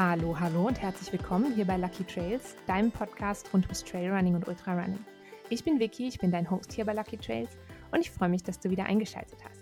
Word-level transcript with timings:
Hallo, 0.00 0.38
hallo 0.38 0.68
und 0.68 0.80
herzlich 0.80 1.12
willkommen 1.12 1.56
hier 1.56 1.64
bei 1.64 1.76
Lucky 1.76 2.04
Trails, 2.04 2.54
deinem 2.68 2.92
Podcast 2.92 3.52
rund 3.52 3.64
ums 3.64 3.82
Trailrunning 3.82 4.36
und 4.36 4.46
Ultrarunning. 4.46 5.04
Ich 5.50 5.64
bin 5.64 5.80
Vicky, 5.80 6.06
ich 6.06 6.20
bin 6.20 6.30
dein 6.30 6.48
Host 6.48 6.72
hier 6.72 6.84
bei 6.84 6.94
Lucky 6.94 7.16
Trails 7.16 7.50
und 7.90 7.98
ich 7.98 8.12
freue 8.12 8.28
mich, 8.28 8.44
dass 8.44 8.60
du 8.60 8.70
wieder 8.70 8.84
eingeschaltet 8.84 9.40
hast. 9.44 9.60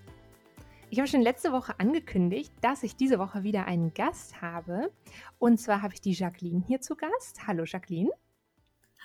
Ich 0.91 0.99
habe 0.99 1.09
schon 1.09 1.23
letzte 1.23 1.53
Woche 1.53 1.81
angekündigt, 1.81 2.53
dass 2.61 2.83
ich 2.83 2.97
diese 2.97 3.19
Woche 3.19 3.45
wieder 3.45 3.65
einen 3.65 3.95
Gast 3.95 4.43
habe. 4.43 4.93
Und 5.39 5.59
zwar 5.59 5.81
habe 5.81 5.95
ich 5.95 6.03
die 6.03 6.13
Jacqueline 6.13 6.63
hier 6.67 6.83
zu 6.83 6.97
Gast. 6.97 7.47
Hallo 7.47 7.65
Jacqueline. 7.65 8.11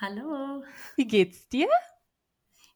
Hallo. 0.02 0.62
Wie 0.96 1.06
geht's 1.06 1.48
dir? 1.48 1.68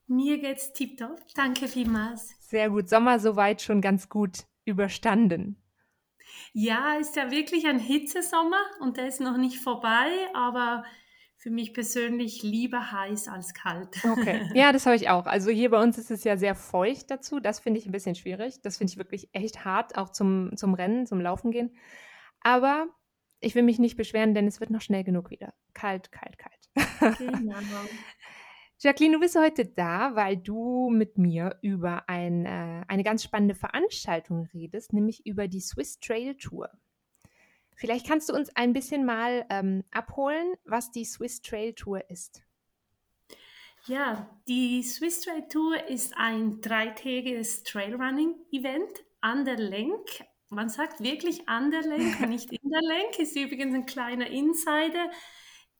Mir 0.07 0.39
geht's 0.39 0.73
tiptop. 0.73 1.21
Danke 1.35 1.69
vielmals. 1.69 2.35
Sehr 2.41 2.71
gut. 2.71 2.89
Sommer 2.89 3.19
soweit 3.19 3.61
schon 3.61 3.83
ganz 3.83 4.09
gut 4.09 4.47
überstanden. 4.65 5.63
Ja, 6.53 6.95
ist 6.95 7.17
ja 7.17 7.31
wirklich 7.31 7.67
ein 7.67 7.79
Hitzesommer 7.79 8.63
und 8.81 8.97
der 8.97 9.07
ist 9.07 9.21
noch 9.21 9.37
nicht 9.37 9.59
vorbei, 9.59 10.09
aber 10.35 10.85
für 11.37 11.51
mich 11.51 11.75
persönlich 11.75 12.43
lieber 12.43 12.91
heiß 12.91 13.29
als 13.29 13.55
kalt. 13.55 14.05
Okay, 14.05 14.51
ja, 14.55 14.73
das 14.73 14.87
habe 14.87 14.97
ich 14.97 15.09
auch. 15.11 15.27
Also 15.27 15.51
hier 15.51 15.71
bei 15.71 15.81
uns 15.81 15.99
ist 15.99 16.11
es 16.11 16.25
ja 16.25 16.37
sehr 16.37 16.55
feucht 16.55 17.11
dazu. 17.11 17.41
Das 17.41 17.61
finde 17.61 17.79
ich 17.79 17.87
ein 17.87 17.93
bisschen 17.93 18.15
schwierig. 18.15 18.63
Das 18.63 18.79
finde 18.79 18.93
ich 18.93 18.99
wirklich 18.99 19.29
echt 19.33 19.65
hart, 19.65 19.97
auch 19.97 20.11
zum, 20.11 20.57
zum 20.57 20.75
Rennen, 20.75 21.07
zum 21.07 21.21
Laufen 21.21 21.51
gehen. 21.51 21.77
Aber 22.41 22.89
ich 23.41 23.55
will 23.55 23.63
mich 23.63 23.79
nicht 23.79 23.97
beschweren, 23.97 24.35
denn 24.35 24.47
es 24.47 24.61
wird 24.61 24.71
noch 24.71 24.81
schnell 24.81 25.05
genug 25.05 25.31
wieder. 25.31 25.53
Kalt, 25.75 26.11
kalt, 26.11 26.39
kalt. 26.39 27.19
Genau. 27.19 27.55
Jacqueline, 28.79 29.15
du 29.15 29.21
bist 29.21 29.37
heute 29.39 29.65
da, 29.65 30.15
weil 30.15 30.37
du 30.37 30.91
mit 30.91 31.17
mir 31.17 31.59
über 31.63 32.09
ein, 32.09 32.45
äh, 32.45 32.85
eine 32.89 33.05
ganz 33.05 33.23
spannende 33.23 33.55
Veranstaltung 33.55 34.49
redest, 34.53 34.93
nämlich 34.93 35.25
über 35.25 35.49
die 35.49 35.61
Swiss 35.61 35.99
Trail 35.99 36.35
Tour. 36.37 36.71
Vielleicht 37.75 38.07
kannst 38.07 38.29
du 38.29 38.35
uns 38.35 38.55
ein 38.55 38.75
bisschen 38.75 39.07
mal 39.07 39.47
ähm, 39.49 39.85
abholen, 39.91 40.55
was 40.65 40.91
die 40.91 41.07
Swiss 41.07 41.41
Trail 41.41 41.73
Tour 41.73 42.11
ist. 42.11 42.43
Ja, 43.87 44.29
die 44.47 44.83
Swiss 44.83 45.21
Trail 45.23 45.47
Tour 45.49 45.89
ist 45.89 46.15
ein 46.17 46.61
dreitägiges 46.61 47.63
Trailrunning-Event 47.63 49.05
an 49.23 49.45
der 49.47 49.57
Lenk. 49.57 50.25
Man 50.51 50.69
sagt 50.69 51.03
wirklich 51.03 51.49
an 51.49 51.71
der 51.71 51.83
Lenk, 51.83 52.21
nicht 52.29 52.53
in 52.53 52.71
der 52.71 52.83
Lenk. 52.83 53.19
Ist 53.19 53.37
übrigens 53.37 53.75
ein 53.75 53.87
kleiner 53.87 54.27
Insider. 54.27 55.11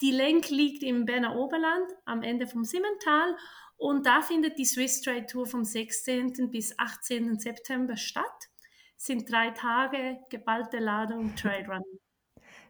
Die 0.03 0.11
Lenk 0.11 0.51
liegt 0.51 0.83
im 0.83 1.07
Berner 1.07 1.37
Oberland 1.37 1.91
am 2.05 2.23
Ende 2.23 2.47
vom 2.47 2.65
Simmental 2.65 3.35
und 3.79 4.05
da 4.05 4.21
findet 4.21 4.59
die 4.59 4.67
Swiss 4.67 5.01
Trade 5.01 5.25
Tour 5.25 5.47
vom 5.47 5.65
16. 5.65 6.51
bis 6.51 6.79
18. 6.79 7.39
September 7.39 7.97
statt. 7.97 8.51
Es 8.99 9.07
sind 9.07 9.31
drei 9.31 9.51
Tage 9.51 10.19
geballte 10.29 10.79
Ladung 10.79 11.35
Trailrun. 11.37 11.83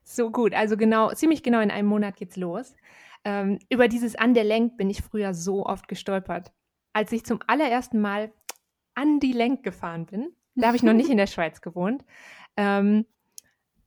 So 0.04 0.30
gut, 0.30 0.54
also 0.54 0.76
genau, 0.76 1.12
ziemlich 1.14 1.42
genau 1.42 1.60
in 1.60 1.72
einem 1.72 1.88
Monat 1.88 2.16
geht's 2.16 2.36
los. 2.36 2.76
Ähm, 3.24 3.58
über 3.70 3.88
dieses 3.88 4.14
An 4.14 4.34
der 4.34 4.44
Lenk 4.44 4.76
bin 4.76 4.88
ich 4.88 5.02
früher 5.02 5.34
so 5.34 5.66
oft 5.66 5.88
gestolpert. 5.88 6.52
Als 6.92 7.10
ich 7.10 7.24
zum 7.24 7.40
allerersten 7.48 8.00
Mal 8.00 8.32
an 8.94 9.18
die 9.18 9.32
Lenk 9.32 9.64
gefahren 9.64 10.06
bin, 10.06 10.32
da 10.54 10.68
habe 10.68 10.76
ich 10.76 10.84
noch 10.84 10.92
nicht 10.92 11.10
in 11.10 11.16
der 11.16 11.26
Schweiz 11.26 11.60
gewohnt, 11.60 12.04
ähm, 12.56 13.04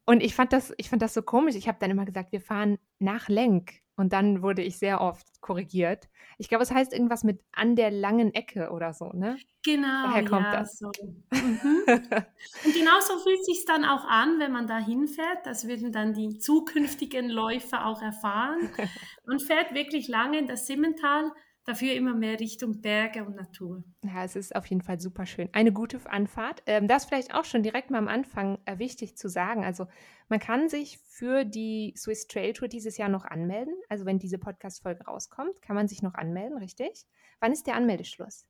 und 0.10 0.24
ich 0.24 0.34
fand 0.34 0.54
das, 0.54 0.74
ich 0.78 0.90
fand 0.90 1.04
das 1.04 1.14
so 1.14 1.22
komisch. 1.22 1.54
Ich 1.54 1.68
habe 1.68 1.78
dann 1.80 1.92
immer 1.92 2.04
gesagt, 2.04 2.32
wir 2.32 2.42
fahren 2.42 2.80
nach 2.98 3.30
Lenk. 3.30 3.74
Und 3.96 4.12
dann 4.12 4.42
wurde 4.42 4.64
ich 4.64 4.80
sehr 4.80 5.02
oft 5.02 5.40
korrigiert. 5.40 6.10
Ich 6.40 6.50
glaube, 6.50 6.64
es 6.64 6.72
heißt 6.72 6.94
irgendwas 6.94 7.24
mit 7.24 7.44
an 7.52 7.76
der 7.76 7.92
langen 7.92 8.34
Ecke 8.34 8.72
oder 8.72 8.92
so, 8.92 9.12
ne? 9.14 9.38
Genau. 9.64 10.08
Daher 10.08 10.26
kommt 10.26 10.48
ja, 10.48 10.60
das. 10.62 10.80
So. 10.80 10.90
Mhm. 11.30 11.84
Und 11.86 12.74
genauso 12.74 13.20
fühlt 13.20 13.42
es 13.42 13.46
sich 13.46 13.66
dann 13.66 13.86
auch 13.86 14.04
an, 14.06 14.40
wenn 14.40 14.52
man 14.52 14.66
da 14.66 14.80
hinfährt. 14.80 15.46
Das 15.46 15.68
würden 15.68 15.92
dann 15.92 16.16
die 16.16 16.40
zukünftigen 16.40 17.30
Läufer 17.30 17.86
auch 17.86 18.02
erfahren. 18.02 18.58
Man 19.28 19.40
fährt 19.40 19.76
wirklich 19.76 20.08
lange 20.08 20.40
in 20.40 20.48
das 20.48 20.66
Simmental 20.66 21.32
dafür 21.66 21.94
immer 21.94 22.16
mehr 22.16 22.40
Richtung 22.40 22.82
Berge 22.82 23.24
und 23.24 23.36
Natur. 23.36 23.84
Ja, 24.04 24.24
es 24.24 24.36
ist 24.36 24.56
auf 24.56 24.66
jeden 24.66 24.82
Fall 24.82 25.00
super 25.00 25.26
schön. 25.26 25.50
Eine 25.52 25.72
gute 25.72 26.00
Anfahrt. 26.10 26.64
Ähm, 26.66 26.88
das 26.88 27.06
vielleicht 27.06 27.34
auch 27.34 27.46
schon 27.46 27.64
direkt 27.64 27.92
mal 27.92 27.98
am 27.98 28.08
Anfang 28.08 28.58
äh, 28.66 28.80
wichtig 28.80 29.18
zu 29.18 29.30
sagen. 29.30 29.64
Also 29.64 29.88
man 30.28 30.40
kann 30.40 30.70
sich 30.70 30.98
für 31.00 31.46
die 31.46 31.94
Swiss 31.98 32.28
Trail 32.28 32.54
Tour 32.54 32.68
dieses 32.68 32.98
Jahr 32.98 33.10
noch 33.10 33.26
anmelden. 33.26 33.76
Also 33.90 34.06
wenn 34.06 34.20
diese 34.20 34.38
Podcast-Folge 34.38 35.06
rauskommt, 35.06 35.62
kann 35.62 35.76
man 35.76 35.88
sich 35.88 36.02
noch 36.02 36.16
anmelden, 36.16 36.58
richtig? 36.58 37.06
Wann 37.40 37.52
ist 37.52 37.68
der 37.68 37.76
Anmeldeschluss? 37.76 38.46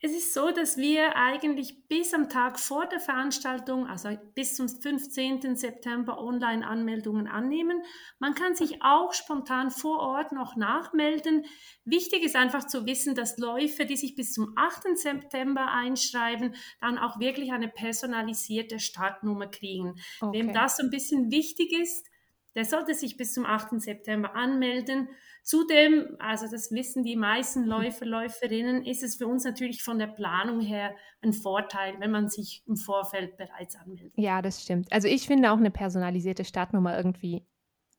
Es 0.00 0.12
ist 0.12 0.32
so, 0.32 0.52
dass 0.52 0.76
wir 0.76 1.16
eigentlich 1.16 1.88
bis 1.88 2.14
am 2.14 2.28
Tag 2.28 2.60
vor 2.60 2.86
der 2.86 3.00
Veranstaltung, 3.00 3.88
also 3.88 4.10
bis 4.34 4.54
zum 4.54 4.68
15. 4.68 5.56
September 5.56 6.20
Online-Anmeldungen 6.20 7.26
annehmen. 7.26 7.82
Man 8.20 8.36
kann 8.36 8.54
sich 8.54 8.80
auch 8.80 9.12
spontan 9.12 9.72
vor 9.72 9.98
Ort 9.98 10.30
noch 10.30 10.54
nachmelden. 10.54 11.46
Wichtig 11.84 12.22
ist 12.22 12.36
einfach 12.36 12.64
zu 12.68 12.86
wissen, 12.86 13.16
dass 13.16 13.38
Läufer, 13.38 13.86
die 13.86 13.96
sich 13.96 14.14
bis 14.14 14.32
zum 14.32 14.52
8. 14.54 14.96
September 14.96 15.72
einschreiben, 15.72 16.54
dann 16.80 16.96
auch 16.96 17.18
wirklich 17.18 17.50
eine 17.50 17.68
personalisierte 17.68 18.78
Startnummer 18.78 19.48
kriegen. 19.48 20.00
Okay. 20.20 20.38
Wem 20.38 20.52
das 20.52 20.76
so 20.76 20.84
ein 20.84 20.90
bisschen 20.90 21.32
wichtig 21.32 21.72
ist, 21.72 22.06
der 22.54 22.64
sollte 22.64 22.94
sich 22.94 23.16
bis 23.16 23.32
zum 23.32 23.46
8. 23.46 23.80
September 23.80 24.36
anmelden. 24.36 25.08
Zudem, 25.48 26.14
also 26.18 26.46
das 26.46 26.70
wissen 26.72 27.04
die 27.04 27.16
meisten 27.16 27.64
Läufer, 27.64 28.04
Läuferinnen, 28.04 28.84
ist 28.84 29.02
es 29.02 29.16
für 29.16 29.26
uns 29.26 29.44
natürlich 29.44 29.82
von 29.82 29.98
der 29.98 30.08
Planung 30.08 30.60
her 30.60 30.94
ein 31.22 31.32
Vorteil, 31.32 31.94
wenn 32.00 32.10
man 32.10 32.28
sich 32.28 32.62
im 32.66 32.76
Vorfeld 32.76 33.38
bereits 33.38 33.74
anmeldet. 33.76 34.12
Ja, 34.16 34.42
das 34.42 34.62
stimmt. 34.62 34.92
Also 34.92 35.08
ich 35.08 35.26
finde 35.26 35.50
auch 35.50 35.56
eine 35.56 35.70
personalisierte 35.70 36.44
Startnummer 36.44 36.94
irgendwie 36.94 37.46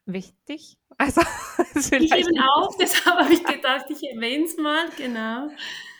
wichtig. 0.05 0.77
Also 0.99 1.21
ich 1.95 2.13
eben 2.13 2.39
auch, 2.39 2.75
deshalb 2.79 3.17
habe 3.17 3.33
ich 3.33 3.43
gedacht, 3.43 3.85
ich 3.89 4.03
erwähne 4.03 4.43
es 4.43 4.57
mal, 4.57 4.89
genau. 4.97 5.49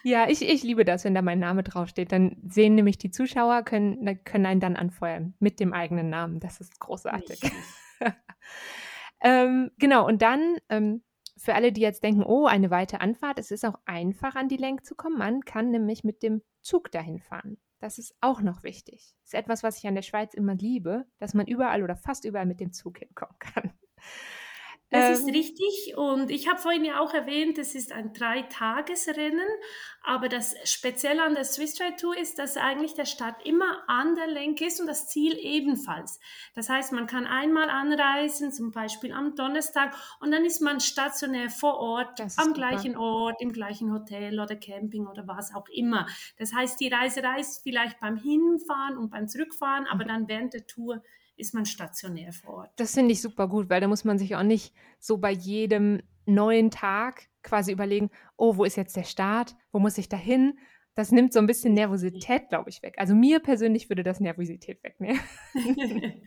Ja, 0.04 0.30
ich, 0.30 0.42
ich 0.42 0.62
liebe 0.62 0.86
das, 0.86 1.04
wenn 1.04 1.16
da 1.16 1.22
mein 1.22 1.40
Name 1.40 1.64
draufsteht. 1.64 2.12
Dann 2.12 2.38
sehen 2.48 2.76
nämlich 2.76 2.98
die 2.98 3.10
Zuschauer, 3.10 3.64
können, 3.64 4.24
können 4.24 4.46
einen 4.46 4.60
dann 4.60 4.76
anfeuern 4.76 5.34
mit 5.40 5.60
dem 5.60 5.74
eigenen 5.74 6.10
Namen. 6.10 6.40
Das 6.40 6.60
ist 6.60 6.80
großartig. 6.80 7.40
ähm, 9.22 9.72
genau, 9.78 10.06
und 10.06 10.22
dann 10.22 10.58
ähm, 10.70 11.02
für 11.40 11.56
alle, 11.56 11.72
die 11.72 11.82
jetzt 11.82 12.04
denken, 12.04 12.24
oh, 12.24 12.46
eine 12.46 12.70
weite 12.70 13.02
Anfahrt, 13.02 13.40
es 13.40 13.52
ist 13.52 13.66
auch 13.66 13.80
einfach 13.86 14.36
an 14.36 14.50
die 14.50 14.58
Lenk 14.58 14.86
zu 14.86 14.96
kommen. 14.96 15.18
Man 15.18 15.42
kann 15.42 15.72
nämlich 15.72 16.04
mit 16.04 16.22
dem 16.22 16.42
Zug 16.62 16.92
dahin 16.92 17.20
fahren. 17.20 17.58
Das 17.80 17.98
ist 17.98 18.14
auch 18.20 18.42
noch 18.42 18.64
wichtig. 18.64 19.16
Das 19.22 19.30
ist 19.30 19.34
etwas, 19.34 19.64
was 19.64 19.78
ich 19.78 19.88
an 19.88 19.96
der 19.96 20.02
Schweiz 20.02 20.34
immer 20.34 20.56
liebe, 20.56 21.06
dass 21.18 21.34
man 21.34 21.48
überall 21.48 21.82
oder 21.82 21.96
fast 21.96 22.26
überall 22.26 22.46
mit 22.46 22.60
dem 22.60 22.74
Zug 22.74 23.00
hinkommen 23.00 23.40
kann. 23.40 23.74
Das 24.92 25.20
ähm, 25.20 25.28
ist 25.28 25.36
richtig. 25.36 25.98
Und 25.98 26.32
ich 26.32 26.48
habe 26.48 26.60
vorhin 26.60 26.84
ja 26.84 27.00
auch 27.00 27.14
erwähnt, 27.14 27.58
es 27.58 27.76
ist 27.76 27.92
ein 27.92 28.14
Dreitagesrennen. 28.14 29.48
Aber 30.04 30.30
das 30.30 30.56
Spezielle 30.64 31.24
an 31.24 31.36
der 31.36 31.44
Swiss 31.44 31.76
Trail 31.76 31.96
Tour 31.96 32.18
ist, 32.18 32.40
dass 32.40 32.58
eigentlich 32.58 32.94
der 32.96 33.06
Start 33.06 33.46
immer 33.46 33.84
an 33.88 34.16
der 34.16 34.28
Lenk 34.28 34.62
ist 34.62 34.80
und 34.80 34.88
das 34.88 35.08
Ziel 35.10 35.38
ebenfalls. 35.40 36.20
Das 36.56 36.70
heißt, 36.70 36.94
man 36.94 37.06
kann 37.06 37.28
einmal 37.28 37.70
anreisen, 37.70 38.52
zum 38.52 38.72
Beispiel 38.72 39.12
am 39.12 39.36
Donnerstag, 39.36 39.94
und 40.22 40.32
dann 40.32 40.46
ist 40.46 40.62
man 40.62 40.80
stationär 40.80 41.50
vor 41.50 41.80
Ort, 41.80 42.22
am 42.22 42.30
super. 42.30 42.54
gleichen 42.54 42.98
Ort, 42.98 43.42
im 43.42 43.52
gleichen 43.52 43.94
Hotel 43.94 44.40
oder 44.40 44.56
Camping 44.56 45.06
oder 45.06 45.28
was 45.28 45.54
auch 45.54 45.68
immer. 45.70 46.08
Das 46.38 46.54
heißt, 46.54 46.80
die 46.80 46.88
Reise 46.88 47.22
reist 47.22 47.62
vielleicht 47.62 48.00
beim 48.00 48.16
Hinfahren 48.16 48.98
und 48.98 49.10
beim 49.10 49.28
Zurückfahren, 49.28 49.86
aber 49.86 50.06
mhm. 50.06 50.08
dann 50.08 50.28
während 50.28 50.54
der 50.54 50.66
Tour 50.66 51.04
ist 51.40 51.54
man 51.54 51.66
stationär 51.66 52.34
vor 52.34 52.56
Ort. 52.56 52.72
Das 52.76 52.94
finde 52.94 53.14
ich 53.14 53.22
super 53.22 53.48
gut, 53.48 53.70
weil 53.70 53.82
da 53.82 53.88
muss 53.88 54.04
man 54.04 54.20
sich 54.20 54.36
auch 54.36 54.44
nicht 54.44 54.74
so 55.00 55.18
bei 55.18 55.32
jedem 55.32 56.02
neuen 56.26 56.72
Tag 56.72 57.30
quasi 57.44 57.72
überlegen, 57.72 58.10
oh, 58.38 58.58
wo 58.58 58.64
ist 58.66 58.76
jetzt 58.76 58.96
der 58.96 59.04
Start? 59.04 59.56
Wo 59.72 59.80
muss 59.80 59.98
ich 59.98 60.10
da 60.10 60.18
hin? 60.18 60.60
Das 60.96 61.12
nimmt 61.12 61.34
so 61.34 61.40
ein 61.40 61.48
bisschen 61.48 61.74
Nervosität, 61.74 62.50
glaube 62.50 62.70
ich, 62.70 62.84
weg. 62.84 62.96
Also 62.98 63.16
mir 63.16 63.40
persönlich 63.40 63.90
würde 63.90 64.04
das 64.04 64.20
Nervosität 64.20 64.84
wegnehmen. 64.84 65.20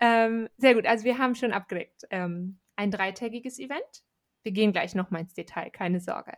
ähm, 0.00 0.48
sehr 0.56 0.74
gut, 0.74 0.86
also 0.86 1.04
wir 1.04 1.18
haben 1.18 1.34
schon 1.34 1.52
abgedeckt. 1.52 2.02
Ähm, 2.10 2.58
ein 2.76 2.90
dreitägiges 2.90 3.58
Event. 3.58 4.04
Wir 4.42 4.52
gehen 4.52 4.72
gleich 4.72 4.94
nochmal 4.94 5.22
ins 5.22 5.34
Detail, 5.34 5.70
keine 5.70 6.00
Sorge. 6.00 6.32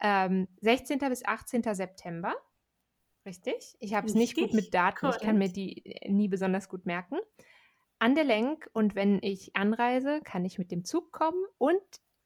Ähm, 0.00 0.48
16. 0.60 0.98
bis 0.98 1.24
18. 1.24 1.62
September 1.74 2.34
Richtig. 3.28 3.76
Ich 3.78 3.92
habe 3.92 4.06
es 4.06 4.14
nicht 4.14 4.36
gut 4.36 4.54
mit 4.54 4.72
Daten. 4.72 5.00
Correct. 5.00 5.20
Ich 5.20 5.26
kann 5.26 5.36
mir 5.36 5.50
die 5.50 5.84
äh, 5.84 6.10
nie 6.10 6.28
besonders 6.28 6.70
gut 6.70 6.86
merken. 6.86 7.18
An 7.98 8.14
der 8.14 8.24
Lenk 8.24 8.70
und 8.72 8.94
wenn 8.94 9.18
ich 9.22 9.54
anreise, 9.54 10.22
kann 10.24 10.46
ich 10.46 10.58
mit 10.58 10.70
dem 10.70 10.84
Zug 10.84 11.12
kommen 11.12 11.44
und 11.58 11.82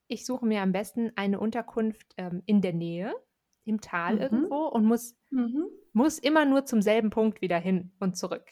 ich 0.07 0.25
suche 0.25 0.47
mir 0.47 0.63
am 0.63 0.71
besten 0.71 1.11
eine 1.17 1.41
Unterkunft 1.41 2.15
ähm, 2.19 2.43
in 2.47 2.61
der 2.61 2.73
Nähe, 2.73 3.13
im 3.65 3.81
Tal 3.81 4.15
mhm. 4.15 4.21
irgendwo 4.21 4.67
und 4.67 4.85
muss, 4.85 5.17
mhm. 5.31 5.67
muss 5.93 6.21
immer 6.21 6.45
nur 6.45 6.67
zum 6.67 6.83
selben 6.83 7.11
Punkt 7.11 7.41
wieder 7.41 7.59
hin 7.59 7.91
und 7.99 8.17
zurück. 8.17 8.45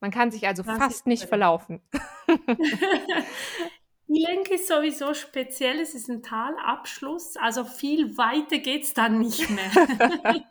Man 0.00 0.10
kann 0.10 0.30
sich 0.30 0.46
also 0.46 0.62
das 0.62 0.76
fast 0.76 1.06
nicht 1.06 1.24
verlaufen. 1.24 1.80
Die 4.06 4.20
Lenk 4.22 4.50
ist 4.50 4.68
sowieso 4.68 5.14
speziell, 5.14 5.80
es 5.80 5.94
ist 5.94 6.08
ein 6.10 6.22
Talabschluss, 6.22 7.36
also 7.36 7.64
viel 7.64 8.16
weiter 8.18 8.58
geht 8.58 8.82
es 8.84 8.92
dann 8.94 9.18
nicht 9.18 9.48
mehr. 9.48 9.64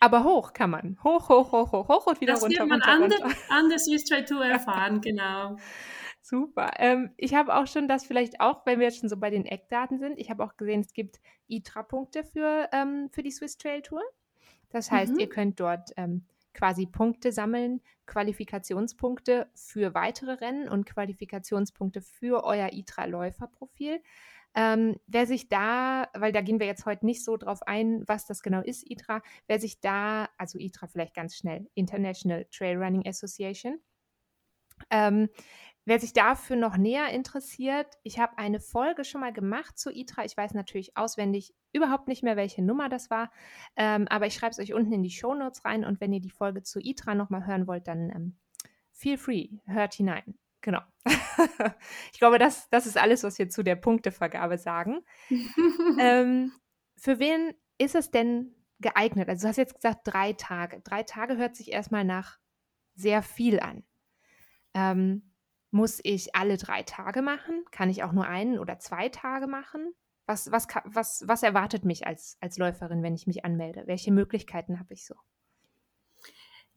Aber 0.00 0.24
hoch 0.24 0.52
kann 0.52 0.70
man. 0.70 0.98
Hoch, 1.02 1.28
hoch, 1.28 1.52
hoch, 1.52 1.72
hoch, 1.72 1.88
hoch 1.88 2.06
und 2.06 2.20
wieder 2.20 2.34
das 2.34 2.42
runter, 2.42 2.60
wird 2.60 2.68
man 2.68 2.82
runter, 2.82 2.92
an, 2.92 3.02
runter. 3.02 3.18
der, 3.48 3.56
an 3.56 3.68
der 3.68 3.78
Swiss 3.78 4.04
Trade 4.04 4.24
Tour 4.26 4.44
erfahren, 4.44 5.00
genau. 5.02 5.56
Super. 6.20 6.72
Ähm, 6.76 7.10
ich 7.16 7.34
habe 7.34 7.54
auch 7.54 7.66
schon 7.66 7.88
das 7.88 8.04
vielleicht 8.04 8.40
auch, 8.40 8.66
wenn 8.66 8.78
wir 8.80 8.86
jetzt 8.88 8.98
schon 9.00 9.08
so 9.08 9.16
bei 9.16 9.30
den 9.30 9.46
Eckdaten 9.46 9.98
sind, 9.98 10.18
ich 10.18 10.28
habe 10.30 10.44
auch 10.44 10.56
gesehen, 10.56 10.80
es 10.82 10.92
gibt 10.92 11.20
ITRA-Punkte 11.48 12.24
für, 12.24 12.68
ähm, 12.72 13.08
für 13.10 13.22
die 13.22 13.30
Swiss 13.30 13.56
Trail 13.56 13.80
Tour. 13.82 14.02
Das 14.70 14.90
heißt, 14.90 15.14
Mhm. 15.14 15.18
ihr 15.20 15.28
könnt 15.30 15.58
dort 15.60 15.92
ähm, 15.96 16.26
quasi 16.54 16.86
Punkte 16.86 17.32
sammeln, 17.32 17.80
Qualifikationspunkte 18.06 19.48
für 19.54 19.94
weitere 19.94 20.32
Rennen 20.32 20.68
und 20.68 20.86
Qualifikationspunkte 20.86 22.00
für 22.00 22.44
euer 22.44 22.72
ITRA-Läuferprofil. 22.72 24.00
Ähm, 24.54 24.96
wer 25.06 25.26
sich 25.26 25.48
da, 25.48 26.08
weil 26.14 26.32
da 26.32 26.40
gehen 26.40 26.58
wir 26.58 26.66
jetzt 26.66 26.86
heute 26.86 27.06
nicht 27.06 27.24
so 27.24 27.36
drauf 27.36 27.62
ein, 27.66 28.02
was 28.06 28.26
das 28.26 28.42
genau 28.42 28.60
ist, 28.60 28.90
ITRA, 28.90 29.22
wer 29.46 29.60
sich 29.60 29.80
da, 29.80 30.28
also 30.38 30.58
ITRA 30.58 30.86
vielleicht 30.86 31.14
ganz 31.14 31.36
schnell, 31.36 31.68
International 31.74 32.46
Trail 32.50 32.76
Running 32.76 33.06
Association, 33.06 33.80
ähm, 34.90 35.28
wer 35.88 35.98
sich 35.98 36.12
dafür 36.12 36.56
noch 36.56 36.76
näher 36.76 37.08
interessiert, 37.08 37.98
ich 38.02 38.18
habe 38.18 38.36
eine 38.38 38.60
Folge 38.60 39.04
schon 39.04 39.22
mal 39.22 39.32
gemacht 39.32 39.78
zu 39.78 39.90
ITRA. 39.90 40.24
Ich 40.24 40.36
weiß 40.36 40.54
natürlich 40.54 40.96
auswendig 40.96 41.54
überhaupt 41.72 42.08
nicht 42.08 42.22
mehr, 42.22 42.36
welche 42.36 42.62
Nummer 42.62 42.88
das 42.88 43.10
war, 43.10 43.30
ähm, 43.76 44.06
aber 44.08 44.26
ich 44.26 44.34
schreibe 44.34 44.50
es 44.50 44.58
euch 44.58 44.74
unten 44.74 44.92
in 44.92 45.02
die 45.02 45.10
Show 45.10 45.34
Notes 45.34 45.64
rein 45.64 45.84
und 45.84 46.00
wenn 46.00 46.12
ihr 46.12 46.20
die 46.20 46.30
Folge 46.30 46.62
zu 46.62 46.78
ITRA 46.78 47.14
nochmal 47.14 47.46
hören 47.46 47.66
wollt, 47.66 47.88
dann 47.88 48.10
ähm, 48.10 48.36
feel 48.92 49.16
free, 49.16 49.48
hört 49.66 49.94
hinein. 49.94 50.38
Genau. 50.60 50.80
ich 52.12 52.18
glaube, 52.18 52.38
das, 52.38 52.68
das 52.70 52.86
ist 52.86 52.98
alles, 52.98 53.22
was 53.22 53.38
wir 53.38 53.48
zu 53.48 53.62
der 53.62 53.76
Punktevergabe 53.76 54.58
sagen. 54.58 55.00
ähm, 55.98 56.52
für 56.96 57.18
wen 57.18 57.54
ist 57.78 57.94
es 57.94 58.10
denn 58.10 58.54
geeignet? 58.80 59.28
Also 59.28 59.42
du 59.42 59.48
hast 59.48 59.56
jetzt 59.56 59.76
gesagt 59.76 60.00
drei 60.04 60.32
Tage. 60.32 60.80
Drei 60.80 61.04
Tage 61.04 61.36
hört 61.36 61.56
sich 61.56 61.72
erstmal 61.72 62.04
nach 62.04 62.38
sehr 62.94 63.22
viel 63.22 63.60
an. 63.60 63.84
Ähm, 64.74 65.27
muss 65.70 66.00
ich 66.02 66.34
alle 66.34 66.56
drei 66.56 66.82
Tage 66.82 67.22
machen? 67.22 67.64
Kann 67.70 67.90
ich 67.90 68.02
auch 68.02 68.12
nur 68.12 68.26
einen 68.26 68.58
oder 68.58 68.78
zwei 68.78 69.08
Tage 69.08 69.46
machen? 69.46 69.92
Was, 70.26 70.50
was, 70.50 70.66
was, 70.84 71.24
was 71.26 71.42
erwartet 71.42 71.84
mich 71.84 72.06
als, 72.06 72.36
als 72.40 72.58
Läuferin, 72.58 73.02
wenn 73.02 73.14
ich 73.14 73.26
mich 73.26 73.44
anmelde? 73.44 73.84
Welche 73.86 74.12
Möglichkeiten 74.12 74.78
habe 74.78 74.92
ich 74.94 75.06
so? 75.06 75.14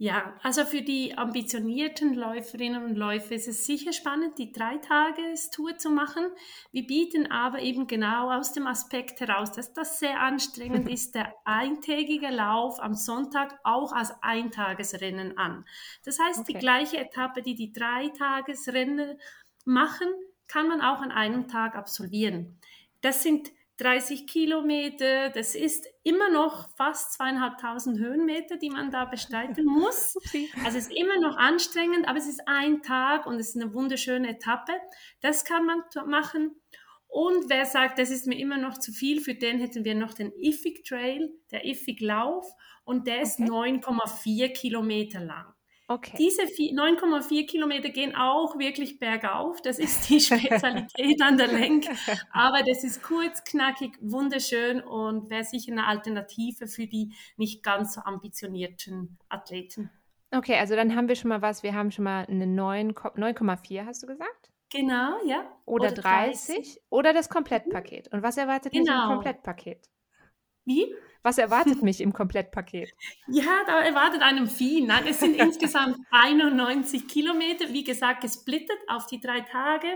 Ja, 0.01 0.33
also 0.41 0.65
für 0.65 0.81
die 0.81 1.15
ambitionierten 1.15 2.15
Läuferinnen 2.15 2.83
und 2.85 2.95
Läufer 2.95 3.35
ist 3.35 3.47
es 3.47 3.67
sicher 3.67 3.93
spannend, 3.93 4.39
die 4.39 4.51
Dreitagestour 4.51 5.77
zu 5.77 5.91
machen. 5.91 6.25
Wir 6.71 6.87
bieten 6.87 7.31
aber 7.31 7.59
eben 7.59 7.85
genau 7.85 8.31
aus 8.31 8.51
dem 8.51 8.65
Aspekt 8.65 9.19
heraus, 9.19 9.51
dass 9.51 9.73
das 9.73 9.99
sehr 9.99 10.19
anstrengend 10.19 10.89
ist, 10.91 11.13
der 11.13 11.35
eintägige 11.45 12.31
Lauf 12.31 12.79
am 12.79 12.95
Sonntag 12.95 13.59
auch 13.63 13.93
als 13.93 14.11
Eintagesrennen 14.23 15.37
an. 15.37 15.65
Das 16.03 16.17
heißt, 16.17 16.39
okay. 16.39 16.53
die 16.53 16.57
gleiche 16.57 16.97
Etappe, 16.97 17.43
die 17.43 17.53
die 17.53 17.71
Dreitagesrennen 17.71 19.19
machen, 19.65 20.07
kann 20.47 20.67
man 20.67 20.81
auch 20.81 21.01
an 21.01 21.11
einem 21.11 21.47
Tag 21.47 21.75
absolvieren. 21.75 22.57
Das 23.01 23.21
sind 23.21 23.51
30 23.81 24.27
Kilometer, 24.27 25.29
das 25.29 25.55
ist 25.55 25.87
immer 26.03 26.29
noch 26.29 26.69
fast 26.77 27.13
zweieinhalbtausend 27.13 27.99
Höhenmeter, 27.99 28.57
die 28.57 28.69
man 28.69 28.91
da 28.91 29.05
bestreiten 29.05 29.65
muss. 29.65 30.15
Also 30.63 30.77
es 30.77 30.87
ist 30.87 30.93
immer 30.95 31.19
noch 31.19 31.37
anstrengend, 31.37 32.07
aber 32.07 32.17
es 32.17 32.27
ist 32.27 32.41
ein 32.47 32.81
Tag 32.81 33.25
und 33.25 33.35
es 33.39 33.49
ist 33.49 33.61
eine 33.61 33.73
wunderschöne 33.73 34.29
Etappe. 34.29 34.73
Das 35.21 35.45
kann 35.45 35.65
man 35.65 35.83
machen. 36.07 36.61
Und 37.07 37.49
wer 37.49 37.65
sagt, 37.65 37.99
das 37.99 38.09
ist 38.09 38.27
mir 38.27 38.39
immer 38.39 38.57
noch 38.57 38.77
zu 38.77 38.93
viel, 38.93 39.19
für 39.19 39.35
den 39.35 39.59
hätten 39.59 39.83
wir 39.83 39.95
noch 39.95 40.13
den 40.13 40.31
Ifig 40.31 40.85
Trail, 40.85 41.29
der 41.51 41.65
Ifig 41.65 41.99
Lauf, 41.99 42.45
und 42.85 43.05
der 43.05 43.21
ist 43.21 43.39
okay. 43.39 43.51
9,4 43.51 44.49
Kilometer 44.53 45.19
lang. 45.19 45.53
Okay. 45.91 46.15
Diese 46.17 46.43
9,4 46.43 47.47
Kilometer 47.47 47.89
gehen 47.89 48.15
auch 48.15 48.57
wirklich 48.57 48.97
bergauf. 48.97 49.61
Das 49.61 49.77
ist 49.77 50.09
die 50.09 50.19
Spezialität 50.21 51.21
an 51.21 51.37
der 51.37 51.47
Lenk. 51.47 51.85
Aber 52.31 52.59
das 52.65 52.85
ist 52.85 53.03
kurz, 53.03 53.43
knackig, 53.43 53.97
wunderschön 53.99 54.79
und 54.81 55.29
wäre 55.29 55.43
sicher 55.43 55.73
eine 55.73 55.87
Alternative 55.87 56.67
für 56.67 56.87
die 56.87 57.13
nicht 57.35 57.61
ganz 57.61 57.95
so 57.95 58.01
ambitionierten 58.01 59.17
Athleten. 59.27 59.89
Okay, 60.33 60.55
also 60.55 60.77
dann 60.77 60.95
haben 60.95 61.09
wir 61.09 61.15
schon 61.15 61.27
mal 61.27 61.41
was. 61.41 61.61
Wir 61.61 61.75
haben 61.75 61.91
schon 61.91 62.05
mal 62.05 62.25
eine 62.25 62.45
9,4, 62.45 63.85
hast 63.85 64.03
du 64.03 64.07
gesagt? 64.07 64.49
Genau, 64.71 65.17
ja. 65.25 65.43
Oder, 65.65 65.91
oder 65.91 66.01
30, 66.01 66.55
30 66.55 66.81
oder 66.89 67.11
das 67.11 67.27
Komplettpaket. 67.27 68.13
Und 68.13 68.23
was 68.23 68.37
erwartet 68.37 68.71
genau. 68.71 68.93
mich 68.93 69.03
im 69.03 69.09
Komplettpaket? 69.09 69.89
Wie? 70.63 70.95
Was 71.23 71.37
erwartet 71.37 71.83
mich 71.83 72.01
im 72.01 72.13
Komplettpaket? 72.13 72.93
Ja, 73.27 73.63
da 73.65 73.79
erwartet 73.81 74.21
einem 74.21 74.47
viel. 74.47 74.85
Nein, 74.85 75.05
es 75.07 75.19
sind 75.19 75.35
insgesamt 75.37 75.97
91 76.11 77.07
Kilometer, 77.07 77.69
wie 77.69 77.83
gesagt, 77.83 78.21
gesplittet 78.21 78.77
auf 78.87 79.07
die 79.07 79.21
drei 79.21 79.41
Tage. 79.41 79.87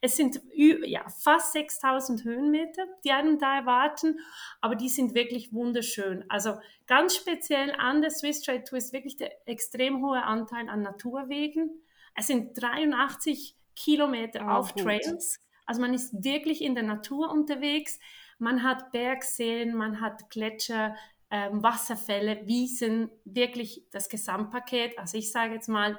Es 0.00 0.16
sind 0.16 0.40
ja, 0.54 1.08
fast 1.08 1.52
6000 1.52 2.24
Höhenmeter, 2.24 2.84
die 3.04 3.12
einem 3.12 3.38
da 3.38 3.56
erwarten, 3.56 4.18
aber 4.60 4.74
die 4.74 4.90
sind 4.90 5.14
wirklich 5.14 5.52
wunderschön. 5.52 6.24
Also 6.28 6.58
ganz 6.86 7.16
speziell 7.16 7.74
an 7.78 8.02
der 8.02 8.10
Swiss 8.10 8.42
Trade 8.42 8.64
Tour 8.64 8.78
ist 8.78 8.92
wirklich 8.92 9.16
der 9.16 9.30
extrem 9.48 10.04
hohe 10.04 10.22
Anteil 10.22 10.68
an 10.68 10.82
Naturwegen. 10.82 11.82
Es 12.14 12.26
sind 12.26 12.60
83 12.60 13.56
Kilometer 13.74 14.44
oh, 14.46 14.50
auf 14.50 14.74
gut. 14.74 14.84
Trails. 14.84 15.40
Also 15.64 15.80
man 15.80 15.94
ist 15.94 16.24
wirklich 16.24 16.62
in 16.62 16.74
der 16.74 16.84
Natur 16.84 17.30
unterwegs. 17.30 17.98
Man 18.38 18.62
hat 18.62 18.92
Bergseen, 18.92 19.74
man 19.74 20.00
hat 20.00 20.30
Gletscher, 20.30 20.94
ähm, 21.30 21.62
Wasserfälle, 21.62 22.46
Wiesen, 22.46 23.10
wirklich 23.24 23.84
das 23.90 24.08
Gesamtpaket. 24.08 24.98
Also 24.98 25.18
ich 25.18 25.32
sage 25.32 25.54
jetzt 25.54 25.68
mal, 25.68 25.98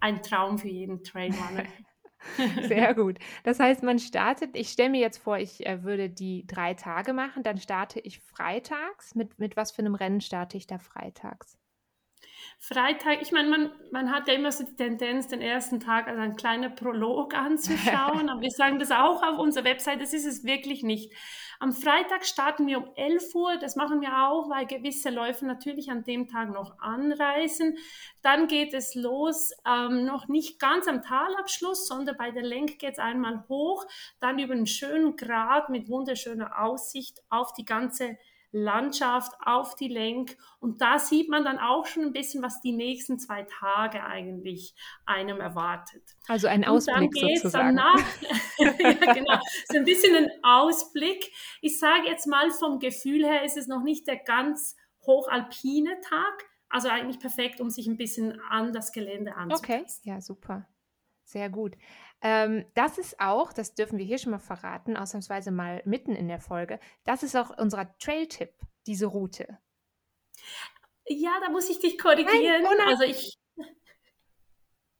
ein 0.00 0.22
Traum 0.22 0.58
für 0.58 0.68
jeden 0.68 1.02
Trailrunner. 1.02 1.64
Sehr 2.62 2.94
gut. 2.94 3.18
Das 3.44 3.60
heißt, 3.60 3.82
man 3.82 3.98
startet, 3.98 4.56
ich 4.56 4.70
stelle 4.70 4.90
mir 4.90 5.00
jetzt 5.00 5.18
vor, 5.18 5.38
ich 5.38 5.64
äh, 5.66 5.84
würde 5.84 6.10
die 6.10 6.46
drei 6.46 6.74
Tage 6.74 7.12
machen, 7.12 7.42
dann 7.42 7.58
starte 7.58 8.00
ich 8.00 8.20
freitags. 8.20 9.14
Mit, 9.14 9.38
mit 9.38 9.56
was 9.56 9.70
für 9.70 9.80
einem 9.80 9.94
Rennen 9.94 10.20
starte 10.20 10.56
ich 10.56 10.66
da 10.66 10.78
freitags? 10.78 11.56
Freitag, 12.58 13.22
ich 13.22 13.32
meine, 13.32 13.48
man, 13.48 13.70
man 13.92 14.10
hat 14.10 14.28
ja 14.28 14.34
immer 14.34 14.50
so 14.50 14.64
die 14.64 14.74
Tendenz, 14.74 15.28
den 15.28 15.40
ersten 15.40 15.78
Tag 15.78 16.08
als 16.08 16.18
ein 16.18 16.36
kleiner 16.36 16.70
Prolog 16.70 17.34
anzuschauen, 17.34 18.28
aber 18.30 18.40
wir 18.40 18.50
sagen 18.50 18.78
das 18.78 18.90
auch 18.90 19.22
auf 19.22 19.38
unserer 19.38 19.64
Website, 19.64 20.00
das 20.00 20.12
ist 20.12 20.26
es 20.26 20.44
wirklich 20.44 20.82
nicht. 20.82 21.12
Am 21.58 21.72
Freitag 21.72 22.26
starten 22.26 22.66
wir 22.66 22.78
um 22.78 22.90
11 22.96 23.34
Uhr, 23.34 23.56
das 23.56 23.76
machen 23.76 24.00
wir 24.00 24.28
auch, 24.28 24.50
weil 24.50 24.66
gewisse 24.66 25.10
Läufer 25.10 25.46
natürlich 25.46 25.90
an 25.90 26.04
dem 26.04 26.28
Tag 26.28 26.52
noch 26.52 26.78
anreisen. 26.78 27.78
Dann 28.22 28.46
geht 28.46 28.74
es 28.74 28.94
los, 28.94 29.52
ähm, 29.66 30.04
noch 30.04 30.28
nicht 30.28 30.58
ganz 30.58 30.86
am 30.86 31.02
Talabschluss, 31.02 31.86
sondern 31.86 32.16
bei 32.16 32.30
der 32.30 32.42
Lenk 32.42 32.78
geht 32.78 32.94
es 32.94 32.98
einmal 32.98 33.44
hoch, 33.48 33.86
dann 34.20 34.38
über 34.38 34.52
einen 34.52 34.66
schönen 34.66 35.16
Grat 35.16 35.70
mit 35.70 35.88
wunderschöner 35.88 36.62
Aussicht 36.62 37.22
auf 37.30 37.52
die 37.54 37.64
ganze 37.64 38.18
Landschaft 38.52 39.32
auf 39.44 39.74
die 39.74 39.88
Lenk. 39.88 40.36
Und 40.60 40.80
da 40.80 40.98
sieht 40.98 41.28
man 41.28 41.44
dann 41.44 41.58
auch 41.58 41.86
schon 41.86 42.04
ein 42.04 42.12
bisschen, 42.12 42.42
was 42.42 42.60
die 42.60 42.72
nächsten 42.72 43.18
zwei 43.18 43.44
Tage 43.44 44.04
eigentlich 44.04 44.74
einem 45.04 45.40
erwartet. 45.40 46.02
Also 46.28 46.48
ein 46.48 46.64
Ausblick 46.64 47.14
und 47.14 47.22
dann 47.22 47.36
sozusagen. 47.36 47.76
Dann 47.76 47.94
nach, 47.94 47.98
ja, 48.58 49.14
genau, 49.14 49.38
so 49.68 49.78
ein 49.78 49.84
bisschen 49.84 50.16
ein 50.16 50.30
Ausblick. 50.42 51.30
Ich 51.60 51.78
sage 51.78 52.06
jetzt 52.06 52.26
mal, 52.26 52.50
vom 52.50 52.78
Gefühl 52.78 53.24
her 53.24 53.44
ist 53.44 53.56
es 53.56 53.66
noch 53.66 53.82
nicht 53.82 54.06
der 54.06 54.16
ganz 54.16 54.76
hochalpine 55.06 56.00
Tag. 56.00 56.44
Also 56.68 56.88
eigentlich 56.88 57.20
perfekt, 57.20 57.60
um 57.60 57.70
sich 57.70 57.86
ein 57.86 57.96
bisschen 57.96 58.40
an 58.50 58.72
das 58.72 58.92
Gelände 58.92 59.36
anzupassen. 59.36 59.84
Okay, 59.84 59.86
ja, 60.02 60.20
super. 60.20 60.66
Sehr 61.24 61.50
gut. 61.50 61.76
Ähm, 62.28 62.64
das 62.74 62.98
ist 62.98 63.20
auch, 63.20 63.52
das 63.52 63.76
dürfen 63.76 63.98
wir 63.98 64.04
hier 64.04 64.18
schon 64.18 64.32
mal 64.32 64.40
verraten, 64.40 64.96
ausnahmsweise 64.96 65.52
mal 65.52 65.80
mitten 65.84 66.16
in 66.16 66.26
der 66.26 66.40
Folge, 66.40 66.80
das 67.04 67.22
ist 67.22 67.36
auch 67.36 67.56
unser 67.56 67.96
Trail-Tipp, 67.98 68.52
diese 68.84 69.06
Route. 69.06 69.58
Ja, 71.06 71.38
da 71.40 71.50
muss 71.50 71.70
ich 71.70 71.78
dich 71.78 71.96
korrigieren. 71.96 72.64
Nein. 72.64 72.88
Also 72.88 73.04
ich. 73.04 73.38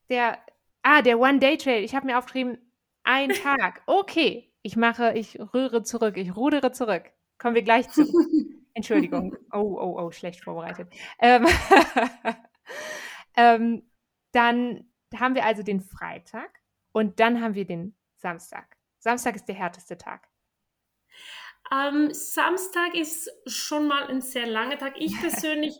Der, 0.08 0.40
ah, 0.82 1.02
der 1.02 1.18
One-Day-Trail. 1.18 1.82
Ich 1.82 1.96
habe 1.96 2.06
mir 2.06 2.16
aufgeschrieben, 2.16 2.58
ein 3.02 3.30
Tag. 3.42 3.82
Okay, 3.86 4.52
ich 4.62 4.76
mache, 4.76 5.14
ich 5.14 5.36
rühre 5.52 5.82
zurück, 5.82 6.16
ich 6.16 6.36
rudere 6.36 6.70
zurück. 6.70 7.10
Kommen 7.38 7.56
wir 7.56 7.62
gleich 7.62 7.88
zu. 7.88 8.02
Entschuldigung. 8.72 9.36
Oh, 9.50 9.76
oh, 9.80 10.00
oh, 10.00 10.12
schlecht 10.12 10.44
vorbereitet. 10.44 10.94
Ähm, 11.18 11.44
ähm, 13.36 13.90
dann 14.30 14.88
haben 15.12 15.34
wir 15.34 15.44
also 15.44 15.64
den 15.64 15.80
Freitag 15.80 16.60
und 16.96 17.20
dann 17.20 17.42
haben 17.42 17.54
wir 17.54 17.66
den 17.66 17.94
Samstag. 18.14 18.74
Samstag 19.00 19.36
ist 19.36 19.44
der 19.44 19.54
härteste 19.54 19.98
Tag. 19.98 20.30
Ähm, 21.70 22.08
Samstag 22.14 22.94
ist 22.94 23.30
schon 23.44 23.86
mal 23.86 24.06
ein 24.06 24.22
sehr 24.22 24.46
langer 24.46 24.78
Tag. 24.78 24.94
Ich 24.98 25.12
persönlich 25.20 25.78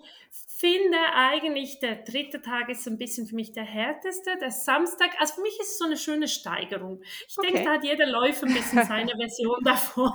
finde 0.58 0.96
eigentlich, 1.14 1.80
der 1.80 1.96
dritte 1.96 2.40
Tag 2.40 2.70
ist 2.70 2.86
ein 2.88 2.96
bisschen 2.96 3.26
für 3.26 3.34
mich 3.34 3.52
der 3.52 3.64
härteste. 3.64 4.38
Der 4.40 4.50
Samstag, 4.50 5.10
also 5.18 5.34
für 5.34 5.42
mich 5.42 5.58
ist 5.60 5.72
es 5.72 5.78
so 5.78 5.84
eine 5.84 5.96
schöne 5.98 6.28
Steigerung. 6.28 7.02
Ich 7.28 7.36
okay. 7.36 7.48
denke, 7.48 7.64
da 7.64 7.74
hat 7.74 7.84
jeder 7.84 8.06
Läufer 8.06 8.46
ein 8.46 8.54
bisschen 8.54 8.84
seine 8.86 9.12
Version 9.16 9.62
davon. 9.62 10.12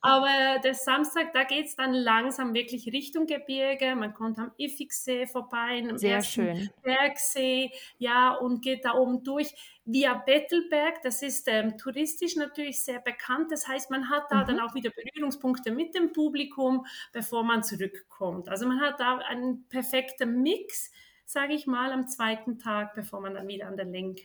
Aber 0.00 0.58
der 0.64 0.74
Samstag, 0.74 1.32
da 1.34 1.44
geht 1.44 1.66
es 1.66 1.76
dann 1.76 1.92
langsam 1.92 2.54
wirklich 2.54 2.86
Richtung 2.92 3.26
Gebirge. 3.26 3.94
Man 3.94 4.14
kommt 4.14 4.38
am 4.38 4.52
Iffigsee 4.56 5.26
vorbei, 5.26 5.84
am 5.88 5.98
Sehr 5.98 6.22
schön. 6.22 6.70
Bergsee, 6.82 7.70
ja, 7.98 8.34
und 8.34 8.62
geht 8.62 8.86
da 8.86 8.94
oben 8.94 9.22
durch 9.22 9.54
via 9.84 10.14
Bettelberg. 10.14 11.02
Das 11.02 11.22
ist 11.22 11.48
ähm, 11.48 11.76
touristisch 11.78 12.36
natürlich 12.36 12.84
sehr 12.84 13.00
bekannt. 13.00 13.50
Das 13.50 13.66
heißt, 13.66 13.90
man 13.90 14.08
hat 14.10 14.24
da 14.30 14.42
mhm. 14.42 14.46
dann 14.46 14.60
auch 14.60 14.74
wieder 14.74 14.90
Berührungspunkte 14.90 15.72
mit 15.72 15.94
dem 15.94 16.12
Publikum, 16.12 16.86
bevor 17.12 17.42
man 17.42 17.62
zurückkommt. 17.62 18.48
Also 18.48 18.66
man 18.66 18.80
hat 18.80 19.00
da 19.00 19.18
einen 19.38 19.68
perfekten 19.68 20.42
Mix, 20.42 20.92
sage 21.24 21.54
ich 21.54 21.66
mal, 21.66 21.92
am 21.92 22.08
zweiten 22.08 22.58
Tag, 22.58 22.94
bevor 22.94 23.20
man 23.20 23.34
dann 23.34 23.48
wieder 23.48 23.66
an 23.66 23.76
der 23.76 23.86
Lenk 23.86 24.20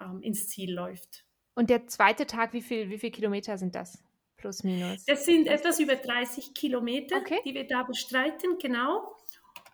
ähm, 0.00 0.20
ins 0.22 0.48
Ziel 0.48 0.72
läuft. 0.72 1.24
Und 1.54 1.70
der 1.70 1.86
zweite 1.86 2.26
Tag, 2.26 2.52
wie 2.52 2.62
viel, 2.62 2.90
wie 2.90 2.98
viel 2.98 3.10
Kilometer 3.10 3.56
sind 3.58 3.74
das? 3.74 4.02
Plus, 4.36 4.64
minus? 4.64 5.04
Das 5.04 5.24
sind 5.24 5.46
etwas 5.46 5.78
über 5.78 5.96
30 5.96 6.52
Kilometer, 6.54 7.16
okay. 7.18 7.40
die 7.44 7.54
wir 7.54 7.66
da 7.66 7.84
bestreiten, 7.84 8.58
genau. 8.58 9.16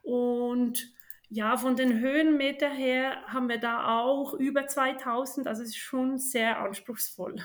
Und 0.03 0.93
ja, 1.33 1.57
von 1.57 1.77
den 1.77 2.01
Höhenmeter 2.01 2.69
her 2.69 3.23
haben 3.27 3.49
wir 3.49 3.59
da 3.59 4.01
auch 4.01 4.35
über 4.35 4.67
2000, 4.67 5.47
also 5.47 5.63
es 5.63 5.69
ist 5.69 5.77
schon 5.77 6.19
sehr 6.19 6.59
anspruchsvoll. 6.59 7.37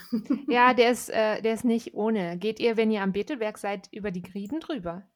Ja, 0.47 0.73
der 0.73 0.91
ist, 0.91 1.09
äh, 1.09 1.41
der 1.41 1.53
ist 1.53 1.65
nicht 1.65 1.93
ohne. 1.93 2.37
Geht 2.37 2.59
ihr, 2.59 2.77
wenn 2.77 2.91
ihr 2.91 3.03
am 3.03 3.13
Betelberg 3.13 3.57
seid, 3.57 3.87
über 3.91 4.09
die 4.09 4.23
Grieden 4.23 4.59
drüber? 4.59 5.07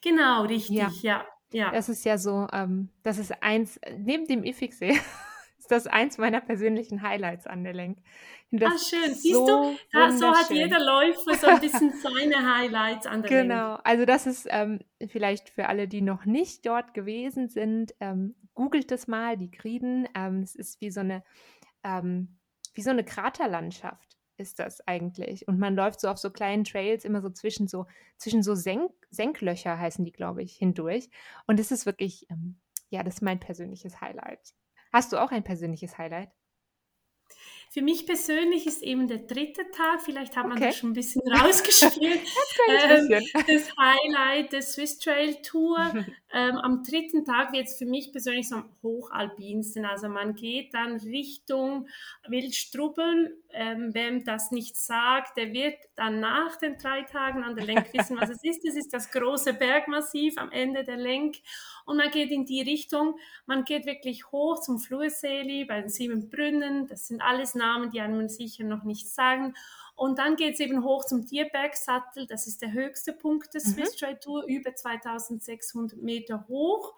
Genau, 0.00 0.42
richtig, 0.42 1.02
ja. 1.02 1.24
ja. 1.52 1.70
Das 1.70 1.88
ist 1.88 2.04
ja 2.04 2.18
so, 2.18 2.46
ähm, 2.52 2.88
das 3.02 3.18
ist 3.18 3.42
eins, 3.42 3.80
neben 3.98 4.26
dem 4.26 4.44
Iffigsee, 4.44 4.90
ist 5.58 5.70
das 5.70 5.86
eins 5.86 6.18
meiner 6.18 6.40
persönlichen 6.40 7.02
Highlights 7.02 7.46
an 7.46 7.64
der 7.64 7.74
Lenk. 7.74 7.98
Das 8.50 8.72
ah, 8.74 8.78
schön. 8.78 9.14
Siehst 9.14 9.34
so 9.34 9.46
du, 9.46 9.78
da, 9.92 10.10
so 10.10 10.28
hat 10.30 10.50
jeder 10.50 10.78
Läufer 10.78 11.34
so 11.34 11.46
ein 11.46 11.60
bisschen 11.60 11.92
seine 12.02 12.54
Highlights 12.54 13.06
an 13.06 13.22
der 13.22 13.30
Genau, 13.30 13.74
also 13.82 14.04
das 14.04 14.26
ist 14.26 14.46
ähm, 14.50 14.80
vielleicht 15.08 15.48
für 15.48 15.68
alle, 15.68 15.88
die 15.88 16.02
noch 16.02 16.26
nicht 16.26 16.66
dort 16.66 16.92
gewesen 16.92 17.48
sind, 17.48 17.94
ähm, 18.00 18.34
googelt 18.54 18.90
das 18.90 19.06
mal, 19.06 19.38
die 19.38 19.50
Griden. 19.50 20.06
Ähm, 20.14 20.42
es 20.42 20.54
ist 20.54 20.82
wie 20.82 20.90
so 20.90 21.00
eine, 21.00 21.22
ähm, 21.82 22.38
wie 22.74 22.82
so 22.82 22.90
eine 22.90 23.04
Kraterlandschaft 23.04 24.11
ist 24.42 24.58
das 24.58 24.86
eigentlich. 24.86 25.48
Und 25.48 25.58
man 25.58 25.74
läuft 25.74 26.00
so 26.00 26.08
auf 26.08 26.18
so 26.18 26.30
kleinen 26.30 26.64
Trails 26.64 27.04
immer 27.04 27.22
so 27.22 27.30
zwischen 27.30 27.68
so, 27.68 27.86
zwischen 28.18 28.42
so 28.42 28.54
Senk 28.54 28.92
Senklöcher 29.10 29.78
heißen 29.78 30.04
die, 30.04 30.12
glaube 30.12 30.42
ich, 30.42 30.56
hindurch. 30.56 31.08
Und 31.46 31.60
es 31.60 31.70
ist 31.70 31.86
wirklich, 31.86 32.26
ähm, 32.30 32.60
ja, 32.90 33.02
das 33.02 33.14
ist 33.14 33.22
mein 33.22 33.40
persönliches 33.40 34.00
Highlight. 34.00 34.54
Hast 34.92 35.12
du 35.12 35.22
auch 35.22 35.30
ein 35.30 35.44
persönliches 35.44 35.96
Highlight? 35.96 36.30
Für 37.72 37.80
mich 37.80 38.04
persönlich 38.04 38.66
ist 38.66 38.82
eben 38.82 39.08
der 39.08 39.20
dritte 39.20 39.62
Tag, 39.70 40.02
vielleicht 40.02 40.36
hat 40.36 40.46
man 40.46 40.58
okay. 40.58 40.66
das 40.66 40.76
schon 40.76 40.90
ein 40.90 40.92
bisschen 40.92 41.22
rausgespielt, 41.32 42.20
ähm, 42.68 43.08
das 43.34 43.74
Highlight 43.78 44.52
der 44.52 44.60
Swiss 44.60 44.98
Trail 44.98 45.36
Tour. 45.36 45.78
ähm, 46.34 46.56
am 46.58 46.82
dritten 46.82 47.24
Tag 47.24 47.50
wird 47.54 47.68
es 47.68 47.78
für 47.78 47.86
mich 47.86 48.12
persönlich 48.12 48.50
so 48.50 48.56
am 48.56 48.68
hochalpinsten. 48.82 49.86
Also 49.86 50.10
man 50.10 50.34
geht 50.34 50.74
dann 50.74 50.98
Richtung 50.98 51.88
Wildstrubbeln. 52.28 53.38
Ähm, 53.54 53.92
wem 53.92 54.24
das 54.24 54.50
nicht 54.50 54.76
sagt, 54.76 55.36
der 55.36 55.52
wird 55.52 55.76
dann 55.94 56.20
nach 56.20 56.56
den 56.56 56.78
drei 56.78 57.02
Tagen 57.02 57.44
an 57.44 57.54
der 57.54 57.66
Lenk 57.66 57.92
wissen, 57.92 58.18
was 58.18 58.30
es 58.30 58.42
ist. 58.42 58.64
Es 58.64 58.76
ist 58.76 58.94
das 58.94 59.10
große 59.10 59.52
Bergmassiv 59.52 60.38
am 60.38 60.50
Ende 60.50 60.84
der 60.84 60.96
Lenk 60.96 61.36
und 61.84 61.96
man 61.96 62.10
geht 62.10 62.30
in 62.30 62.44
die 62.44 62.62
Richtung, 62.62 63.18
man 63.46 63.64
geht 63.64 63.86
wirklich 63.86 64.30
hoch 64.30 64.60
zum 64.60 64.78
Flurseli 64.78 65.64
bei 65.64 65.80
den 65.80 65.88
sieben 65.88 66.28
Brunnen. 66.30 66.86
Das 66.86 67.08
sind 67.08 67.20
alles 67.20 67.54
Namen, 67.54 67.90
die 67.90 68.00
einem 68.00 68.28
sicher 68.28 68.64
noch 68.64 68.84
nicht 68.84 69.08
sagen. 69.08 69.54
Und 69.94 70.18
dann 70.18 70.36
geht 70.36 70.54
es 70.54 70.60
eben 70.60 70.84
hoch 70.84 71.04
zum 71.04 71.26
Tierbergsattel. 71.26 72.26
Das 72.26 72.46
ist 72.46 72.62
der 72.62 72.72
höchste 72.72 73.12
Punkt 73.12 73.54
des 73.54 73.66
mhm. 73.66 73.72
Swiss 73.72 73.96
Trail 73.96 74.18
Tour, 74.18 74.44
über 74.46 74.74
2600 74.74 76.00
Meter 76.00 76.46
hoch. 76.48 76.94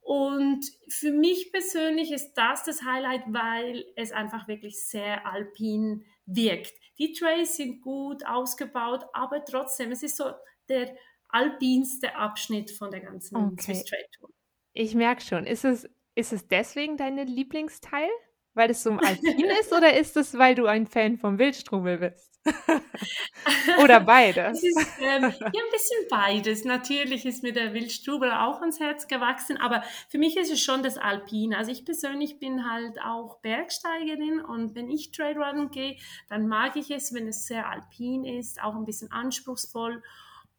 Und 0.00 0.64
für 0.88 1.12
mich 1.12 1.52
persönlich 1.52 2.10
ist 2.10 2.34
das 2.34 2.64
das 2.64 2.82
Highlight, 2.82 3.22
weil 3.28 3.84
es 3.94 4.10
einfach 4.10 4.48
wirklich 4.48 4.84
sehr 4.84 5.26
alpin 5.26 6.04
wirkt. 6.26 6.74
Die 6.98 7.12
Trails 7.12 7.56
sind 7.56 7.82
gut 7.82 8.26
ausgebaut, 8.26 9.06
aber 9.12 9.44
trotzdem, 9.44 9.92
es 9.92 10.02
ist 10.02 10.16
so 10.16 10.24
der 10.68 10.96
alpinste 11.32 12.14
Abschnitt 12.14 12.70
von 12.70 12.90
der 12.90 13.00
ganzen 13.00 13.36
okay. 13.36 13.62
Swiss 13.62 13.84
Trail 13.84 14.04
Tour. 14.18 14.30
Ich 14.74 14.94
merke 14.94 15.22
schon. 15.22 15.46
Ist 15.46 15.64
es, 15.64 15.88
ist 16.14 16.32
es 16.32 16.46
deswegen 16.48 16.96
dein 16.96 17.18
Lieblingsteil? 17.26 18.08
Weil 18.54 18.70
es 18.70 18.82
so 18.82 18.90
ein 18.90 19.00
Alpin 19.00 19.46
ist 19.60 19.72
oder 19.72 19.96
ist 19.98 20.16
es, 20.16 20.36
weil 20.36 20.54
du 20.54 20.66
ein 20.66 20.86
Fan 20.86 21.16
vom 21.16 21.38
Wildstrubel 21.38 21.96
bist? 21.96 22.32
oder 23.82 24.00
beides? 24.00 24.62
Ist, 24.62 24.76
ähm, 25.00 25.22
ja, 25.22 25.46
ein 25.46 25.70
bisschen 25.70 26.06
beides. 26.10 26.64
Natürlich 26.64 27.24
ist 27.24 27.42
mir 27.42 27.54
der 27.54 27.72
Wildstrubel 27.72 28.30
auch 28.30 28.60
ans 28.60 28.78
Herz 28.78 29.06
gewachsen, 29.06 29.56
aber 29.56 29.82
für 30.08 30.18
mich 30.18 30.36
ist 30.36 30.50
es 30.50 30.60
schon 30.60 30.82
das 30.82 30.98
Alpine. 30.98 31.56
Also 31.56 31.70
ich 31.70 31.86
persönlich 31.86 32.40
bin 32.40 32.70
halt 32.70 33.00
auch 33.00 33.38
Bergsteigerin 33.40 34.40
und 34.40 34.74
wenn 34.74 34.90
ich 34.90 35.12
Trailrunning 35.12 35.70
gehe, 35.70 35.96
dann 36.28 36.46
mag 36.46 36.76
ich 36.76 36.90
es, 36.90 37.14
wenn 37.14 37.28
es 37.28 37.46
sehr 37.46 37.70
alpin 37.70 38.24
ist, 38.24 38.62
auch 38.62 38.74
ein 38.74 38.84
bisschen 38.84 39.10
anspruchsvoll 39.12 40.02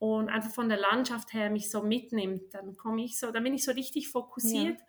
und 0.03 0.27
einfach 0.27 0.51
von 0.51 0.67
der 0.67 0.77
Landschaft 0.77 1.31
her 1.31 1.49
mich 1.49 1.71
so 1.71 1.81
mitnimmt, 1.81 2.53
dann 2.53 2.75
komme 2.75 3.05
ich 3.05 3.17
so, 3.17 3.31
dann 3.31 3.41
bin 3.41 3.53
ich 3.53 3.63
so 3.63 3.71
richtig 3.71 4.09
fokussiert 4.09 4.77
ja. 4.77 4.85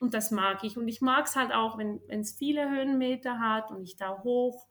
und 0.00 0.14
das 0.14 0.30
mag 0.30 0.64
ich. 0.64 0.78
Und 0.78 0.88
ich 0.88 1.02
mag 1.02 1.26
es 1.26 1.36
halt 1.36 1.52
auch, 1.52 1.76
wenn 1.76 2.00
es 2.08 2.32
viele 2.32 2.70
Höhenmeter 2.70 3.38
hat 3.40 3.70
und 3.70 3.82
ich 3.82 3.96
da 3.96 4.22
hoch, 4.22 4.66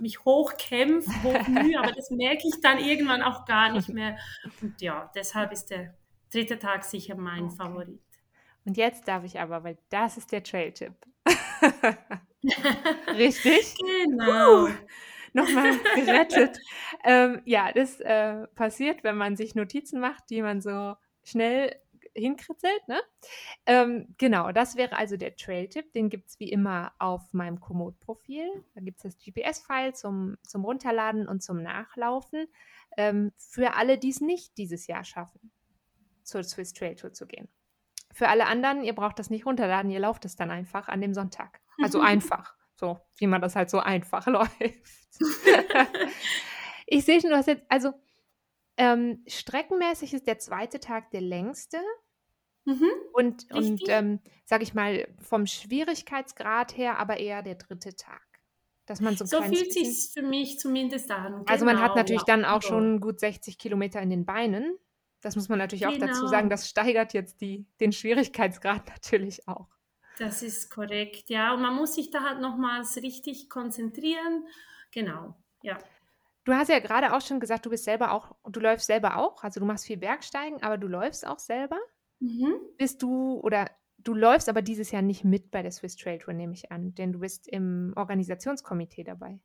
mich 0.00 0.24
hochkämpfe, 0.24 1.12
hochmühe, 1.22 1.78
aber 1.78 1.92
das 1.92 2.10
merke 2.10 2.42
ich 2.44 2.60
dann 2.60 2.80
irgendwann 2.80 3.22
auch 3.22 3.44
gar 3.44 3.72
nicht 3.72 3.88
mehr. 3.88 4.18
Und 4.60 4.82
ja, 4.82 5.12
deshalb 5.14 5.52
ist 5.52 5.66
der 5.66 5.94
dritte 6.32 6.58
Tag 6.58 6.82
sicher 6.82 7.14
mein 7.14 7.44
okay. 7.44 7.56
Favorit. 7.56 8.02
Und 8.64 8.76
jetzt 8.76 9.06
darf 9.06 9.22
ich 9.22 9.38
aber, 9.38 9.62
weil 9.62 9.78
das 9.90 10.16
ist 10.16 10.32
der 10.32 10.42
Trail-Tipp. 10.42 10.94
Richtig? 13.16 13.76
Genau. 13.76 14.64
Uh 14.64 14.70
nochmal 15.36 15.72
gerettet. 15.94 16.58
ähm, 17.04 17.42
ja, 17.44 17.72
das 17.72 18.00
äh, 18.00 18.46
passiert, 18.48 19.04
wenn 19.04 19.16
man 19.16 19.36
sich 19.36 19.54
Notizen 19.54 20.00
macht, 20.00 20.30
die 20.30 20.42
man 20.42 20.60
so 20.60 20.96
schnell 21.22 21.76
hinkritzelt. 22.16 22.88
Ne? 22.88 23.00
Ähm, 23.66 24.14
genau, 24.18 24.50
das 24.52 24.76
wäre 24.76 24.96
also 24.96 25.16
der 25.16 25.36
Trail-Tipp. 25.36 25.92
Den 25.92 26.08
gibt 26.08 26.28
es 26.28 26.40
wie 26.40 26.50
immer 26.50 26.92
auf 26.98 27.32
meinem 27.32 27.60
Komoot-Profil. 27.60 28.64
Da 28.74 28.80
gibt 28.80 28.98
es 28.98 29.14
das 29.14 29.18
GPS-File 29.18 29.94
zum, 29.94 30.36
zum 30.42 30.64
Runterladen 30.64 31.28
und 31.28 31.42
zum 31.42 31.62
Nachlaufen. 31.62 32.46
Ähm, 32.96 33.32
für 33.36 33.74
alle, 33.74 33.98
die 33.98 34.10
es 34.10 34.20
nicht 34.20 34.56
dieses 34.58 34.86
Jahr 34.86 35.04
schaffen, 35.04 35.52
zur 36.22 36.42
Swiss 36.42 36.72
Trail 36.72 36.96
Tour 36.96 37.12
zu 37.12 37.26
gehen. 37.26 37.48
Für 38.12 38.28
alle 38.28 38.46
anderen, 38.46 38.82
ihr 38.82 38.94
braucht 38.94 39.18
das 39.18 39.28
nicht 39.28 39.44
runterladen, 39.44 39.90
ihr 39.90 40.00
lauft 40.00 40.24
es 40.24 40.36
dann 40.36 40.50
einfach 40.50 40.88
an 40.88 41.02
dem 41.02 41.12
Sonntag. 41.12 41.60
Also 41.82 42.00
einfach. 42.00 42.55
So, 42.78 43.00
wie 43.18 43.26
man 43.26 43.40
das 43.40 43.56
halt 43.56 43.70
so 43.70 43.78
einfach 43.78 44.26
läuft. 44.26 44.50
ich 46.86 47.04
sehe 47.04 47.20
schon, 47.20 47.30
du 47.30 47.36
hast 47.36 47.48
jetzt, 47.48 47.64
also 47.68 47.92
ähm, 48.76 49.22
streckenmäßig 49.26 50.12
ist 50.14 50.26
der 50.26 50.38
zweite 50.38 50.80
Tag 50.80 51.10
der 51.10 51.22
längste. 51.22 51.78
Mhm, 52.66 52.90
und, 53.12 53.50
und 53.52 53.82
ähm, 53.88 54.20
sag 54.44 54.60
ich 54.60 54.74
mal, 54.74 55.06
vom 55.20 55.46
Schwierigkeitsgrad 55.46 56.76
her 56.76 56.98
aber 56.98 57.18
eher 57.18 57.42
der 57.42 57.54
dritte 57.54 57.94
Tag. 57.94 58.20
Dass 58.86 59.00
man 59.00 59.16
so, 59.16 59.24
so 59.24 59.42
fühlt 59.42 59.72
sich 59.72 60.10
für 60.12 60.22
mich 60.22 60.58
zumindest 60.58 61.10
an. 61.10 61.42
Also 61.46 61.64
man 61.64 61.78
hat 61.78 61.92
genau, 61.92 61.96
natürlich 61.96 62.22
ja, 62.22 62.36
dann 62.36 62.44
auch 62.44 62.62
so. 62.62 62.68
schon 62.68 63.00
gut 63.00 63.20
60 63.20 63.58
Kilometer 63.58 64.00
in 64.00 64.10
den 64.10 64.24
Beinen. 64.24 64.76
Das 65.20 65.34
muss 65.34 65.48
man 65.48 65.58
natürlich 65.58 65.84
genau. 65.84 65.94
auch 65.94 65.98
dazu 65.98 66.26
sagen. 66.26 66.48
Genau. 66.48 66.50
Das 66.50 66.68
steigert 66.68 67.12
jetzt 67.12 67.40
die, 67.40 67.66
den 67.80 67.92
Schwierigkeitsgrad 67.92 68.88
natürlich 68.88 69.48
auch. 69.48 69.75
Das 70.18 70.42
ist 70.42 70.70
korrekt, 70.70 71.28
ja. 71.28 71.54
Und 71.54 71.62
man 71.62 71.74
muss 71.74 71.94
sich 71.94 72.10
da 72.10 72.22
halt 72.22 72.40
nochmals 72.40 72.96
richtig 72.96 73.48
konzentrieren. 73.48 74.46
Genau, 74.92 75.36
ja. 75.62 75.78
Du 76.44 76.54
hast 76.54 76.68
ja 76.68 76.78
gerade 76.78 77.14
auch 77.14 77.20
schon 77.20 77.40
gesagt, 77.40 77.66
du 77.66 77.70
bist 77.70 77.84
selber 77.84 78.12
auch, 78.12 78.36
du 78.44 78.60
läufst 78.60 78.86
selber 78.86 79.16
auch, 79.16 79.42
also 79.42 79.58
du 79.58 79.66
machst 79.66 79.84
viel 79.84 79.96
Bergsteigen, 79.96 80.62
aber 80.62 80.78
du 80.78 80.86
läufst 80.86 81.26
auch 81.26 81.40
selber. 81.40 81.78
Mhm. 82.20 82.54
Bist 82.78 83.02
du 83.02 83.40
oder 83.40 83.68
du 83.98 84.14
läufst 84.14 84.48
aber 84.48 84.62
dieses 84.62 84.92
Jahr 84.92 85.02
nicht 85.02 85.24
mit 85.24 85.50
bei 85.50 85.62
der 85.62 85.72
Swiss 85.72 85.96
Trail 85.96 86.18
Tour, 86.18 86.34
nehme 86.34 86.52
ich 86.52 86.70
an, 86.70 86.94
denn 86.94 87.12
du 87.12 87.18
bist 87.18 87.48
im 87.48 87.92
Organisationskomitee 87.96 89.02
dabei. 89.02 89.40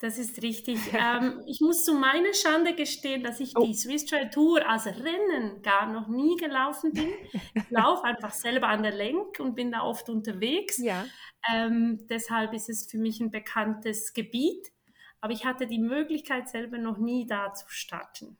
Das 0.00 0.18
ist 0.18 0.42
richtig. 0.42 0.78
ähm, 0.92 1.42
ich 1.46 1.60
muss 1.60 1.84
zu 1.84 1.94
meiner 1.94 2.34
Schande 2.34 2.74
gestehen, 2.74 3.22
dass 3.22 3.40
ich 3.40 3.56
oh. 3.56 3.64
die 3.64 3.74
Swiss 3.74 4.04
Trail 4.04 4.28
Tour 4.30 4.68
als 4.68 4.86
Rennen 4.86 5.62
gar 5.62 5.90
noch 5.90 6.08
nie 6.08 6.36
gelaufen 6.36 6.92
bin. 6.92 7.10
Ich 7.54 7.70
laufe 7.70 8.04
einfach 8.04 8.32
selber 8.32 8.68
an 8.68 8.82
der 8.82 8.92
Lenk 8.92 9.38
und 9.40 9.54
bin 9.54 9.70
da 9.72 9.82
oft 9.82 10.08
unterwegs. 10.08 10.78
Ja. 10.78 11.04
Ähm, 11.52 12.06
deshalb 12.08 12.52
ist 12.54 12.68
es 12.68 12.90
für 12.90 12.98
mich 12.98 13.20
ein 13.20 13.30
bekanntes 13.30 14.12
Gebiet. 14.12 14.72
aber 15.20 15.32
ich 15.32 15.44
hatte 15.46 15.66
die 15.66 15.78
Möglichkeit 15.78 16.48
selber 16.48 16.78
noch 16.78 16.98
nie 16.98 17.26
da 17.26 17.54
zu 17.54 17.66
starten. 17.68 18.38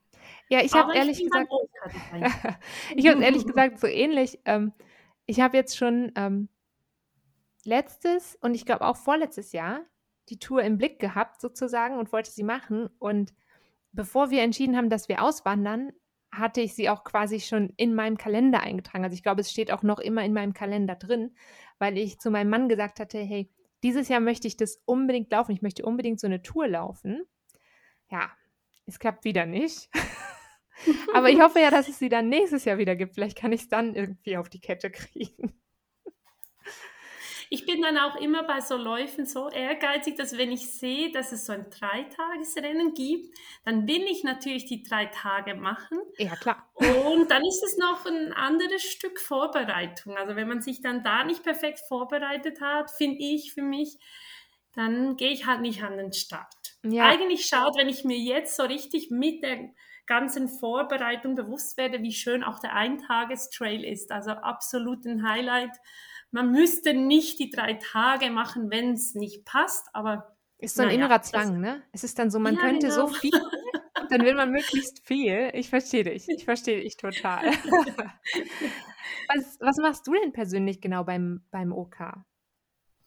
Ja, 0.49 0.63
ich 0.63 0.73
habe 0.75 0.95
ehrlich 0.95 1.23
gesagt, 1.23 1.49
ich 2.97 3.09
habe 3.09 3.23
ehrlich 3.23 3.47
gesagt 3.47 3.81
so 3.81 3.87
ähnlich. 3.87 4.39
Ähm, 4.45 4.73
ich 5.27 5.41
habe 5.41 5.57
jetzt 5.57 5.77
schon 5.77 6.13
ähm, 6.17 6.49
letztes 7.65 8.37
und 8.41 8.55
ich 8.55 8.67
glaube 8.67 8.87
auch 8.87 8.97
vorletztes 8.97 9.53
Jahr 9.53 9.85
die 10.29 10.39
Tour 10.39 10.63
im 10.63 10.79
Blick 10.79 10.99
gehabt 10.99 11.41
sozusagen 11.41 11.99
und 11.99 12.13
wollte 12.13 12.31
sie 12.31 12.43
machen. 12.43 12.89
Und 12.99 13.35
bevor 13.93 14.31
wir 14.31 14.43
entschieden 14.43 14.77
haben, 14.77 14.91
dass 14.91 15.09
wir 15.09 15.23
auswandern, 15.23 15.93
hatte 16.33 16.61
ich 16.61 16.75
sie 16.75 16.89
auch 16.89 17.05
quasi 17.05 17.41
schon 17.41 17.73
in 17.77 17.95
meinem 17.95 18.19
Kalender 18.19 18.61
eingetragen. 18.61 19.05
Also 19.05 19.15
ich 19.15 19.23
glaube, 19.23 19.41
es 19.41 19.51
steht 19.51 19.71
auch 19.71 19.83
noch 19.83 19.99
immer 19.99 20.25
in 20.25 20.33
meinem 20.33 20.53
Kalender 20.53 20.97
drin, 20.97 21.35
weil 21.79 21.97
ich 21.97 22.19
zu 22.19 22.31
meinem 22.31 22.51
Mann 22.51 22.69
gesagt 22.69 23.01
hatte, 23.01 23.19
hey, 23.19 23.51
dieses 23.83 24.09
Jahr 24.09 24.21
möchte 24.21 24.49
ich 24.49 24.57
das 24.57 24.81
unbedingt 24.85 25.31
laufen. 25.31 25.53
Ich 25.53 25.63
möchte 25.63 25.85
unbedingt 25.85 26.19
so 26.19 26.27
eine 26.27 26.43
Tour 26.43 26.67
laufen. 26.67 27.23
Ja, 28.11 28.31
es 28.87 28.99
klappt 28.99 29.25
wieder 29.25 29.47
nicht. 29.47 29.91
Aber 31.15 31.31
ich 31.31 31.41
hoffe 31.41 31.61
ja, 31.61 31.71
dass 31.71 31.89
es 31.89 31.99
sie 31.99 32.09
dann 32.09 32.29
nächstes 32.29 32.65
Jahr 32.65 32.79
wieder 32.79 32.97
gibt. 32.97 33.15
Vielleicht 33.15 33.39
kann 33.39 33.53
ich 33.53 33.63
es 33.63 33.69
dann 33.69 33.95
irgendwie 33.95 34.37
auf 34.37 34.49
die 34.49 34.61
Kette 34.61 34.91
kriegen. 34.91 35.53
Ich 37.51 37.67
bin 37.67 37.83
dann 37.83 37.99
auch 37.99 38.17
immer 38.17 38.43
bei 38.43 38.61
so 38.61 38.77
Läufen 38.77 39.27
so 39.27 39.49
ehrgeizig, 39.49 40.17
dass 40.17 40.39
wenn 40.39 40.53
ich 40.53 40.71
sehe, 40.71 41.11
dass 41.13 41.33
es 41.33 41.47
so 41.47 41.53
ein 41.53 41.67
Dreitagesrennen 41.71 42.95
gibt, 42.95 43.37
dann 43.65 43.87
will 43.87 44.03
ich 44.03 44.25
natürlich 44.25 44.67
die 44.67 44.83
drei 44.83 45.07
Tage 45.07 45.55
machen. 45.55 45.99
Ja, 46.19 46.37
klar. 46.37 46.69
Und 46.75 47.31
dann 47.31 47.45
ist 47.45 47.63
es 47.65 47.77
noch 47.77 48.07
ein 48.07 48.33
anderes 48.33 48.83
Stück 48.83 49.21
Vorbereitung. 49.21 50.17
Also 50.17 50.37
wenn 50.37 50.49
man 50.49 50.63
sich 50.63 50.81
dann 50.81 51.03
da 51.03 51.25
nicht 51.25 51.43
perfekt 51.43 51.81
vorbereitet 51.89 52.61
hat, 52.61 52.91
finde 52.91 53.19
ich 53.21 53.53
für 53.53 53.63
mich, 53.63 53.99
dann 54.75 55.17
gehe 55.17 55.31
ich 55.31 55.47
halt 55.47 55.61
nicht 55.61 55.83
an 55.83 55.97
den 55.97 56.13
Start. 56.13 56.55
Ja. 56.83 57.07
Eigentlich 57.07 57.47
schaut, 57.47 57.77
wenn 57.79 57.89
ich 57.89 58.05
mir 58.05 58.19
jetzt 58.19 58.57
so 58.57 58.65
richtig 58.65 59.11
mit 59.11 59.43
der 59.43 59.71
ganzen 60.07 60.49
Vorbereitung 60.49 61.35
bewusst 61.35 61.77
werde, 61.77 62.03
wie 62.03 62.13
schön 62.13 62.45
auch 62.45 62.59
der 62.59 62.75
Eintagestrail 62.75 63.85
ist. 63.85 64.13
Also 64.13 64.33
absolut 64.33 65.07
ein 65.07 65.27
Highlight 65.27 65.77
man 66.35 66.51
müsste 66.51 66.95
nicht 66.95 67.39
die 67.39 67.49
drei 67.49 67.75
Tage 67.75 68.29
machen, 68.31 68.69
wenn 68.71 68.93
es 68.93 69.15
nicht 69.15 69.45
passt, 69.45 69.87
aber. 69.93 70.37
Ist 70.59 70.75
so 70.75 70.83
ein 70.83 70.89
naja, 70.89 70.99
innerer 70.99 71.23
Zwang, 71.23 71.61
ne? 71.61 71.83
Es 71.93 72.03
ist 72.05 72.19
dann 72.19 72.31
so, 72.31 72.41
man 72.41 72.57
ja, 72.57 72.61
könnte 72.61 72.89
genau. 72.89 73.07
so 73.07 73.15
viel, 73.15 73.31
dann 74.11 74.23
will 74.23 74.35
man 74.35 74.51
möglichst 74.51 75.07
viel. 75.07 75.51
Ich 75.55 75.69
verstehe 75.69 76.05
dich. 76.05 76.29
Ich 76.29 76.45
verstehe 76.45 76.81
dich 76.81 76.97
total. 76.97 77.45
was, 79.29 79.59
was 79.61 79.77
machst 79.77 80.07
du 80.07 80.13
denn 80.15 80.33
persönlich 80.33 80.81
genau 80.81 81.05
beim, 81.05 81.45
beim 81.51 81.73
OK? 81.73 81.97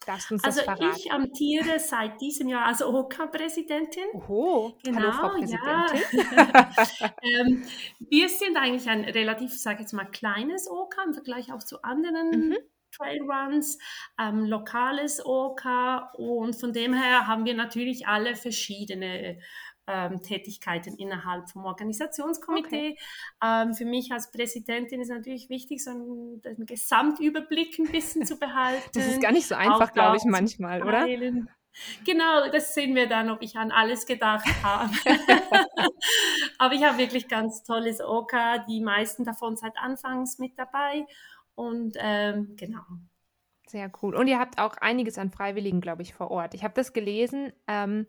Darfst 0.05 0.29
du 0.29 0.36
uns 0.36 0.43
also 0.46 0.62
das 0.62 0.65
verraten? 0.65 0.96
ich 0.98 1.12
amtiere 1.12 1.79
seit 1.79 2.22
diesem 2.22 2.48
Jahr 2.48 2.65
als 2.65 2.81
OK-Präsidentin. 2.81 4.05
Oho, 4.13 4.77
genau, 4.84 5.00
Hallo, 5.00 5.12
Frau 5.12 5.29
Präsidentin. 5.29 6.01
Ja. 6.31 6.72
ähm, 7.41 7.63
wir 8.00 8.29
sind 8.29 8.55
eigentlich 8.55 8.88
ein 8.88 9.03
relativ, 9.03 9.53
sage 9.53 9.77
ich 9.77 9.81
jetzt 9.81 9.93
mal, 9.93 10.05
kleines 10.05 10.69
OK 10.69 10.96
im 11.05 11.13
Vergleich 11.13 11.51
auch 11.51 11.63
zu 11.63 11.81
anderen 11.81 12.29
mhm. 12.29 12.57
Trailruns, 12.91 13.77
ähm, 14.20 14.46
lokales 14.46 15.25
OK 15.25 15.65
und 16.17 16.56
von 16.56 16.74
dem 16.74 16.94
her 16.94 17.27
haben 17.27 17.46
wir 17.46 17.53
natürlich 17.53 18.08
alle 18.08 18.36
verschiedene 18.36 19.39
ähm, 19.88 20.22
Tätigkeiten 20.22 20.96
innerhalb 20.96 21.50
vom 21.50 21.65
Organisationskomitee. 21.65 22.91
Okay. 22.91 22.98
Ähm, 23.44 23.74
für 23.74 23.86
mich 23.86 24.12
als 24.12 24.32
Präsidentin 24.32 25.01
ist 25.01 25.10
natürlich 25.10 25.50
wichtig, 25.50 25.84
so 25.84 25.91
einen, 25.91 26.41
einen 26.46 26.65
Gesamtüberblick 26.65 27.79
ein 27.79 27.91
bisschen 27.91 28.25
zu 28.25 28.38
behalten. 28.38 28.89
Das 28.94 29.08
ist 29.08 29.22
gar 29.22 29.32
nicht 29.32 29.48
so 29.48 29.56
einfach, 29.56 29.94
glaube 29.94 30.17
ich, 30.17 30.25
manchmal, 30.25 30.84
oder? 30.84 31.08
Genau, 32.06 32.50
das 32.51 32.74
sehen 32.74 32.96
wir 32.96 33.08
dann, 33.08 33.29
ob 33.29 33.41
ich 33.41 33.56
an 33.56 33.72
alles 33.72 34.06
gedacht 34.06 34.48
habe. 34.63 34.91
Aber 36.58 36.74
ich 36.74 36.84
habe 36.84 36.98
wirklich 36.98 37.27
ganz 37.27 37.63
tolles 37.63 38.01
OK, 38.01 38.34
die 38.67 38.82
meisten 38.82 39.24
davon 39.24 39.56
seit 39.56 39.77
Anfangs 39.77 40.39
mit 40.39 40.58
dabei. 40.58 41.06
Und 41.57 41.97
ähm, 41.99 42.55
genau. 42.55 42.83
Sehr 43.65 43.91
cool. 44.01 44.15
Und 44.15 44.27
ihr 44.27 44.37
habt 44.37 44.59
auch 44.59 44.77
einiges 44.77 45.17
an 45.17 45.31
Freiwilligen, 45.31 45.81
glaube 45.81 46.03
ich, 46.03 46.13
vor 46.13 46.29
Ort. 46.29 46.53
Ich 46.53 46.63
habe 46.63 46.75
das 46.75 46.93
gelesen. 46.93 47.51
Ähm, 47.67 48.05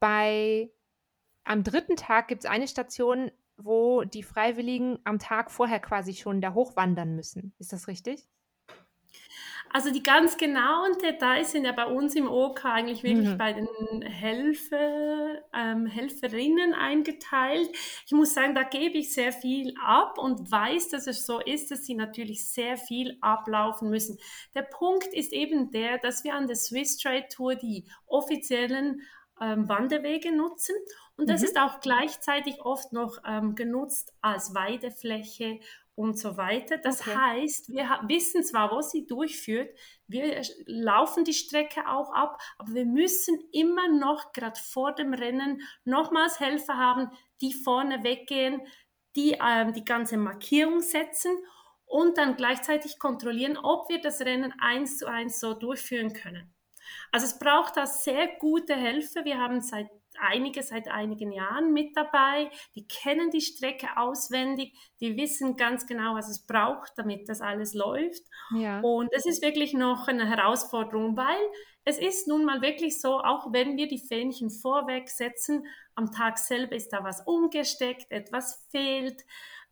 bei 0.00 0.70
am 1.44 1.62
dritten 1.62 1.94
Tag 1.94 2.26
gibt 2.26 2.44
es 2.44 2.50
eine 2.50 2.66
Station, 2.66 3.30
wo 3.56 4.02
die 4.02 4.24
Freiwilligen 4.24 4.98
am 5.04 5.20
Tag 5.20 5.52
vorher 5.52 5.78
quasi 5.78 6.14
schon 6.14 6.40
da 6.40 6.52
hochwandern 6.52 7.14
müssen. 7.14 7.54
Ist 7.60 7.72
das 7.72 7.86
richtig? 7.86 8.28
Also 9.74 9.90
die 9.90 10.04
ganz 10.04 10.36
genauen 10.36 10.96
Details 11.02 11.50
sind 11.50 11.64
ja 11.64 11.72
bei 11.72 11.86
uns 11.86 12.14
im 12.14 12.28
OK 12.28 12.64
eigentlich 12.64 13.02
wirklich 13.02 13.30
mhm. 13.30 13.38
bei 13.38 13.52
den 13.54 14.02
Helfer, 14.02 15.42
ähm, 15.52 15.86
Helferinnen 15.86 16.74
eingeteilt. 16.74 17.70
Ich 18.06 18.12
muss 18.12 18.34
sagen, 18.34 18.54
da 18.54 18.62
gebe 18.62 18.98
ich 18.98 19.12
sehr 19.12 19.32
viel 19.32 19.74
ab 19.84 20.16
und 20.16 20.48
weiß, 20.48 20.90
dass 20.90 21.08
es 21.08 21.26
so 21.26 21.40
ist, 21.40 21.72
dass 21.72 21.84
sie 21.84 21.96
natürlich 21.96 22.48
sehr 22.48 22.76
viel 22.76 23.18
ablaufen 23.20 23.90
müssen. 23.90 24.16
Der 24.54 24.62
Punkt 24.62 25.12
ist 25.12 25.32
eben 25.32 25.72
der, 25.72 25.98
dass 25.98 26.22
wir 26.22 26.34
an 26.34 26.46
der 26.46 26.54
Swiss 26.54 26.96
Trade 26.96 27.26
Tour 27.28 27.56
die 27.56 27.84
offiziellen 28.06 29.00
ähm, 29.40 29.68
Wanderwege 29.68 30.30
nutzen 30.30 30.76
und 31.16 31.30
das 31.30 31.42
mhm. 31.42 31.48
ist 31.48 31.58
auch 31.58 31.80
gleichzeitig 31.80 32.60
oft 32.60 32.92
noch 32.92 33.18
ähm, 33.26 33.54
genutzt 33.54 34.12
als 34.20 34.54
Weidefläche 34.54 35.60
und 35.94 36.18
so 36.18 36.36
weiter. 36.36 36.78
Das 36.78 37.00
okay. 37.00 37.16
heißt, 37.16 37.70
wir 37.70 37.84
wissen 38.08 38.42
zwar, 38.42 38.70
wo 38.70 38.80
sie 38.80 39.06
durchführt, 39.06 39.70
wir 40.06 40.42
laufen 40.66 41.24
die 41.24 41.32
Strecke 41.32 41.88
auch 41.88 42.12
ab, 42.12 42.40
aber 42.58 42.74
wir 42.74 42.86
müssen 42.86 43.38
immer 43.52 43.88
noch 43.88 44.32
gerade 44.32 44.58
vor 44.60 44.94
dem 44.94 45.14
Rennen 45.14 45.62
nochmals 45.84 46.40
Helfer 46.40 46.76
haben, 46.76 47.10
die 47.40 47.52
vorne 47.52 48.02
weggehen, 48.02 48.60
die 49.16 49.38
ähm, 49.40 49.72
die 49.72 49.84
ganze 49.84 50.16
Markierung 50.16 50.80
setzen 50.80 51.32
und 51.86 52.18
dann 52.18 52.36
gleichzeitig 52.36 52.98
kontrollieren, 52.98 53.56
ob 53.56 53.88
wir 53.88 54.00
das 54.00 54.20
Rennen 54.20 54.52
eins 54.58 54.98
zu 54.98 55.06
eins 55.06 55.38
so 55.38 55.54
durchführen 55.54 56.12
können. 56.12 56.52
Also 57.12 57.26
es 57.26 57.38
braucht 57.38 57.76
da 57.76 57.86
sehr 57.86 58.26
gute 58.38 58.74
Helfer. 58.74 59.24
Wir 59.24 59.38
haben 59.38 59.60
seit 59.60 59.88
einige 60.20 60.62
seit 60.62 60.88
einigen 60.88 61.32
Jahren 61.32 61.72
mit 61.72 61.96
dabei, 61.96 62.50
die 62.74 62.86
kennen 62.86 63.30
die 63.30 63.40
Strecke 63.40 63.88
auswendig, 63.96 64.72
die 65.00 65.16
wissen 65.16 65.56
ganz 65.56 65.86
genau, 65.86 66.14
was 66.14 66.28
es 66.28 66.46
braucht, 66.46 66.92
damit 66.96 67.28
das 67.28 67.40
alles 67.40 67.74
läuft. 67.74 68.22
Ja. 68.56 68.80
Und 68.80 69.12
es 69.12 69.26
ist 69.26 69.42
wirklich 69.42 69.74
noch 69.74 70.08
eine 70.08 70.28
Herausforderung, 70.28 71.16
weil 71.16 71.40
es 71.84 71.98
ist 71.98 72.28
nun 72.28 72.44
mal 72.44 72.62
wirklich 72.62 73.00
so, 73.00 73.20
auch 73.20 73.52
wenn 73.52 73.76
wir 73.76 73.88
die 73.88 73.98
Fähnchen 73.98 74.50
vorweg 74.50 75.10
setzen, 75.10 75.66
am 75.94 76.10
Tag 76.10 76.38
selber 76.38 76.74
ist 76.74 76.92
da 76.92 77.04
was 77.04 77.20
umgesteckt, 77.26 78.10
etwas 78.10 78.66
fehlt. 78.70 79.22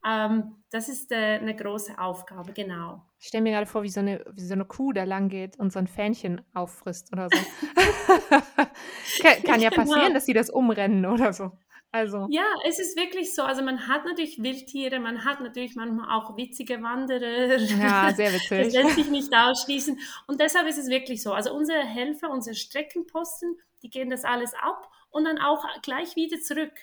Ähm, 0.05 0.63
das 0.71 0.89
ist 0.89 1.11
äh, 1.13 1.39
eine 1.39 1.57
große 1.57 1.99
Aufgabe, 1.99 2.53
genau. 2.53 3.03
Ich 3.23 3.29
stelle 3.29 3.43
mir 3.43 3.53
gerade 3.53 3.67
vor, 3.67 3.85
wie 3.85 3.89
so, 3.89 4.01
eine, 4.01 4.25
wie 4.33 4.45
so 4.45 4.55
eine 4.55 4.65
Kuh 4.65 4.93
da 4.93 5.05
lang 5.05 5.29
geht 5.29 5.57
und 5.57 5.73
so 5.73 5.79
ein 5.79 5.87
Fähnchen 5.87 6.41
auffrisst 6.55 7.13
oder 7.13 7.29
so. 7.31 7.39
kann, 9.23 9.43
kann, 9.45 9.61
ja 9.61 9.71
genau. 9.71 9.83
passieren, 9.83 10.01
genau. 10.01 10.15
dass 10.15 10.27
sie 10.27 10.33
das 10.33 10.51
umrennen 10.51 11.07
oder 11.07 11.33
so. 11.33 11.53
Also. 11.93 12.27
Ja, 12.31 12.43
es 12.67 12.81
ist 12.81 12.99
wirklich 12.99 13.33
so. 13.33 13.43
Also 13.43 13.63
man 13.63 13.87
hat 13.87 14.05
natürlich 14.07 14.43
Wildtiere, 14.43 14.99
man 14.99 15.25
hat 15.25 15.41
natürlich 15.41 15.77
manchmal 15.77 16.11
auch 16.11 16.37
witzige 16.37 16.83
Wanderer. 16.83 17.59
Ja, 17.59 18.13
sehr 18.13 18.33
witzig. 18.33 18.65
Das 18.65 18.73
lässt 18.73 18.97
sich 18.97 19.09
nicht 19.09 19.33
ausschließen. 19.33 20.01
Und 20.27 20.41
deshalb 20.41 20.67
ist 20.67 20.79
es 20.79 20.89
wirklich 20.89 21.23
so. 21.23 21.33
Also 21.33 21.55
unsere 21.55 21.79
Helfer, 21.79 22.29
unsere 22.29 22.57
Streckenposten, 22.57 23.57
die 23.85 23.91
gehen 23.91 24.11
das 24.11 24.25
alles 24.25 24.53
ab 24.55 24.91
und 25.11 25.27
dann 25.27 25.39
auch 25.39 25.65
gleich 25.83 26.17
wieder 26.17 26.41
zurück. 26.41 26.75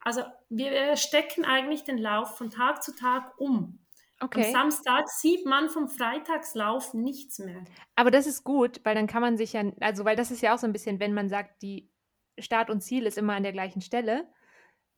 Also 0.00 0.24
wir 0.50 0.94
stecken 0.96 1.46
eigentlich 1.46 1.84
den 1.84 1.96
Lauf 1.96 2.36
von 2.36 2.50
Tag 2.50 2.82
zu 2.82 2.94
Tag 2.94 3.32
um. 3.38 3.78
Okay. 4.20 4.46
Am 4.46 4.52
Samstag 4.52 5.08
sieht 5.08 5.44
man 5.44 5.68
vom 5.68 5.88
Freitagslauf 5.88 6.94
nichts 6.94 7.38
mehr. 7.38 7.64
Aber 7.96 8.10
das 8.10 8.26
ist 8.26 8.44
gut, 8.44 8.80
weil 8.84 8.94
dann 8.94 9.06
kann 9.06 9.20
man 9.20 9.36
sich 9.36 9.52
ja, 9.52 9.64
also 9.80 10.04
weil 10.04 10.16
das 10.16 10.30
ist 10.30 10.40
ja 10.40 10.54
auch 10.54 10.58
so 10.58 10.66
ein 10.66 10.72
bisschen, 10.72 11.00
wenn 11.00 11.12
man 11.12 11.28
sagt, 11.28 11.62
die 11.62 11.90
Start 12.38 12.70
und 12.70 12.80
Ziel 12.80 13.06
ist 13.06 13.18
immer 13.18 13.34
an 13.34 13.42
der 13.42 13.52
gleichen 13.52 13.82
Stelle, 13.82 14.26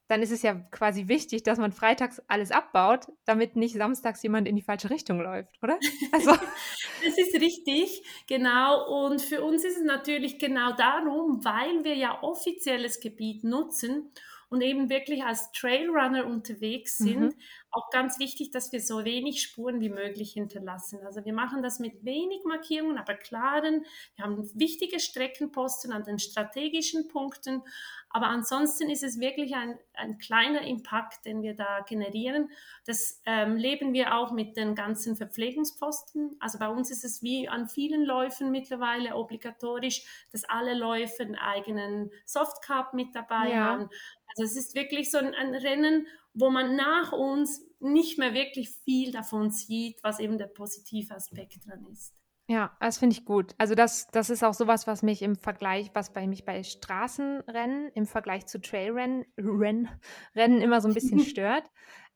dann 0.09 0.23
ist 0.23 0.31
es 0.31 0.43
ja 0.43 0.55
quasi 0.55 1.09
wichtig, 1.09 1.43
dass 1.43 1.59
man 1.59 1.73
freitags 1.73 2.21
alles 2.29 2.51
abbaut, 2.51 3.09
damit 3.27 3.57
nicht 3.57 3.75
samstags 3.75 4.23
jemand 4.23 4.49
in 4.49 4.57
die 4.57 4.63
falsche 4.63 4.89
Richtung 4.89 5.21
läuft, 5.21 5.59
oder? 5.63 5.79
Also. 6.13 6.31
das 6.31 7.19
ist 7.19 7.35
richtig, 7.35 8.03
genau. 8.27 9.07
Und 9.07 9.21
für 9.21 9.45
uns 9.45 9.65
ist 9.65 9.77
es 9.77 9.85
natürlich 9.85 10.39
genau 10.39 10.73
darum, 10.73 11.45
weil 11.45 11.85
wir 11.85 11.95
ja 11.95 12.23
offizielles 12.23 13.01
Gebiet 13.01 13.45
nutzen 13.45 14.13
und 14.51 14.63
eben 14.63 14.89
wirklich 14.89 15.25
als 15.25 15.53
Trailrunner 15.53 16.27
unterwegs 16.27 16.99
sind, 16.99 17.21
mhm. 17.21 17.35
auch 17.71 17.91
ganz 17.91 18.19
wichtig, 18.19 18.51
dass 18.51 18.73
wir 18.73 18.81
so 18.81 19.05
wenig 19.05 19.43
Spuren 19.43 19.81
wie 19.81 19.91
möglich 19.91 20.33
hinterlassen. 20.33 21.01
Also 21.05 21.25
wir 21.25 21.35
machen 21.35 21.63
das 21.63 21.79
mit 21.79 22.05
wenig 22.05 22.45
Markierungen, 22.45 22.99
aber 22.99 23.15
klaren. 23.15 23.85
Wir 24.17 24.25
haben 24.25 24.51
wichtige 24.55 25.01
Streckenposten 25.01 25.93
an 25.93 26.05
den 26.05 26.19
strategischen 26.19 27.09
Punkten, 27.09 27.63
aber 28.11 28.29
ansonsten 28.29 28.89
ist 28.89 29.05
es 29.05 29.21
wirklich 29.21 29.55
ein, 29.55 29.79
ein 29.93 30.19
kleiner 30.19 30.63
Impact, 30.63 31.27
den 31.27 31.43
wir 31.43 31.55
da 31.55 31.81
generieren. 31.81 32.51
Das 32.87 33.21
ähm, 33.27 33.57
leben 33.57 33.93
wir 33.93 34.17
auch 34.17 34.33
mit 34.33 34.57
den 34.57 34.75
ganzen 34.75 35.15
Verpflegungsposten. 35.15 36.37
Also 36.41 36.59
bei 36.59 36.69
uns 36.69 36.91
ist 36.91 37.05
es 37.05 37.23
wie 37.23 37.49
an 37.49 37.69
vielen 37.69 38.05
Läufen 38.05 38.51
mittlerweile 38.51 39.15
obligatorisch, 39.15 40.27
dass 40.33 40.45
alle 40.45 40.73
Läufe 40.75 41.23
einen 41.23 41.37
eigenen 41.37 42.11
Softcup 42.25 42.95
mit 42.95 43.15
dabei 43.15 43.51
ja. 43.51 43.65
haben. 43.65 43.91
Also 44.39 44.45
es 44.45 44.57
ist 44.57 44.75
wirklich 44.75 45.11
so 45.11 45.19
ein, 45.19 45.35
ein 45.35 45.55
Rennen, 45.55 46.07
wo 46.33 46.51
man 46.51 46.77
nach 46.77 47.13
uns 47.13 47.65
nicht 47.81 48.19
mehr 48.19 48.35
wirklich 48.35 48.71
viel 48.85 49.13
davon 49.13 49.51
sieht, 49.51 49.99
was 50.03 50.21
eben 50.21 50.39
der 50.39 50.47
positive 50.47 51.15
Aspekt 51.15 51.67
dran 51.67 51.85
ist. 51.91 52.15
Ja, 52.51 52.75
das 52.81 52.99
finde 52.99 53.15
ich 53.15 53.27
gut. 53.27 53.55
Also 53.59 53.75
das, 53.75 54.07
das 54.11 54.31
ist 54.31 54.43
auch 54.43 54.55
sowas, 54.55 54.87
was 54.87 55.03
mich 55.03 55.21
im 55.21 55.37
Vergleich, 55.37 55.91
was 55.93 56.13
bei 56.13 56.27
mich 56.27 56.47
bei 56.47 56.63
Straßenrennen 56.63 57.91
im 57.95 58.07
Vergleich 58.07 58.47
zu 58.47 58.59
Trailrennen 58.59 59.27
Renn, 59.37 59.89
Rennen 60.35 60.63
immer 60.63 60.81
so 60.81 60.89
ein 60.89 60.95
bisschen 60.95 61.21
stört, 61.21 61.65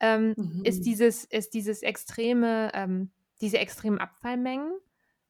ähm, 0.00 0.34
mhm. 0.36 0.62
ist 0.64 0.86
dieses, 0.86 1.24
ist 1.24 1.52
dieses 1.52 1.82
extreme, 1.82 2.70
ähm, 2.72 3.10
diese 3.42 3.58
extremen 3.58 3.98
Abfallmengen. 3.98 4.72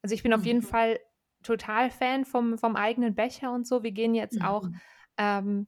Also 0.03 0.15
ich 0.15 0.23
bin 0.23 0.33
auf 0.35 0.45
jeden 0.45 0.61
mhm. 0.61 0.67
Fall 0.67 1.01
total 1.43 1.91
Fan 1.91 2.25
vom, 2.25 2.57
vom 2.57 2.77
eigenen 2.77 3.17
Becher 3.17 3.53
und 3.53 3.67
so. 3.67 3.83
Wir 3.83 3.93
gehen 3.93 4.15
jetzt 4.15 4.39
mhm. 4.39 4.45
auch 4.45 4.69
ähm, 5.19 5.67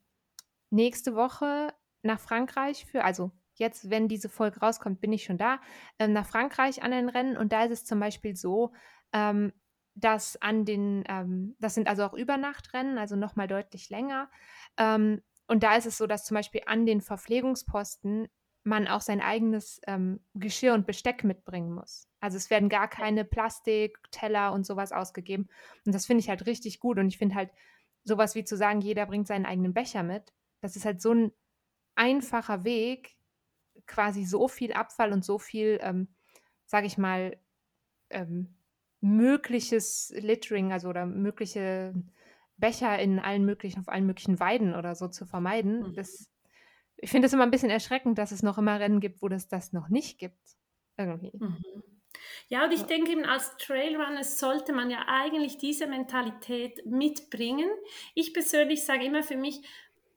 nächste 0.74 1.14
Woche 1.14 1.72
nach 2.02 2.20
Frankreich 2.20 2.86
für, 2.86 3.04
also 3.04 3.32
jetzt, 3.54 3.90
wenn 3.90 4.08
diese 4.08 4.28
Folge 4.28 4.60
rauskommt, 4.60 5.00
bin 5.00 5.12
ich 5.12 5.24
schon 5.24 5.38
da, 5.38 5.60
ähm, 5.98 6.12
nach 6.12 6.26
Frankreich 6.26 6.82
an 6.82 6.90
den 6.90 7.08
Rennen 7.08 7.36
und 7.36 7.52
da 7.52 7.64
ist 7.64 7.72
es 7.72 7.84
zum 7.84 8.00
Beispiel 8.00 8.36
so, 8.36 8.72
ähm, 9.12 9.52
dass 9.94 10.40
an 10.42 10.64
den, 10.64 11.04
ähm, 11.08 11.56
das 11.60 11.74
sind 11.74 11.88
also 11.88 12.04
auch 12.04 12.14
Übernachtrennen, 12.14 12.98
also 12.98 13.14
nochmal 13.14 13.46
deutlich 13.46 13.90
länger. 13.90 14.28
Ähm, 14.76 15.22
und 15.46 15.62
da 15.62 15.76
ist 15.76 15.86
es 15.86 15.98
so, 15.98 16.06
dass 16.06 16.24
zum 16.24 16.34
Beispiel 16.34 16.62
an 16.66 16.84
den 16.84 17.00
Verpflegungsposten 17.00 18.28
man 18.64 18.88
auch 18.88 19.02
sein 19.02 19.20
eigenes 19.20 19.80
ähm, 19.86 20.20
Geschirr 20.34 20.74
und 20.74 20.86
Besteck 20.86 21.22
mitbringen 21.22 21.72
muss. 21.72 22.08
Also 22.20 22.38
es 22.38 22.50
werden 22.50 22.70
gar 22.70 22.88
keine 22.88 23.24
Plastik, 23.24 23.98
Teller 24.10 24.52
und 24.52 24.64
sowas 24.66 24.90
ausgegeben. 24.90 25.48
Und 25.84 25.94
das 25.94 26.06
finde 26.06 26.20
ich 26.20 26.30
halt 26.30 26.46
richtig 26.46 26.80
gut. 26.80 26.98
Und 26.98 27.08
ich 27.08 27.18
finde 27.18 27.34
halt 27.34 27.50
sowas 28.04 28.34
wie 28.34 28.44
zu 28.44 28.56
sagen, 28.56 28.80
jeder 28.80 29.06
bringt 29.06 29.26
seinen 29.26 29.46
eigenen 29.46 29.74
Becher 29.74 30.02
mit. 30.02 30.32
Das 30.64 30.76
ist 30.76 30.86
halt 30.86 31.02
so 31.02 31.12
ein 31.12 31.30
einfacher 31.94 32.64
Weg, 32.64 33.18
quasi 33.86 34.24
so 34.24 34.48
viel 34.48 34.72
Abfall 34.72 35.12
und 35.12 35.22
so 35.22 35.38
viel, 35.38 35.78
ähm, 35.82 36.08
sage 36.64 36.86
ich 36.86 36.96
mal, 36.96 37.36
ähm, 38.08 38.56
mögliches 39.02 40.10
Littering, 40.16 40.72
also 40.72 40.88
oder 40.88 41.04
mögliche 41.04 41.92
Becher 42.56 42.98
in 42.98 43.18
allen 43.18 43.44
möglichen, 43.44 43.80
auf 43.80 43.90
allen 43.90 44.06
möglichen 44.06 44.40
Weiden 44.40 44.74
oder 44.74 44.94
so 44.94 45.08
zu 45.08 45.26
vermeiden. 45.26 45.90
Mhm. 45.90 45.94
Das, 45.96 46.30
ich 46.96 47.10
finde 47.10 47.26
es 47.26 47.34
immer 47.34 47.42
ein 47.42 47.50
bisschen 47.50 47.68
erschreckend, 47.68 48.16
dass 48.16 48.32
es 48.32 48.42
noch 48.42 48.56
immer 48.56 48.80
Rennen 48.80 49.00
gibt, 49.00 49.20
wo 49.20 49.28
das 49.28 49.48
das 49.48 49.74
noch 49.74 49.90
nicht 49.90 50.18
gibt. 50.18 50.56
Irgendwie. 50.96 51.32
Mhm. 51.34 51.62
Ja, 52.48 52.64
und 52.64 52.72
ich 52.72 52.84
denke 52.84 53.12
eben 53.12 53.26
als 53.26 53.54
Trailrunner 53.58 54.24
sollte 54.24 54.72
man 54.72 54.88
ja 54.88 55.04
eigentlich 55.08 55.58
diese 55.58 55.86
Mentalität 55.86 56.86
mitbringen. 56.86 57.68
Ich 58.14 58.32
persönlich 58.32 58.82
sage 58.82 59.04
immer 59.04 59.22
für 59.22 59.36
mich, 59.36 59.60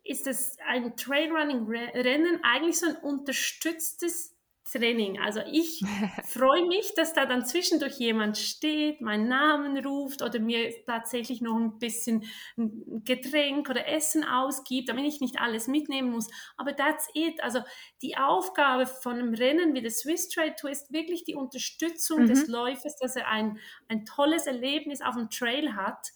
ist 0.08 0.28
es 0.28 0.58
ein 0.66 0.96
Trailrunning-Rennen 0.96 2.40
eigentlich 2.44 2.80
so 2.80 2.88
ein 2.88 2.96
unterstütztes 2.98 4.37
Training. 4.72 5.20
Also 5.20 5.42
ich 5.52 5.84
freue 6.26 6.66
mich, 6.68 6.94
dass 6.96 7.14
da 7.14 7.26
dann 7.26 7.46
zwischendurch 7.46 7.98
jemand 7.98 8.38
steht, 8.38 9.02
meinen 9.02 9.28
Namen 9.28 9.78
ruft 9.86 10.22
oder 10.22 10.40
mir 10.40 10.74
tatsächlich 10.86 11.42
noch 11.42 11.56
ein 11.56 11.80
bisschen 11.80 12.26
Getränk 12.56 13.70
oder 13.70 13.88
Essen 13.88 14.24
ausgibt, 14.24 14.90
damit 14.90 15.06
ich 15.06 15.22
nicht 15.22 15.40
alles 15.40 15.68
mitnehmen 15.68 16.12
muss. 16.12 16.28
Aber 16.58 16.76
that's 16.76 17.08
it. 17.14 17.42
Also 17.44 17.60
die 18.02 18.18
Aufgabe 18.18 18.86
von 18.86 19.14
einem 19.14 19.34
Rennen 19.34 19.74
wie 19.74 19.82
der 19.82 19.92
Swiss 19.92 20.30
Trade 20.30 20.56
Tour 20.60 20.70
ist 20.70 20.92
wirklich 20.92 21.24
die 21.24 21.36
Unterstützung 21.36 22.24
mhm. 22.24 22.28
des 22.28 22.48
Läufers, 22.48 22.98
dass 22.98 23.16
er 23.16 23.28
ein, 23.28 23.60
ein 23.88 24.06
tolles 24.06 24.48
Erlebnis 24.48 25.02
auf 25.02 25.16
dem 25.16 25.30
Trail 25.30 25.76
hat. 25.76 26.10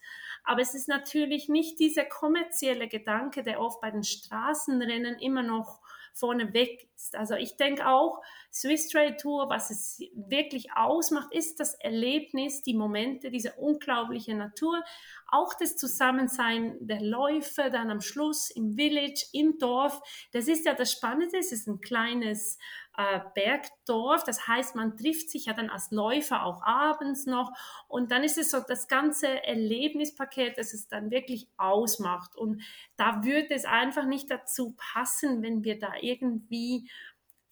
Aber 0.43 0.61
es 0.61 0.73
ist 0.73 0.87
natürlich 0.87 1.49
nicht 1.49 1.79
dieser 1.79 2.03
kommerzielle 2.03 2.87
Gedanke, 2.87 3.43
der 3.43 3.61
oft 3.61 3.79
bei 3.79 3.91
den 3.91 4.03
Straßenrennen 4.03 5.19
immer 5.19 5.43
noch 5.43 5.79
vorne 6.13 6.53
weg 6.53 6.87
ist. 6.95 7.15
Also 7.15 7.35
ich 7.35 7.57
denke 7.57 7.87
auch, 7.87 8.21
Swiss 8.51 8.89
Trade 8.89 9.17
Tour, 9.17 9.49
was 9.49 9.69
es 9.69 10.01
wirklich 10.13 10.73
ausmacht, 10.75 11.33
ist 11.33 11.59
das 11.59 11.75
Erlebnis, 11.75 12.61
die 12.61 12.73
Momente, 12.73 13.31
diese 13.31 13.53
unglaubliche 13.53 14.35
Natur, 14.35 14.83
auch 15.31 15.53
das 15.53 15.77
Zusammensein 15.77 16.77
der 16.81 17.01
Läufer 17.01 17.69
dann 17.69 17.89
am 17.89 18.01
Schluss 18.01 18.51
im 18.51 18.75
Village, 18.75 19.25
im 19.33 19.57
Dorf. 19.57 20.01
Das 20.33 20.47
ist 20.47 20.65
ja 20.65 20.73
das 20.73 20.91
Spannende, 20.91 21.37
es 21.37 21.51
ist 21.51 21.67
ein 21.67 21.79
kleines 21.79 22.57
äh, 22.97 23.21
Bergdorf, 23.33 24.23
das 24.25 24.47
heißt, 24.47 24.75
man 24.75 24.97
trifft 24.97 25.29
sich 25.29 25.45
ja 25.45 25.53
dann 25.53 25.69
als 25.69 25.91
Läufer 25.91 26.45
auch 26.45 26.61
abends 26.63 27.25
noch 27.25 27.51
und 27.87 28.11
dann 28.11 28.23
ist 28.23 28.37
es 28.37 28.51
so 28.51 28.59
das 28.67 28.89
ganze 28.89 29.43
Erlebnispaket, 29.45 30.57
das 30.57 30.73
es 30.73 30.89
dann 30.89 31.09
wirklich 31.09 31.47
ausmacht 31.55 32.35
und 32.35 32.61
da 32.97 33.23
würde 33.23 33.51
es 33.51 33.63
einfach 33.63 34.05
nicht 34.05 34.29
dazu 34.29 34.75
passen, 34.77 35.41
wenn 35.41 35.63
wir 35.63 35.79
da 35.79 35.93
irgendwie 36.01 36.89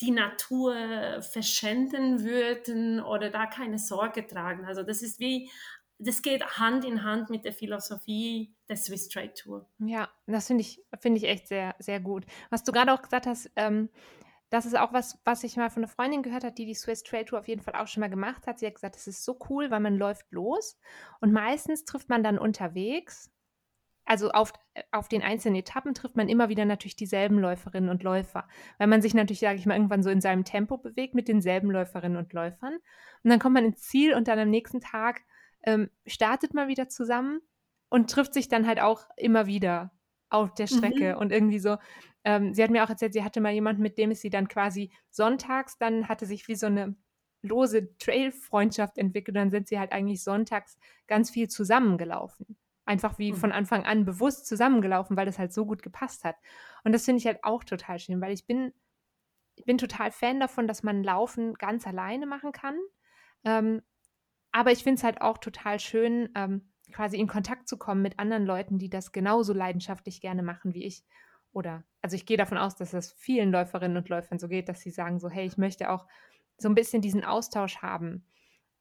die 0.01 0.11
Natur 0.11 1.21
verschwenden 1.21 2.23
würden 2.23 3.01
oder 3.01 3.29
da 3.29 3.45
keine 3.45 3.79
Sorge 3.79 4.25
tragen. 4.25 4.65
Also 4.65 4.83
das 4.83 5.01
ist 5.01 5.19
wie 5.19 5.49
das 5.99 6.21
geht 6.21 6.43
Hand 6.57 6.85
in 6.85 7.03
Hand 7.03 7.29
mit 7.29 7.43
der 7.45 7.53
Philosophie 7.53 8.55
der 8.69 8.77
Swiss 8.77 9.09
Trade 9.09 9.33
Tour. 9.33 9.69
Ja, 9.79 10.09
das 10.27 10.47
finde 10.47 10.61
ich, 10.61 10.81
find 10.99 11.17
ich 11.17 11.25
echt 11.25 11.47
sehr, 11.47 11.75
sehr 11.79 11.99
gut. 11.99 12.25
Was 12.49 12.63
du 12.63 12.71
gerade 12.71 12.93
auch 12.93 13.01
gesagt 13.01 13.27
hast, 13.27 13.51
ähm, 13.57 13.89
das 14.49 14.65
ist 14.65 14.77
auch 14.77 14.93
was, 14.93 15.19
was 15.25 15.43
ich 15.43 15.57
mal 15.57 15.69
von 15.69 15.83
einer 15.83 15.91
Freundin 15.91 16.23
gehört 16.23 16.43
habe, 16.43 16.55
die 16.55 16.65
die 16.65 16.73
Swiss 16.73 17.03
Trade 17.03 17.25
Tour 17.25 17.39
auf 17.39 17.47
jeden 17.47 17.61
Fall 17.61 17.75
auch 17.75 17.87
schon 17.87 18.01
mal 18.01 18.09
gemacht 18.09 18.47
hat. 18.47 18.59
Sie 18.59 18.65
hat 18.65 18.75
gesagt, 18.75 18.95
das 18.95 19.07
ist 19.07 19.23
so 19.23 19.37
cool, 19.49 19.69
weil 19.69 19.81
man 19.81 19.97
läuft 19.97 20.31
los 20.31 20.79
und 21.19 21.33
meistens 21.33 21.83
trifft 21.85 22.09
man 22.09 22.23
dann 22.23 22.39
unterwegs, 22.39 23.29
also 24.05 24.31
auf, 24.31 24.53
auf 24.91 25.07
den 25.07 25.21
einzelnen 25.21 25.57
Etappen 25.57 25.93
trifft 25.93 26.17
man 26.17 26.29
immer 26.29 26.49
wieder 26.49 26.65
natürlich 26.65 26.95
dieselben 26.95 27.37
Läuferinnen 27.37 27.91
und 27.91 28.01
Läufer, 28.01 28.47
weil 28.79 28.87
man 28.87 29.03
sich 29.03 29.13
natürlich, 29.13 29.39
sage 29.39 29.59
ich 29.59 29.67
mal, 29.67 29.75
irgendwann 29.75 30.01
so 30.01 30.09
in 30.09 30.19
seinem 30.19 30.45
Tempo 30.45 30.77
bewegt 30.77 31.13
mit 31.13 31.27
denselben 31.27 31.69
Läuferinnen 31.69 32.17
und 32.17 32.33
Läufern. 32.33 32.73
Und 33.23 33.29
dann 33.29 33.37
kommt 33.37 33.53
man 33.53 33.65
ins 33.65 33.81
Ziel 33.81 34.15
und 34.15 34.27
dann 34.27 34.39
am 34.39 34.49
nächsten 34.49 34.81
Tag 34.81 35.21
ähm, 35.63 35.89
startet 36.05 36.53
man 36.53 36.67
wieder 36.67 36.89
zusammen 36.89 37.41
und 37.89 38.09
trifft 38.09 38.33
sich 38.33 38.47
dann 38.47 38.67
halt 38.67 38.79
auch 38.79 39.05
immer 39.17 39.45
wieder 39.45 39.91
auf 40.29 40.53
der 40.53 40.67
Strecke 40.67 41.13
mhm. 41.13 41.19
und 41.19 41.31
irgendwie 41.31 41.59
so. 41.59 41.77
Ähm, 42.23 42.53
sie 42.53 42.63
hat 42.63 42.69
mir 42.69 42.83
auch 42.83 42.89
erzählt, 42.89 43.13
sie 43.13 43.23
hatte 43.23 43.41
mal 43.41 43.53
jemanden, 43.53 43.81
mit 43.81 43.97
dem 43.97 44.11
ist 44.11 44.21
sie 44.21 44.29
dann 44.29 44.47
quasi 44.47 44.91
sonntags, 45.09 45.77
dann 45.77 46.07
hatte 46.07 46.25
sich 46.25 46.47
wie 46.47 46.55
so 46.55 46.67
eine 46.67 46.95
lose 47.41 47.95
Trail-Freundschaft 47.97 48.97
entwickelt. 48.97 49.35
Und 49.35 49.41
dann 49.41 49.51
sind 49.51 49.67
sie 49.67 49.79
halt 49.79 49.91
eigentlich 49.91 50.23
sonntags 50.23 50.77
ganz 51.07 51.29
viel 51.29 51.47
zusammengelaufen. 51.47 52.57
Einfach 52.85 53.17
wie 53.19 53.31
mhm. 53.31 53.37
von 53.37 53.51
Anfang 53.51 53.85
an 53.85 54.05
bewusst 54.05 54.47
zusammengelaufen, 54.47 55.15
weil 55.15 55.25
das 55.25 55.39
halt 55.39 55.53
so 55.53 55.65
gut 55.65 55.81
gepasst 55.81 56.23
hat. 56.23 56.35
Und 56.83 56.91
das 56.91 57.05
finde 57.05 57.19
ich 57.19 57.25
halt 57.25 57.43
auch 57.43 57.63
total 57.63 57.99
schön, 57.99 58.19
weil 58.21 58.33
ich 58.33 58.45
bin, 58.45 58.73
ich 59.55 59.65
bin 59.65 59.77
total 59.77 60.11
Fan 60.11 60.39
davon, 60.39 60.67
dass 60.67 60.83
man 60.83 61.03
Laufen 61.03 61.53
ganz 61.53 61.87
alleine 61.87 62.25
machen 62.25 62.51
kann. 62.51 62.77
Ähm, 63.45 63.81
aber 64.51 64.71
ich 64.71 64.83
finde 64.83 64.97
es 64.97 65.03
halt 65.03 65.21
auch 65.21 65.37
total 65.37 65.79
schön, 65.79 66.29
ähm, 66.35 66.69
quasi 66.91 67.17
in 67.17 67.27
Kontakt 67.27 67.67
zu 67.67 67.77
kommen 67.77 68.01
mit 68.01 68.19
anderen 68.19 68.45
Leuten, 68.45 68.79
die 68.79 68.89
das 68.89 69.11
genauso 69.11 69.53
leidenschaftlich 69.53 70.21
gerne 70.21 70.43
machen 70.43 70.73
wie 70.73 70.85
ich. 70.85 71.03
Oder, 71.51 71.83
also 72.01 72.15
ich 72.15 72.25
gehe 72.25 72.37
davon 72.37 72.57
aus, 72.57 72.75
dass 72.75 72.93
es 72.93 73.11
vielen 73.11 73.51
Läuferinnen 73.51 73.97
und 73.97 74.09
Läufern 74.09 74.39
so 74.39 74.47
geht, 74.47 74.69
dass 74.69 74.81
sie 74.81 74.91
sagen 74.91 75.19
so, 75.19 75.29
hey, 75.29 75.45
ich 75.45 75.57
möchte 75.57 75.89
auch 75.89 76.07
so 76.57 76.69
ein 76.69 76.75
bisschen 76.75 77.01
diesen 77.01 77.23
Austausch 77.23 77.77
haben. 77.77 78.25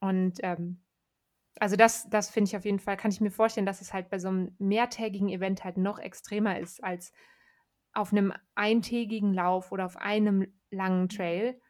Und 0.00 0.38
ähm, 0.42 0.82
also 1.60 1.76
das, 1.76 2.08
das 2.10 2.30
finde 2.30 2.48
ich 2.48 2.56
auf 2.56 2.64
jeden 2.64 2.78
Fall, 2.78 2.96
kann 2.96 3.10
ich 3.10 3.20
mir 3.20 3.30
vorstellen, 3.30 3.66
dass 3.66 3.80
es 3.80 3.92
halt 3.92 4.10
bei 4.10 4.18
so 4.18 4.28
einem 4.28 4.54
mehrtägigen 4.58 5.28
Event 5.28 5.64
halt 5.64 5.76
noch 5.76 5.98
extremer 5.98 6.58
ist 6.58 6.82
als 6.82 7.12
auf 7.92 8.12
einem 8.12 8.32
eintägigen 8.54 9.32
Lauf 9.32 9.72
oder 9.72 9.86
auf 9.86 9.96
einem 9.96 10.52
langen 10.70 11.08
Trail, 11.08 11.60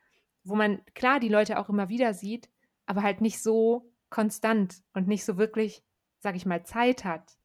wo 0.44 0.56
man 0.56 0.84
klar 0.94 1.20
die 1.20 1.28
Leute 1.28 1.58
auch 1.58 1.68
immer 1.68 1.88
wieder 1.88 2.12
sieht, 2.12 2.50
aber 2.88 3.02
halt 3.02 3.20
nicht 3.20 3.42
so 3.42 3.92
konstant 4.08 4.82
und 4.94 5.06
nicht 5.06 5.24
so 5.24 5.36
wirklich, 5.36 5.84
sag 6.20 6.36
ich 6.36 6.46
mal, 6.46 6.64
Zeit 6.64 7.04
hat, 7.04 7.36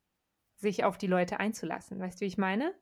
sich 0.56 0.86
auf 0.86 0.98
die 0.98 1.08
Leute 1.08 1.40
einzulassen. 1.40 2.00
Weißt 2.00 2.20
du, 2.20 2.22
wie 2.22 2.30
ich 2.30 2.38
meine? 2.38 2.74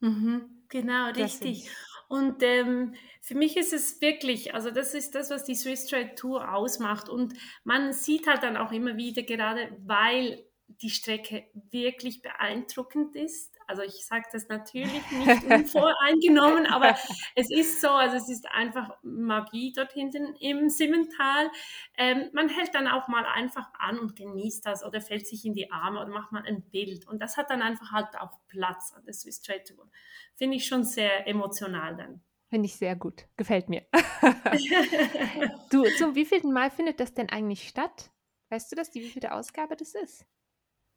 Mhm, 0.00 0.64
genau, 0.68 1.10
richtig. 1.10 1.70
Und 2.08 2.42
ähm, 2.42 2.94
für 3.22 3.34
mich 3.34 3.56
ist 3.56 3.72
es 3.72 4.00
wirklich, 4.02 4.54
also 4.54 4.70
das 4.70 4.92
ist 4.92 5.14
das, 5.14 5.30
was 5.30 5.44
die 5.44 5.54
Swiss 5.54 5.86
Trade 5.86 6.14
Tour 6.16 6.54
ausmacht. 6.54 7.08
Und 7.08 7.32
man 7.64 7.94
sieht 7.94 8.26
halt 8.26 8.42
dann 8.42 8.58
auch 8.58 8.72
immer 8.72 8.98
wieder, 8.98 9.22
gerade 9.22 9.74
weil 9.78 10.44
die 10.66 10.90
Strecke 10.90 11.46
wirklich 11.70 12.20
beeindruckend 12.20 13.16
ist. 13.16 13.56
Also 13.70 13.82
ich 13.82 14.04
sage 14.04 14.24
das 14.32 14.48
natürlich 14.48 15.10
nicht 15.12 15.44
unvoreingenommen, 15.44 16.66
aber 16.66 16.96
es 17.36 17.52
ist 17.52 17.80
so, 17.80 17.88
also 17.88 18.16
es 18.16 18.28
ist 18.28 18.50
einfach 18.50 18.90
Magie 19.02 19.72
dort 19.72 19.92
hinten 19.92 20.34
im 20.40 20.68
Simmental. 20.68 21.48
Ähm, 21.96 22.30
man 22.32 22.48
hält 22.48 22.74
dann 22.74 22.88
auch 22.88 23.06
mal 23.06 23.24
einfach 23.24 23.72
an 23.78 24.00
und 24.00 24.16
genießt 24.16 24.66
das 24.66 24.84
oder 24.84 25.00
fällt 25.00 25.28
sich 25.28 25.44
in 25.44 25.54
die 25.54 25.70
Arme 25.70 26.00
oder 26.00 26.10
macht 26.10 26.32
mal 26.32 26.42
ein 26.44 26.68
Bild. 26.68 27.06
Und 27.06 27.22
das 27.22 27.36
hat 27.36 27.48
dann 27.48 27.62
einfach 27.62 27.92
halt 27.92 28.08
auch 28.18 28.40
Platz 28.48 28.92
an 28.92 29.04
der 29.04 29.14
Swiss 29.14 29.40
Trade 29.40 29.62
Tour. 29.62 29.88
Finde 30.34 30.56
ich 30.56 30.66
schon 30.66 30.82
sehr 30.82 31.28
emotional 31.28 31.96
dann. 31.96 32.24
Finde 32.48 32.66
ich 32.66 32.74
sehr 32.74 32.96
gut. 32.96 33.28
Gefällt 33.36 33.68
mir. 33.68 33.86
du, 35.70 35.84
zum 35.96 36.16
wievielten 36.16 36.52
Mal 36.52 36.72
findet 36.72 36.98
das 36.98 37.14
denn 37.14 37.28
eigentlich 37.28 37.68
statt? 37.68 38.10
Weißt 38.48 38.72
du 38.72 38.74
das, 38.74 38.90
die 38.90 39.00
wievielte 39.00 39.30
Ausgabe 39.32 39.76
das 39.76 39.94
ist? 39.94 40.26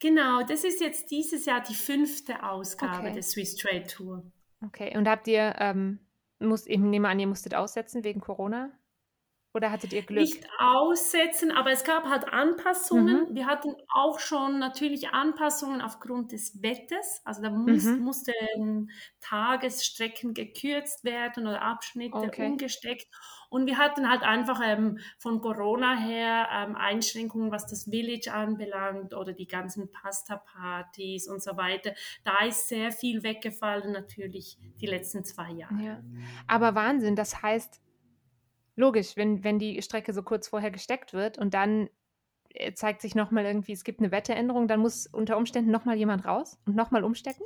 Genau, 0.03 0.43
das 0.43 0.65
ist 0.65 0.81
jetzt 0.81 1.11
dieses 1.11 1.45
Jahr 1.45 1.61
die 1.61 1.73
fünfte 1.73 2.43
Ausgabe 2.43 3.07
okay. 3.07 3.13
der 3.13 3.23
Swiss 3.23 3.55
Trade 3.55 3.87
Tour. 3.87 4.29
Okay, 4.61 4.97
und 4.97 5.07
habt 5.07 5.29
ihr, 5.29 5.55
ähm, 5.59 5.99
muss, 6.39 6.67
ich 6.67 6.77
nehme 6.77 7.07
an, 7.07 7.21
ihr 7.21 7.27
musstet 7.27 7.55
aussetzen 7.55 8.03
wegen 8.03 8.19
Corona? 8.19 8.69
Oder 9.55 9.71
hattet 9.71 9.93
ihr 9.93 10.01
Glück? 10.01 10.21
Nicht 10.21 10.47
aussetzen, 10.57 11.51
aber 11.51 11.71
es 11.71 11.83
gab 11.83 12.05
halt 12.05 12.27
Anpassungen. 12.27 13.29
Mhm. 13.29 13.35
Wir 13.35 13.45
hatten 13.45 13.75
auch 13.87 14.19
schon 14.19 14.57
natürlich 14.57 15.09
Anpassungen 15.09 15.79
aufgrund 15.79 16.31
des 16.31 16.63
Wetters. 16.63 17.21
Also 17.23 17.43
da 17.43 17.51
muss, 17.51 17.83
mhm. 17.83 17.99
mussten 17.99 18.89
Tagesstrecken 19.21 20.33
gekürzt 20.33 21.03
werden 21.03 21.45
oder 21.45 21.61
Abschnitte 21.61 22.17
okay. 22.17 22.47
umgesteckt. 22.47 23.07
Und 23.49 23.67
wir 23.67 23.77
hatten 23.77 24.09
halt 24.09 24.23
einfach 24.23 24.59
ähm, 24.65 24.97
von 25.19 25.39
Corona 25.39 25.95
her 25.95 26.47
ähm, 26.51 26.75
Einschränkungen, 26.75 27.51
was 27.51 27.67
das 27.67 27.83
Village 27.83 28.33
anbelangt 28.33 29.13
oder 29.13 29.33
die 29.33 29.45
ganzen 29.45 29.91
Pasta-Partys 29.91 31.27
und 31.27 31.43
so 31.43 31.55
weiter. 31.55 31.93
Da 32.23 32.43
ist 32.47 32.67
sehr 32.67 32.91
viel 32.91 33.21
weggefallen, 33.21 33.91
natürlich 33.91 34.57
die 34.81 34.87
letzten 34.87 35.23
zwei 35.23 35.51
Jahre. 35.51 35.83
Ja. 35.83 36.03
Aber 36.47 36.73
Wahnsinn, 36.73 37.15
das 37.15 37.43
heißt, 37.43 37.82
logisch, 38.75 39.15
wenn, 39.15 39.43
wenn 39.43 39.59
die 39.59 39.81
Strecke 39.81 40.13
so 40.13 40.23
kurz 40.23 40.47
vorher 40.47 40.71
gesteckt 40.71 41.13
wird 41.13 41.37
und 41.37 41.53
dann 41.53 41.89
äh, 42.49 42.73
zeigt 42.73 43.01
sich 43.01 43.15
nochmal 43.15 43.45
irgendwie, 43.45 43.73
es 43.73 43.83
gibt 43.83 43.99
eine 43.99 44.11
Wetteränderung, 44.11 44.67
dann 44.67 44.79
muss 44.79 45.07
unter 45.07 45.37
Umständen 45.37 45.71
nochmal 45.71 45.97
jemand 45.97 46.25
raus 46.25 46.59
und 46.65 46.75
nochmal 46.75 47.03
umstecken? 47.03 47.45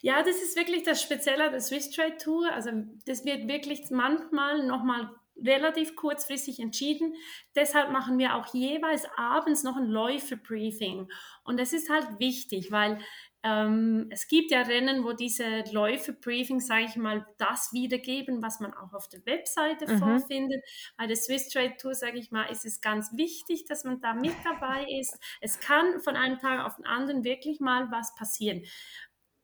Ja, 0.00 0.22
das 0.22 0.36
ist 0.36 0.56
wirklich 0.56 0.82
das 0.82 1.02
Spezielle 1.02 1.50
der 1.50 1.60
Swiss 1.60 1.90
Trade 1.90 2.16
Tour. 2.18 2.52
Also 2.52 2.70
das 3.06 3.24
wird 3.24 3.48
wirklich 3.48 3.90
manchmal 3.90 4.66
nochmal 4.66 5.10
relativ 5.36 5.94
kurzfristig 5.94 6.60
entschieden. 6.60 7.14
Deshalb 7.54 7.90
machen 7.90 8.18
wir 8.18 8.34
auch 8.34 8.52
jeweils 8.52 9.06
abends 9.16 9.62
noch 9.62 9.76
ein 9.76 9.86
Läuferbriefing. 9.86 11.08
Und 11.44 11.60
das 11.60 11.72
ist 11.72 11.90
halt 11.90 12.18
wichtig, 12.18 12.72
weil 12.72 12.98
ähm, 13.44 14.08
es 14.10 14.26
gibt 14.26 14.50
ja 14.50 14.62
Rennen, 14.62 15.04
wo 15.04 15.12
diese 15.12 15.62
Läuferbriefings, 15.70 16.66
sage 16.66 16.86
ich 16.88 16.96
mal, 16.96 17.24
das 17.38 17.72
wiedergeben, 17.72 18.42
was 18.42 18.58
man 18.58 18.74
auch 18.74 18.92
auf 18.92 19.08
der 19.08 19.24
Webseite 19.26 19.90
mhm. 19.90 19.98
vorfindet. 19.98 20.64
Bei 20.96 21.06
der 21.06 21.16
Swiss 21.16 21.48
Trade 21.48 21.76
Tour, 21.78 21.94
sage 21.94 22.18
ich 22.18 22.32
mal, 22.32 22.44
ist 22.44 22.64
es 22.64 22.80
ganz 22.80 23.16
wichtig, 23.16 23.64
dass 23.66 23.84
man 23.84 24.00
da 24.00 24.14
mit 24.14 24.34
dabei 24.44 24.86
ist. 25.00 25.16
Es 25.40 25.60
kann 25.60 26.00
von 26.00 26.16
einem 26.16 26.38
Tag 26.38 26.66
auf 26.66 26.76
den 26.76 26.86
anderen 26.86 27.22
wirklich 27.22 27.60
mal 27.60 27.90
was 27.92 28.14
passieren. 28.16 28.64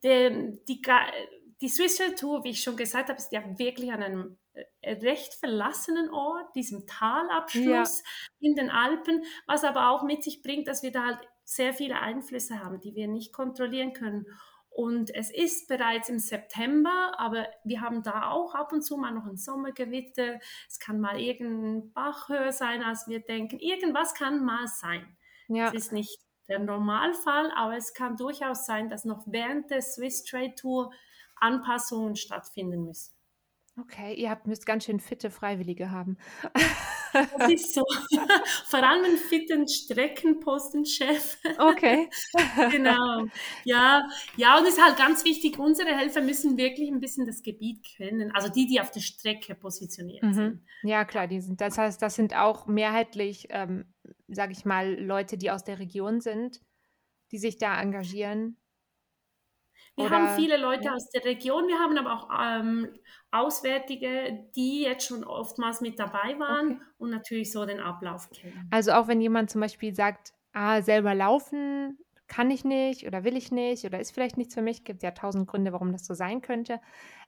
Die, 0.03 0.59
die, 0.69 0.83
die 1.61 1.69
Swiss 1.69 1.97
Trade 1.97 2.17
Tour, 2.17 2.43
wie 2.43 2.51
ich 2.51 2.63
schon 2.63 2.77
gesagt 2.77 3.11
habe, 3.11 3.19
ist 3.19 3.33
ja 3.33 3.43
wirklich 3.59 3.93
an 3.93 4.03
einem 4.03 4.39
äh, 4.55 4.93
recht 4.95 5.35
verlassenen 5.35 6.11
Ort, 6.11 6.55
diesem 6.57 6.87
Talabschluss 6.87 8.03
ja. 8.03 8.49
in 8.49 8.57
den 8.57 8.71
Alpen, 8.71 9.25
was 9.47 9.63
aber 9.63 9.91
auch 9.91 10.03
mit 10.03 10.25
sich 10.25 10.43
bringt, 10.43 10.67
dass 10.67 10.83
wir 10.83 10.91
da 10.91 11.05
halt 11.05 11.19
sehr 11.45 11.73
viele 11.73 12.01
Einflüsse 12.01 12.63
haben, 12.63 12.81
die 12.81 12.95
wir 12.95 13.09
nicht 13.09 13.33
kontrollieren 13.33 13.93
können. 13.93 14.27
Und 14.71 15.15
es 15.15 15.31
ist 15.31 15.69
bereits 15.69 16.09
im 16.09 16.19
September, 16.19 17.13
aber 17.17 17.47
wir 17.63 17.81
haben 17.81 18.03
da 18.03 18.31
auch 18.31 18.57
ab 18.57 18.73
und 18.73 18.83
zu 18.83 18.97
mal 18.97 19.13
noch 19.13 19.27
ein 19.27 19.37
Sommergewitter. 19.37 20.41
Es 20.69 20.81
kann 20.81 21.01
mal 21.01 21.21
irgendein 21.21 21.93
Bach 21.93 22.29
höher 22.29 22.51
sein, 22.51 22.83
als 22.83 23.07
wir 23.07 23.21
denken. 23.21 23.61
Irgendwas 23.61 24.15
kann 24.15 24.45
mal 24.45 24.67
sein. 24.67 25.17
Ja. 25.47 25.69
Es 25.69 25.75
ist 25.75 25.93
nicht 25.93 26.19
der 26.49 26.59
Normalfall, 26.59 27.53
aber 27.55 27.77
es 27.77 27.95
kann 27.95 28.17
durchaus 28.17 28.67
sein, 28.67 28.89
dass 28.89 29.05
noch 29.05 29.23
während 29.27 29.71
der 29.71 29.81
Swiss 29.81 30.25
Trade 30.25 30.55
Tour 30.57 30.93
Anpassungen 31.37 32.17
stattfinden 32.17 32.85
müssen. 32.85 33.15
Okay, 33.77 34.15
ihr 34.15 34.31
habt, 34.31 34.47
müsst 34.47 34.67
ganz 34.67 34.85
schön 34.85 35.01
fitte 35.01 35.31
Freiwillige 35.31 35.91
haben. 35.91 36.17
Das 37.13 37.51
ist 37.51 37.75
so. 37.75 37.85
Vor 38.67 38.83
allem 38.83 39.05
einen 39.05 39.17
fitten 39.17 39.67
Streckenpostenchef. 39.67 41.39
Okay. 41.59 42.09
genau. 42.71 43.27
Ja, 43.65 44.09
ja, 44.37 44.59
und 44.59 44.65
es 44.67 44.75
ist 44.75 44.85
halt 44.85 44.97
ganz 44.97 45.25
wichtig, 45.25 45.59
unsere 45.59 45.97
Helfer 45.97 46.21
müssen 46.21 46.57
wirklich 46.57 46.89
ein 46.89 47.01
bisschen 47.01 47.27
das 47.27 47.43
Gebiet 47.43 47.85
kennen. 47.85 48.31
Also 48.33 48.49
die, 48.49 48.67
die 48.67 48.81
auf 48.81 48.93
der 48.93 49.01
Strecke 49.01 49.57
positioniert 49.57 50.23
mhm. 50.23 50.35
sind. 50.35 50.67
Ja, 50.85 51.05
klar, 51.05 51.27
die 51.27 51.41
sind, 51.41 51.61
das 51.61 51.77
heißt, 51.77 52.01
das 52.01 52.15
sind 52.15 52.37
auch 52.37 52.67
mehrheitlich, 52.67 53.49
ähm, 53.51 53.93
sage 54.29 54.53
ich 54.53 54.65
mal, 54.65 54.95
Leute, 55.01 55.37
die 55.37 55.51
aus 55.51 55.65
der 55.65 55.81
Region 55.81 56.21
sind, 56.21 56.61
die 57.33 57.39
sich 57.39 57.59
da 57.59 57.81
engagieren. 57.81 58.57
Wir 59.97 60.07
Oder, 60.07 60.17
haben 60.17 60.37
viele 60.37 60.57
Leute 60.57 60.87
ja. 60.87 60.95
aus 60.95 61.09
der 61.11 61.25
Region, 61.25 61.69
wir 61.69 61.79
haben 61.79 61.97
aber 61.97 62.13
auch 62.15 62.29
ähm, 62.41 62.89
Auswärtige, 63.31 64.49
die 64.57 64.83
jetzt 64.83 65.07
schon 65.07 65.23
oftmals 65.23 65.81
mit 65.81 65.99
dabei 65.99 66.39
waren 66.39 66.73
okay. 66.73 66.81
und 66.99 67.11
natürlich 67.11 67.53
so 67.53 67.65
den 67.65 67.81
Ablauf 67.81 68.29
kennen. 68.31 68.69
Also 68.73 68.93
auch 68.93 69.07
wenn 69.07 69.21
jemand 69.21 69.51
zum 69.51 69.61
Beispiel 69.61 69.95
sagt, 69.95 70.33
ah, 70.53 70.83
selber 70.83 71.15
laufen 71.15 71.99
kann 72.27 72.51
ich 72.51 72.65
nicht 72.65 73.07
oder 73.07 73.23
will 73.25 73.37
ich 73.37 73.53
nicht 73.53 73.85
oder 73.85 74.01
ist 74.01 74.13
vielleicht 74.13 74.37
nichts 74.37 74.55
für 74.55 74.63
mich, 74.63 74.85
gibt 74.85 75.03
ja 75.03 75.11
tausend 75.11 75.47
Gründe, 75.47 75.73
warum 75.73 75.93
das 75.93 76.07
so 76.07 76.15
sein 76.15 76.41
könnte, 76.41 76.81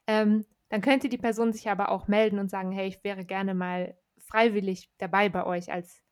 ähm, 0.07 0.45
dann 0.69 0.81
könnte 0.81 1.07
die 1.07 1.17
Person 1.17 1.53
sich 1.53 1.69
aber 1.69 1.89
auch 1.89 2.07
melden 2.07 2.39
und 2.39 2.49
sagen, 2.49 2.71
hey, 2.71 2.87
ich 2.87 3.03
wäre 3.03 3.23
gerne 3.23 3.53
mal 3.53 3.95
freiwillig 4.17 4.91
dabei 4.97 5.29
bei 5.29 5.45
euch 5.45 5.71
als 5.71 6.03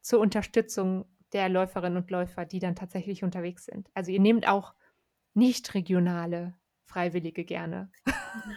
zur 0.00 0.20
Unterstützung 0.20 1.04
der 1.32 1.48
Läuferinnen 1.48 1.98
und 1.98 2.10
Läufer, 2.10 2.44
die 2.44 2.58
dann 2.58 2.74
tatsächlich 2.74 3.22
unterwegs 3.22 3.66
sind. 3.66 3.88
Also 3.94 4.10
ihr 4.10 4.20
nehmt 4.20 4.48
auch 4.48 4.74
nicht 5.34 5.74
regionale 5.74 6.54
Freiwillige 6.90 7.44
gerne. 7.44 7.90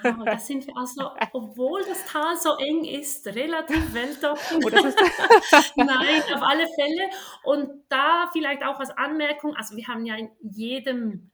Genau, 0.02 0.26
das 0.26 0.48
sind 0.48 0.66
wir 0.66 0.76
also, 0.76 1.12
obwohl 1.34 1.84
das 1.86 2.04
Tal 2.06 2.36
so 2.36 2.58
eng 2.58 2.84
ist, 2.84 3.28
relativ 3.28 3.94
weltoffen. 3.94 4.64
Oh, 4.64 4.70
Nein, 5.76 6.22
auf 6.34 6.42
alle 6.42 6.68
Fälle. 6.68 7.10
Und 7.44 7.70
da 7.90 8.30
vielleicht 8.34 8.64
auch 8.64 8.80
als 8.80 8.90
Anmerkung, 8.92 9.56
also 9.56 9.76
wir 9.76 9.88
haben 9.88 10.06
ja 10.06 10.16
in 10.16 10.30
jedem 10.42 11.32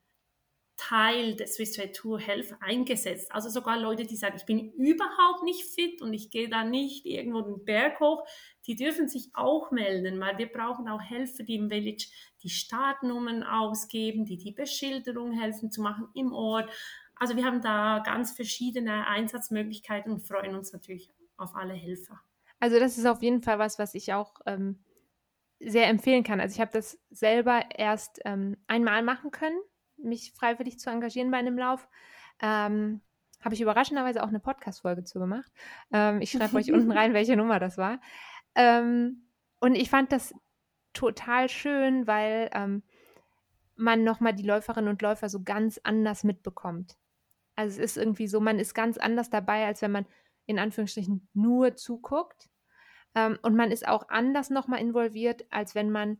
Teil 0.75 1.35
des 1.35 1.55
Swiss 1.55 1.73
Trade 1.73 1.91
Tour 1.91 2.19
Health 2.19 2.53
eingesetzt. 2.61 3.31
Also 3.33 3.49
sogar 3.49 3.77
Leute, 3.77 4.05
die 4.05 4.15
sagen, 4.15 4.37
ich 4.37 4.45
bin 4.45 4.71
überhaupt 4.73 5.43
nicht 5.43 5.63
fit 5.63 6.01
und 6.01 6.13
ich 6.13 6.31
gehe 6.31 6.49
da 6.49 6.63
nicht 6.63 7.05
irgendwo 7.05 7.41
den 7.41 7.65
Berg 7.65 7.99
hoch, 7.99 8.25
die 8.69 8.75
dürfen 8.75 9.09
sich 9.09 9.31
auch 9.33 9.71
melden, 9.71 10.19
weil 10.19 10.37
wir 10.37 10.47
brauchen 10.47 10.87
auch 10.87 11.01
Helfer, 11.01 11.43
die 11.43 11.55
im 11.55 11.69
Village 11.69 12.07
die 12.43 12.49
Startnummern 12.49 13.43
ausgeben, 13.43 14.25
die 14.25 14.37
die 14.37 14.51
Beschilderung 14.51 15.31
helfen 15.31 15.71
zu 15.71 15.81
machen 15.81 16.07
im 16.13 16.31
Ort. 16.31 16.69
Also 17.15 17.35
wir 17.35 17.43
haben 17.43 17.61
da 17.61 17.99
ganz 18.05 18.31
verschiedene 18.31 19.07
Einsatzmöglichkeiten 19.07 20.13
und 20.13 20.21
freuen 20.21 20.55
uns 20.55 20.71
natürlich 20.71 21.09
auf 21.35 21.55
alle 21.55 21.73
Helfer. 21.73 22.21
Also 22.59 22.79
das 22.79 22.97
ist 22.97 23.07
auf 23.07 23.23
jeden 23.23 23.41
Fall 23.41 23.57
was, 23.57 23.79
was 23.79 23.95
ich 23.95 24.13
auch 24.13 24.35
ähm, 24.45 24.83
sehr 25.59 25.87
empfehlen 25.87 26.23
kann. 26.23 26.39
Also 26.39 26.53
ich 26.53 26.61
habe 26.61 26.71
das 26.71 26.99
selber 27.09 27.63
erst 27.75 28.21
ähm, 28.23 28.55
einmal 28.67 29.01
machen 29.01 29.31
können 29.31 29.59
mich 30.03 30.33
freiwillig 30.33 30.79
zu 30.79 30.89
engagieren 30.89 31.31
bei 31.31 31.37
einem 31.37 31.57
Lauf. 31.57 31.87
Ähm, 32.41 33.01
habe 33.41 33.55
ich 33.55 33.61
überraschenderweise 33.61 34.21
auch 34.23 34.27
eine 34.27 34.39
Podcast-Folge 34.39 35.03
zu 35.03 35.19
gemacht. 35.19 35.49
Ähm, 35.93 36.21
ich 36.21 36.31
schreibe 36.31 36.57
euch 36.57 36.71
unten 36.73 36.91
rein, 36.91 37.13
welche 37.13 37.37
Nummer 37.37 37.59
das 37.59 37.77
war. 37.77 37.99
Ähm, 38.55 39.27
und 39.59 39.75
ich 39.75 39.89
fand 39.89 40.11
das 40.11 40.33
total 40.93 41.49
schön, 41.49 42.07
weil 42.07 42.49
ähm, 42.53 42.83
man 43.75 44.03
nochmal 44.03 44.33
die 44.33 44.43
Läuferinnen 44.43 44.89
und 44.89 45.01
Läufer 45.01 45.29
so 45.29 45.43
ganz 45.43 45.79
anders 45.83 46.23
mitbekommt. 46.23 46.97
Also 47.55 47.81
es 47.81 47.91
ist 47.91 47.97
irgendwie 47.97 48.27
so, 48.27 48.39
man 48.39 48.59
ist 48.59 48.73
ganz 48.73 48.97
anders 48.97 49.29
dabei, 49.29 49.65
als 49.65 49.81
wenn 49.81 49.91
man 49.91 50.05
in 50.45 50.59
Anführungsstrichen 50.59 51.27
nur 51.33 51.75
zuguckt. 51.75 52.49
Ähm, 53.15 53.37
und 53.41 53.55
man 53.55 53.71
ist 53.71 53.87
auch 53.87 54.09
anders 54.09 54.49
nochmal 54.49 54.79
involviert, 54.79 55.45
als 55.49 55.75
wenn 55.75 55.91
man 55.91 56.19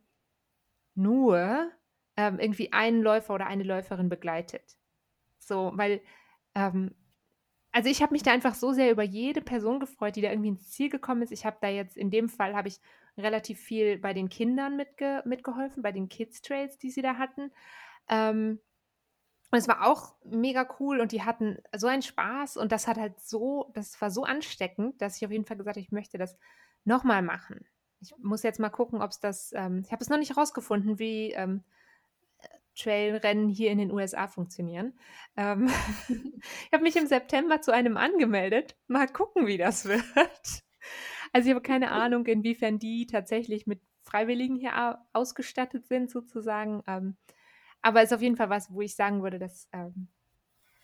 nur 0.94 1.70
ähm, 2.16 2.38
irgendwie 2.38 2.72
einen 2.72 3.02
Läufer 3.02 3.34
oder 3.34 3.46
eine 3.46 3.64
Läuferin 3.64 4.08
begleitet. 4.08 4.76
So, 5.38 5.72
weil, 5.74 6.00
ähm, 6.54 6.94
also 7.72 7.88
ich 7.88 8.02
habe 8.02 8.12
mich 8.12 8.22
da 8.22 8.32
einfach 8.32 8.54
so 8.54 8.72
sehr 8.72 8.90
über 8.90 9.02
jede 9.02 9.40
Person 9.40 9.80
gefreut, 9.80 10.16
die 10.16 10.22
da 10.22 10.30
irgendwie 10.30 10.48
ins 10.50 10.70
Ziel 10.70 10.90
gekommen 10.90 11.22
ist. 11.22 11.32
Ich 11.32 11.46
habe 11.46 11.58
da 11.60 11.68
jetzt, 11.68 11.96
in 11.96 12.10
dem 12.10 12.28
Fall 12.28 12.54
habe 12.54 12.68
ich 12.68 12.80
relativ 13.16 13.60
viel 13.60 13.98
bei 13.98 14.12
den 14.12 14.28
Kindern 14.28 14.76
mitge 14.76 15.22
mitgeholfen, 15.24 15.82
bei 15.82 15.92
den 15.92 16.08
Kids 16.08 16.42
Trails, 16.42 16.78
die 16.78 16.90
sie 16.90 17.02
da 17.02 17.16
hatten. 17.16 17.52
Ähm, 18.08 18.60
und 19.52 19.58
es 19.58 19.68
war 19.68 19.86
auch 19.86 20.14
mega 20.24 20.68
cool 20.78 21.00
und 21.00 21.12
die 21.12 21.22
hatten 21.22 21.58
so 21.76 21.88
einen 21.88 22.02
Spaß 22.02 22.56
und 22.56 22.70
das 22.70 22.86
hat 22.86 22.98
halt 22.98 23.18
so, 23.20 23.70
das 23.74 24.00
war 24.00 24.10
so 24.10 24.24
ansteckend, 24.24 25.02
dass 25.02 25.16
ich 25.16 25.24
auf 25.24 25.32
jeden 25.32 25.44
Fall 25.44 25.56
gesagt 25.56 25.76
habe, 25.76 25.84
ich 25.84 25.92
möchte 25.92 26.18
das 26.18 26.36
nochmal 26.84 27.22
machen. 27.22 27.66
Ich 28.00 28.14
muss 28.18 28.44
jetzt 28.44 28.60
mal 28.60 28.70
gucken, 28.70 29.02
ob 29.02 29.10
es 29.10 29.20
das, 29.20 29.52
ähm, 29.54 29.82
ich 29.84 29.92
habe 29.92 30.02
es 30.02 30.08
noch 30.08 30.18
nicht 30.18 30.36
rausgefunden, 30.36 30.98
wie, 30.98 31.32
ähm, 31.32 31.64
Trailrennen 32.76 33.48
hier 33.48 33.70
in 33.70 33.78
den 33.78 33.92
USA 33.92 34.26
funktionieren. 34.26 34.98
Ähm, 35.36 35.70
ich 36.08 36.72
habe 36.72 36.82
mich 36.82 36.96
im 36.96 37.06
September 37.06 37.60
zu 37.60 37.72
einem 37.72 37.96
angemeldet. 37.96 38.76
Mal 38.86 39.08
gucken, 39.08 39.46
wie 39.46 39.58
das 39.58 39.86
wird. 39.86 40.62
Also 41.32 41.48
ich 41.48 41.54
habe 41.54 41.62
keine 41.62 41.92
Ahnung, 41.92 42.26
inwiefern 42.26 42.78
die 42.78 43.06
tatsächlich 43.06 43.66
mit 43.66 43.80
Freiwilligen 44.02 44.56
hier 44.56 44.98
ausgestattet 45.12 45.86
sind, 45.86 46.10
sozusagen. 46.10 46.82
Ähm, 46.86 47.16
aber 47.82 48.02
ist 48.02 48.12
auf 48.12 48.22
jeden 48.22 48.36
Fall 48.36 48.50
was, 48.50 48.72
wo 48.72 48.80
ich 48.80 48.96
sagen 48.96 49.22
würde, 49.22 49.38
das 49.38 49.68
ähm, 49.72 50.08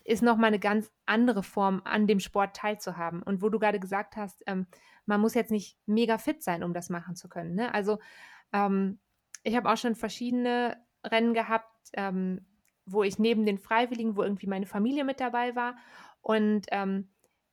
ist 0.04 0.22
nochmal 0.22 0.48
eine 0.48 0.60
ganz 0.60 0.90
andere 1.04 1.42
Form, 1.42 1.82
an 1.84 2.06
dem 2.06 2.20
Sport 2.20 2.56
teilzuhaben. 2.56 3.22
Und 3.22 3.42
wo 3.42 3.48
du 3.48 3.58
gerade 3.58 3.80
gesagt 3.80 4.16
hast, 4.16 4.42
ähm, 4.46 4.66
man 5.04 5.20
muss 5.20 5.34
jetzt 5.34 5.50
nicht 5.50 5.78
mega 5.86 6.18
fit 6.18 6.42
sein, 6.42 6.62
um 6.62 6.72
das 6.72 6.90
machen 6.90 7.16
zu 7.16 7.28
können. 7.28 7.54
Ne? 7.54 7.74
Also 7.74 7.98
ähm, 8.52 9.00
ich 9.42 9.56
habe 9.56 9.70
auch 9.70 9.76
schon 9.76 9.94
verschiedene 9.94 10.76
Rennen 11.06 11.34
gehabt, 11.34 11.90
ähm, 11.94 12.44
wo 12.84 13.02
ich 13.02 13.18
neben 13.18 13.46
den 13.46 13.58
Freiwilligen, 13.58 14.16
wo 14.16 14.22
irgendwie 14.22 14.46
meine 14.46 14.66
Familie 14.66 15.04
mit 15.04 15.20
dabei 15.20 15.56
war. 15.56 15.76
Und 16.20 16.66
ähm, 16.70 17.08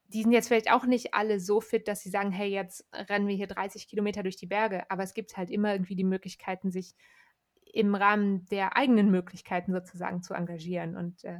die 0.07 0.21
sind 0.21 0.31
jetzt 0.31 0.47
vielleicht 0.47 0.71
auch 0.71 0.85
nicht 0.85 1.13
alle 1.13 1.39
so 1.39 1.59
fit, 1.59 1.87
dass 1.87 2.01
sie 2.01 2.09
sagen, 2.09 2.31
hey, 2.31 2.49
jetzt 2.49 2.87
rennen 2.93 3.27
wir 3.27 3.35
hier 3.35 3.47
30 3.47 3.87
Kilometer 3.87 4.21
durch 4.21 4.35
die 4.35 4.45
Berge. 4.45 4.89
Aber 4.89 5.03
es 5.03 5.13
gibt 5.13 5.35
halt 5.37 5.49
immer 5.49 5.73
irgendwie 5.73 5.95
die 5.95 6.03
Möglichkeiten, 6.03 6.71
sich 6.71 6.95
im 7.73 7.95
Rahmen 7.95 8.45
der 8.47 8.77
eigenen 8.77 9.09
Möglichkeiten 9.09 9.73
sozusagen 9.73 10.21
zu 10.21 10.35
engagieren 10.35 10.95
und 10.95 11.23
äh, 11.23 11.39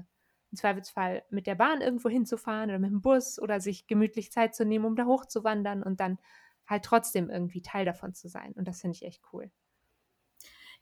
im 0.51 0.57
Zweifelsfall 0.57 1.23
mit 1.29 1.45
der 1.45 1.55
Bahn 1.55 1.81
irgendwo 1.81 2.09
hinzufahren 2.09 2.69
oder 2.69 2.79
mit 2.79 2.91
dem 2.91 3.01
Bus 3.01 3.39
oder 3.39 3.59
sich 3.59 3.87
gemütlich 3.87 4.31
Zeit 4.31 4.55
zu 4.55 4.65
nehmen, 4.65 4.85
um 4.85 4.95
da 4.95 5.05
hochzuwandern 5.05 5.83
und 5.83 5.99
dann 5.99 6.17
halt 6.65 6.83
trotzdem 6.83 7.29
irgendwie 7.29 7.61
Teil 7.61 7.85
davon 7.85 8.13
zu 8.13 8.27
sein. 8.29 8.53
Und 8.53 8.67
das 8.67 8.81
finde 8.81 8.95
ich 8.95 9.03
echt 9.03 9.21
cool. 9.33 9.51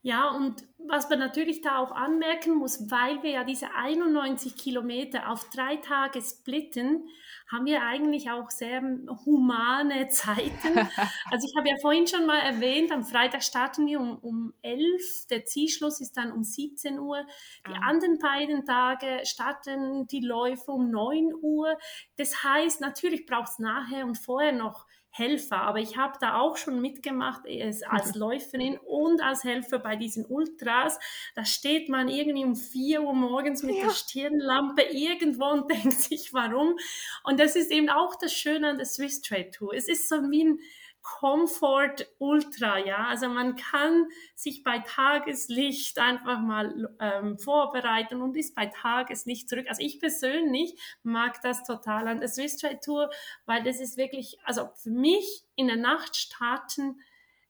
Ja, 0.03 0.31
und 0.31 0.63
was 0.79 1.09
man 1.09 1.19
natürlich 1.19 1.61
da 1.61 1.77
auch 1.77 1.91
anmerken 1.91 2.55
muss, 2.55 2.89
weil 2.89 3.21
wir 3.21 3.29
ja 3.29 3.43
diese 3.43 3.75
91 3.75 4.55
Kilometer 4.55 5.29
auf 5.29 5.47
drei 5.51 5.75
Tage 5.75 6.21
splitten, 6.21 7.07
haben 7.51 7.65
wir 7.65 7.83
eigentlich 7.83 8.31
auch 8.31 8.49
sehr 8.49 8.81
humane 9.25 10.07
Zeiten. 10.09 10.89
Also 11.29 11.47
ich 11.47 11.55
habe 11.55 11.69
ja 11.69 11.75
vorhin 11.81 12.07
schon 12.07 12.25
mal 12.25 12.39
erwähnt, 12.39 12.91
am 12.91 13.03
Freitag 13.03 13.43
starten 13.43 13.85
wir 13.85 13.99
um, 13.99 14.17
um 14.17 14.53
11, 14.63 15.27
der 15.29 15.45
Zielschluss 15.45 16.01
ist 16.01 16.17
dann 16.17 16.31
um 16.31 16.43
17 16.43 16.97
Uhr. 16.97 17.23
Die 17.67 17.73
ah. 17.73 17.89
anderen 17.89 18.17
beiden 18.17 18.65
Tage 18.65 19.21
starten 19.25 20.07
die 20.07 20.21
Läufe 20.21 20.71
um 20.71 20.89
9 20.89 21.31
Uhr. 21.41 21.77
Das 22.17 22.43
heißt, 22.43 22.81
natürlich 22.81 23.27
braucht 23.27 23.49
es 23.49 23.59
nachher 23.59 24.05
und 24.05 24.17
vorher 24.17 24.53
noch 24.53 24.87
Helfer. 25.11 25.61
Aber 25.61 25.79
ich 25.79 25.97
habe 25.97 26.17
da 26.19 26.39
auch 26.39 26.57
schon 26.57 26.81
mitgemacht 26.81 27.41
als 27.87 28.15
Läuferin 28.15 28.77
und 28.79 29.21
als 29.21 29.43
Helfer 29.43 29.79
bei 29.79 29.95
diesen 29.95 30.25
Ultras. 30.25 30.99
Da 31.35 31.45
steht 31.45 31.89
man 31.89 32.07
irgendwie 32.07 32.45
um 32.45 32.55
4 32.55 33.03
Uhr 33.03 33.13
morgens 33.13 33.61
mit 33.61 33.75
ja. 33.75 33.83
der 33.83 33.91
Stirnlampe 33.91 34.83
irgendwo 34.83 35.45
und 35.45 35.69
denkt 35.71 35.93
sich, 35.93 36.33
warum? 36.33 36.77
Und 37.23 37.39
das 37.39 37.55
ist 37.55 37.71
eben 37.71 37.89
auch 37.89 38.15
das 38.15 38.33
Schöne 38.33 38.69
an 38.69 38.77
der 38.77 38.85
Swiss 38.85 39.21
Trade 39.21 39.51
Tour. 39.51 39.73
Es 39.73 39.87
ist 39.87 40.07
so 40.07 40.15
wie 40.31 40.45
ein 40.45 40.59
Comfort 41.01 42.07
Ultra, 42.19 42.77
ja. 42.77 43.07
Also 43.07 43.27
man 43.27 43.55
kann 43.55 44.07
sich 44.35 44.63
bei 44.63 44.79
Tageslicht 44.79 45.99
einfach 45.99 46.39
mal 46.39 46.95
ähm, 46.99 47.37
vorbereiten 47.37 48.21
und 48.21 48.37
ist 48.37 48.55
bei 48.55 48.67
Tageslicht 48.67 49.49
zurück. 49.49 49.65
Also 49.67 49.81
ich 49.81 49.99
persönlich 49.99 50.79
mag 51.03 51.41
das 51.41 51.63
total 51.63 52.07
an 52.07 52.19
der 52.19 52.29
Swiss 52.29 52.57
Trade 52.57 52.79
Tour, 52.83 53.09
weil 53.45 53.63
das 53.63 53.79
ist 53.79 53.97
wirklich, 53.97 54.37
also 54.43 54.69
für 54.75 54.91
mich 54.91 55.43
in 55.55 55.67
der 55.67 55.77
Nacht 55.77 56.15
starten, 56.15 56.99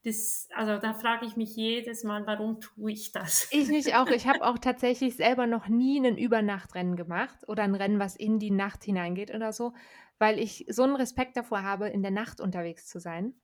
das, 0.04 0.50
also 0.56 0.78
da 0.78 0.94
frage 0.94 1.28
ich 1.28 1.36
mich 1.36 1.56
jedes 1.56 2.04
Mal, 2.04 2.26
warum 2.26 2.60
tue 2.60 2.92
ich 2.92 3.12
das? 3.12 3.48
Ich 3.52 3.68
mich 3.68 3.94
auch. 3.94 4.08
Ich 4.08 4.28
habe 4.28 4.44
auch 4.44 4.58
tatsächlich 4.62 5.16
selber 5.16 5.46
noch 5.46 5.68
nie 5.68 6.00
ein 6.00 6.18
Übernachtrennen 6.18 6.96
gemacht 6.96 7.48
oder 7.48 7.64
ein 7.64 7.76
Rennen, 7.76 8.00
was 8.00 8.16
in 8.16 8.40
die 8.40 8.50
Nacht 8.50 8.84
hineingeht 8.84 9.34
oder 9.34 9.54
so, 9.54 9.74
weil 10.18 10.40
ich 10.40 10.66
so 10.70 10.84
einen 10.84 10.96
Respekt 10.96 11.38
davor 11.38 11.62
habe, 11.62 11.88
in 11.90 12.02
der 12.02 12.12
Nacht 12.12 12.42
unterwegs 12.42 12.88
zu 12.88 13.00
sein. 13.00 13.36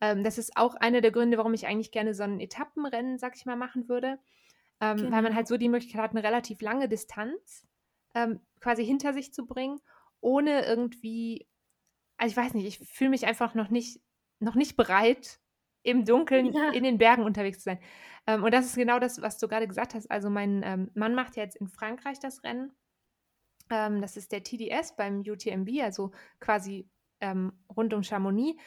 Ähm, 0.00 0.22
das 0.22 0.38
ist 0.38 0.56
auch 0.56 0.74
einer 0.76 1.00
der 1.00 1.10
Gründe, 1.10 1.38
warum 1.38 1.54
ich 1.54 1.66
eigentlich 1.66 1.90
gerne 1.90 2.14
so 2.14 2.22
ein 2.22 2.40
Etappenrennen, 2.40 3.18
sag 3.18 3.36
ich 3.36 3.46
mal, 3.46 3.56
machen 3.56 3.88
würde. 3.88 4.18
Ähm, 4.80 4.96
genau. 4.96 5.12
Weil 5.12 5.22
man 5.22 5.34
halt 5.34 5.48
so 5.48 5.56
die 5.56 5.68
Möglichkeit 5.68 6.00
hat, 6.00 6.10
eine 6.12 6.22
relativ 6.22 6.60
lange 6.60 6.88
Distanz 6.88 7.66
ähm, 8.14 8.40
quasi 8.60 8.84
hinter 8.84 9.12
sich 9.12 9.32
zu 9.32 9.46
bringen, 9.46 9.80
ohne 10.20 10.64
irgendwie, 10.64 11.48
also 12.16 12.32
ich 12.32 12.36
weiß 12.36 12.54
nicht, 12.54 12.66
ich 12.66 12.88
fühle 12.88 13.10
mich 13.10 13.26
einfach 13.26 13.54
noch 13.54 13.70
nicht, 13.70 14.00
noch 14.40 14.54
nicht 14.54 14.76
bereit, 14.76 15.40
im 15.82 16.04
Dunkeln 16.04 16.52
ja. 16.52 16.70
in 16.70 16.84
den 16.84 16.98
Bergen 16.98 17.22
unterwegs 17.22 17.58
zu 17.58 17.64
sein. 17.64 17.80
Ähm, 18.26 18.44
und 18.44 18.52
das 18.52 18.66
ist 18.66 18.76
genau 18.76 18.98
das, 18.98 19.22
was 19.22 19.38
du 19.38 19.48
gerade 19.48 19.66
gesagt 19.66 19.94
hast. 19.94 20.10
Also 20.10 20.28
mein 20.30 20.62
ähm, 20.64 20.90
Mann 20.94 21.14
macht 21.14 21.36
ja 21.36 21.42
jetzt 21.42 21.56
in 21.56 21.68
Frankreich 21.68 22.18
das 22.18 22.44
Rennen. 22.44 22.72
Ähm, 23.70 24.00
das 24.00 24.16
ist 24.16 24.32
der 24.32 24.42
TDS 24.42 24.96
beim 24.96 25.20
UTMB, 25.20 25.82
also 25.82 26.12
quasi 26.40 26.88
ähm, 27.20 27.52
rund 27.74 27.94
um 27.94 28.02
Chamonix. 28.02 28.60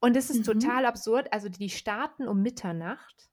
Und 0.00 0.16
es 0.16 0.30
ist 0.30 0.40
mhm. 0.46 0.60
total 0.60 0.86
absurd. 0.86 1.32
Also 1.32 1.48
die 1.48 1.70
starten 1.70 2.28
um 2.28 2.42
Mitternacht. 2.42 3.30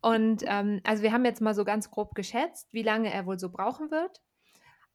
Und 0.00 0.42
ähm, 0.46 0.80
also 0.84 1.02
wir 1.02 1.12
haben 1.12 1.24
jetzt 1.24 1.40
mal 1.40 1.54
so 1.54 1.64
ganz 1.64 1.90
grob 1.90 2.14
geschätzt, 2.14 2.68
wie 2.72 2.82
lange 2.82 3.12
er 3.12 3.26
wohl 3.26 3.38
so 3.38 3.50
brauchen 3.50 3.90
wird. 3.90 4.20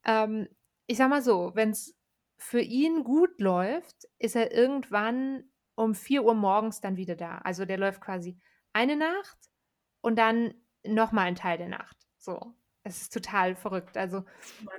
Ähm, 0.06 0.48
ich 0.86 0.98
sag 0.98 1.10
mal 1.10 1.22
so, 1.22 1.52
wenn 1.56 1.72
es 1.72 1.96
für 2.38 2.62
ihn 2.62 3.04
gut 3.04 3.40
läuft, 3.40 4.08
ist 4.18 4.36
er 4.36 4.52
irgendwann 4.52 5.44
um 5.76 5.96
4 5.96 6.24
Uhr 6.24 6.36
morgens 6.36 6.82
dann 6.82 6.98
wieder 6.98 7.16
da. 7.16 7.40
Also 7.40 7.66
der 7.66 7.78
läuft 7.78 8.02
quasi 8.02 8.38
eine 8.74 8.96
Nacht 8.96 9.38
und 10.02 10.18
dann 10.18 10.54
nochmal 10.86 11.26
ein 11.26 11.36
Teil 11.36 11.58
der 11.58 11.70
Nacht. 11.70 11.98
So. 12.18 12.54
Es 12.84 13.02
ist 13.02 13.14
total 13.14 13.56
verrückt. 13.56 13.98
Also, 13.98 14.24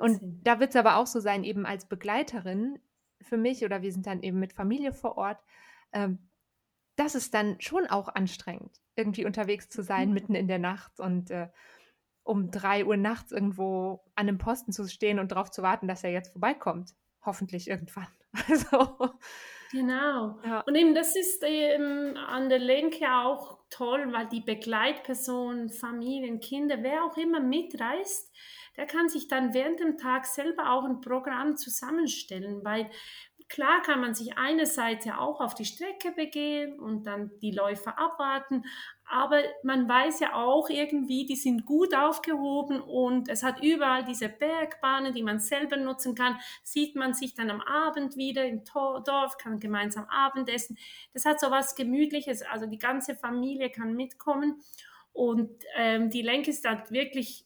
und 0.01 0.21
da 0.43 0.59
wird 0.59 0.71
es 0.71 0.77
aber 0.77 0.97
auch 0.97 1.07
so 1.07 1.21
sein, 1.21 1.45
eben 1.45 1.67
als 1.67 1.87
Begleiterin 1.87 2.79
für 3.21 3.37
mich 3.37 3.65
oder 3.65 3.83
wir 3.83 3.93
sind 3.93 4.07
dann 4.07 4.23
eben 4.23 4.41
mit 4.41 4.53
Familie 4.53 4.93
vor 4.93 5.19
Ort, 5.19 5.39
ähm, 5.93 6.31
das 6.97 7.15
ist 7.15 7.35
dann 7.35 7.61
schon 7.61 7.87
auch 7.87 8.09
anstrengend, 8.09 8.81
irgendwie 8.95 9.25
unterwegs 9.25 9.69
zu 9.69 9.83
sein, 9.83 10.09
mhm. 10.09 10.15
mitten 10.15 10.35
in 10.35 10.49
der 10.49 10.59
Nacht 10.59 11.01
und 11.01 11.31
äh, 11.31 11.49
um 12.23 12.51
drei 12.51 12.85
Uhr 12.85 12.97
nachts 12.97 13.33
irgendwo 13.33 14.05
an 14.15 14.29
einem 14.29 14.39
Posten 14.39 14.73
zu 14.73 14.87
stehen 14.87 15.19
und 15.19 15.33
darauf 15.33 15.51
zu 15.51 15.63
warten, 15.63 15.89
dass 15.89 16.05
er 16.05 16.13
jetzt 16.13 16.33
vorbeikommt. 16.33 16.95
Hoffentlich 17.25 17.69
irgendwann. 17.69 18.09
Also. 18.49 19.11
Genau. 19.73 20.39
Ja. 20.45 20.61
Und 20.61 20.77
eben 20.77 20.95
das 20.95 21.17
ist 21.17 21.43
ähm, 21.45 22.17
an 22.17 22.49
der 22.49 22.61
Lenke 22.61 23.07
auch 23.13 23.59
toll, 23.71 24.13
weil 24.13 24.29
die 24.29 24.41
Begleitpersonen, 24.41 25.71
Familien, 25.71 26.41
Kinder, 26.41 26.83
wer 26.83 27.05
auch 27.05 27.17
immer 27.17 27.41
mitreist, 27.41 28.33
der 28.77 28.87
kann 28.87 29.09
sich 29.09 29.29
dann 29.29 29.53
während 29.53 29.81
dem 29.81 29.97
Tag 29.97 30.27
selber 30.27 30.73
auch 30.73 30.85
ein 30.85 31.01
Programm 31.01 31.57
zusammenstellen, 31.57 32.65
weil 32.65 32.91
Klar 33.51 33.83
kann 33.83 34.01
man 34.01 34.15
sich 34.15 34.39
einerseits 34.39 35.05
ja 35.05 35.19
auch 35.19 35.41
auf 35.41 35.55
die 35.55 35.65
Strecke 35.65 36.13
begehen 36.13 36.79
und 36.79 37.03
dann 37.05 37.33
die 37.43 37.51
Läufer 37.51 37.99
abwarten, 37.99 38.65
aber 39.05 39.43
man 39.65 39.89
weiß 39.89 40.21
ja 40.21 40.35
auch 40.35 40.71
irgendwie, 40.71 41.27
die 41.27 41.35
sind 41.35 41.67
gut 41.67 41.93
aufgehoben 41.93 42.81
und 42.81 43.29
es 43.29 43.43
hat 43.43 43.61
überall 43.61 44.05
diese 44.05 44.29
Bergbahnen, 44.29 45.13
die 45.13 45.25
man 45.25 45.41
selber 45.41 45.77
nutzen 45.77 46.15
kann. 46.15 46.39
Sieht 46.63 46.95
man 46.95 47.13
sich 47.13 47.35
dann 47.35 47.51
am 47.51 47.61
Abend 47.61 48.17
wieder 48.17 48.45
im 48.45 48.63
Dorf, 48.65 49.37
kann 49.37 49.59
gemeinsam 49.59 50.07
Abendessen. 50.09 50.79
Das 51.13 51.25
hat 51.25 51.41
so 51.41 51.51
was 51.51 51.75
Gemütliches, 51.75 52.43
also 52.43 52.67
die 52.67 52.79
ganze 52.79 53.17
Familie 53.17 53.71
kann 53.71 53.95
mitkommen 53.97 54.63
und 55.13 55.51
ähm, 55.77 56.09
die 56.09 56.23
Lenk 56.23 56.47
ist 56.47 56.65
halt 56.65 56.93
wirklich 56.93 57.45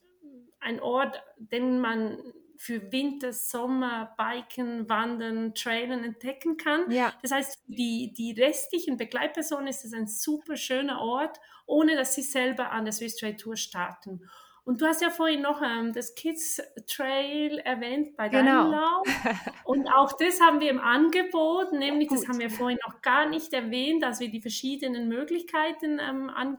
ein 0.61 0.81
Ort, 0.81 1.23
den 1.39 1.81
man 1.81 2.19
für 2.57 2.93
Winter, 2.93 3.33
Sommer, 3.33 4.15
Biken, 4.17 4.89
Wandern, 4.89 5.55
Trailen 5.55 6.05
entdecken 6.05 6.57
kann. 6.57 6.91
Ja. 6.91 7.13
Das 7.23 7.33
heißt, 7.33 7.59
für 7.65 7.73
die, 7.73 8.13
die 8.17 8.33
restlichen 8.41 8.97
Begleitpersonen 8.97 9.67
ist 9.67 9.85
es 9.85 9.93
ein 9.93 10.07
super 10.07 10.57
schöner 10.57 11.01
Ort, 11.01 11.39
ohne 11.67 11.97
dass 11.97 12.15
sie 12.15 12.23
selber 12.23 12.71
an 12.71 12.85
der 12.85 12.93
Swiss 12.93 13.17
Trail 13.17 13.37
Tour 13.37 13.57
starten. 13.57 14.21
Und 14.65 14.81
du 14.81 14.87
hast 14.87 15.03
ja 15.03 15.11
vorhin 15.11 15.43
noch 15.43 15.61
ähm, 15.61 15.93
das 15.93 16.15
Kids 16.15 16.61
Trail 16.87 17.59
erwähnt 17.59 18.17
bei 18.17 18.31
deinem 18.31 18.47
genau. 18.47 18.71
Lauf. 18.71 19.07
Und 19.65 19.89
auch 19.89 20.13
das 20.15 20.41
haben 20.41 20.61
wir 20.61 20.71
im 20.71 20.81
Angebot, 20.81 21.73
nämlich 21.73 22.09
Gut. 22.09 22.19
das 22.19 22.29
haben 22.29 22.39
wir 22.39 22.49
vorhin 22.49 22.79
noch 22.87 23.03
gar 23.03 23.29
nicht 23.29 23.53
erwähnt, 23.53 24.03
dass 24.03 24.21
wir 24.21 24.31
die 24.31 24.41
verschiedenen 24.41 25.09
Möglichkeiten 25.09 25.99
ähm, 26.01 26.31
an, 26.31 26.59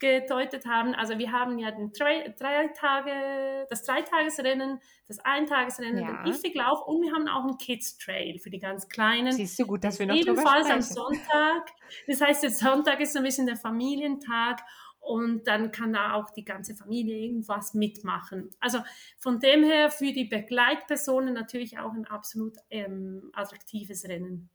gedeutet 0.00 0.66
haben. 0.66 0.94
Also 0.94 1.18
wir 1.18 1.30
haben 1.30 1.58
ja 1.58 1.70
den 1.70 1.92
drei, 1.92 2.34
drei 2.38 2.68
Tage, 2.68 3.66
das 3.68 3.84
Dreitagesrennen, 3.84 4.80
das 5.06 5.18
Eintagesrennen, 5.20 6.02
ja. 6.02 6.22
den 6.22 6.32
Ifig-Lauf 6.32 6.86
und 6.86 7.02
wir 7.02 7.12
haben 7.12 7.28
auch 7.28 7.44
einen 7.44 7.58
Kids 7.58 7.98
Trail 7.98 8.38
für 8.38 8.50
die 8.50 8.58
ganz 8.58 8.88
Kleinen. 8.88 9.32
Siehst 9.32 9.58
du 9.58 9.66
gut, 9.66 9.84
dass 9.84 9.98
wir 9.98 10.06
noch 10.06 10.16
Ebenfalls 10.16 10.68
am 10.68 10.80
Sonntag. 10.80 11.70
Das 12.06 12.20
heißt, 12.20 12.42
der 12.42 12.50
Sonntag 12.50 13.00
ist 13.00 13.16
ein 13.16 13.22
bisschen 13.22 13.46
der 13.46 13.56
Familientag 13.56 14.60
und 15.00 15.46
dann 15.46 15.72
kann 15.72 15.92
da 15.92 16.14
auch 16.14 16.30
die 16.30 16.44
ganze 16.44 16.74
Familie 16.74 17.16
irgendwas 17.16 17.74
mitmachen. 17.74 18.50
Also 18.60 18.80
von 19.18 19.40
dem 19.40 19.64
her 19.64 19.90
für 19.90 20.12
die 20.12 20.24
Begleitpersonen 20.24 21.34
natürlich 21.34 21.78
auch 21.78 21.92
ein 21.92 22.06
absolut 22.06 22.56
ähm, 22.70 23.30
attraktives 23.32 24.08
Rennen. 24.08 24.50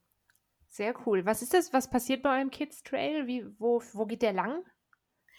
Sehr 0.68 0.94
cool. 1.06 1.24
Was 1.24 1.42
ist 1.42 1.54
das? 1.54 1.72
Was 1.72 1.88
passiert 1.88 2.22
bei 2.22 2.36
eurem 2.36 2.50
Kids 2.50 2.82
Trail? 2.82 3.26
Wie, 3.26 3.46
wo, 3.58 3.82
wo 3.92 4.06
geht 4.06 4.22
der 4.22 4.32
lang? 4.32 4.62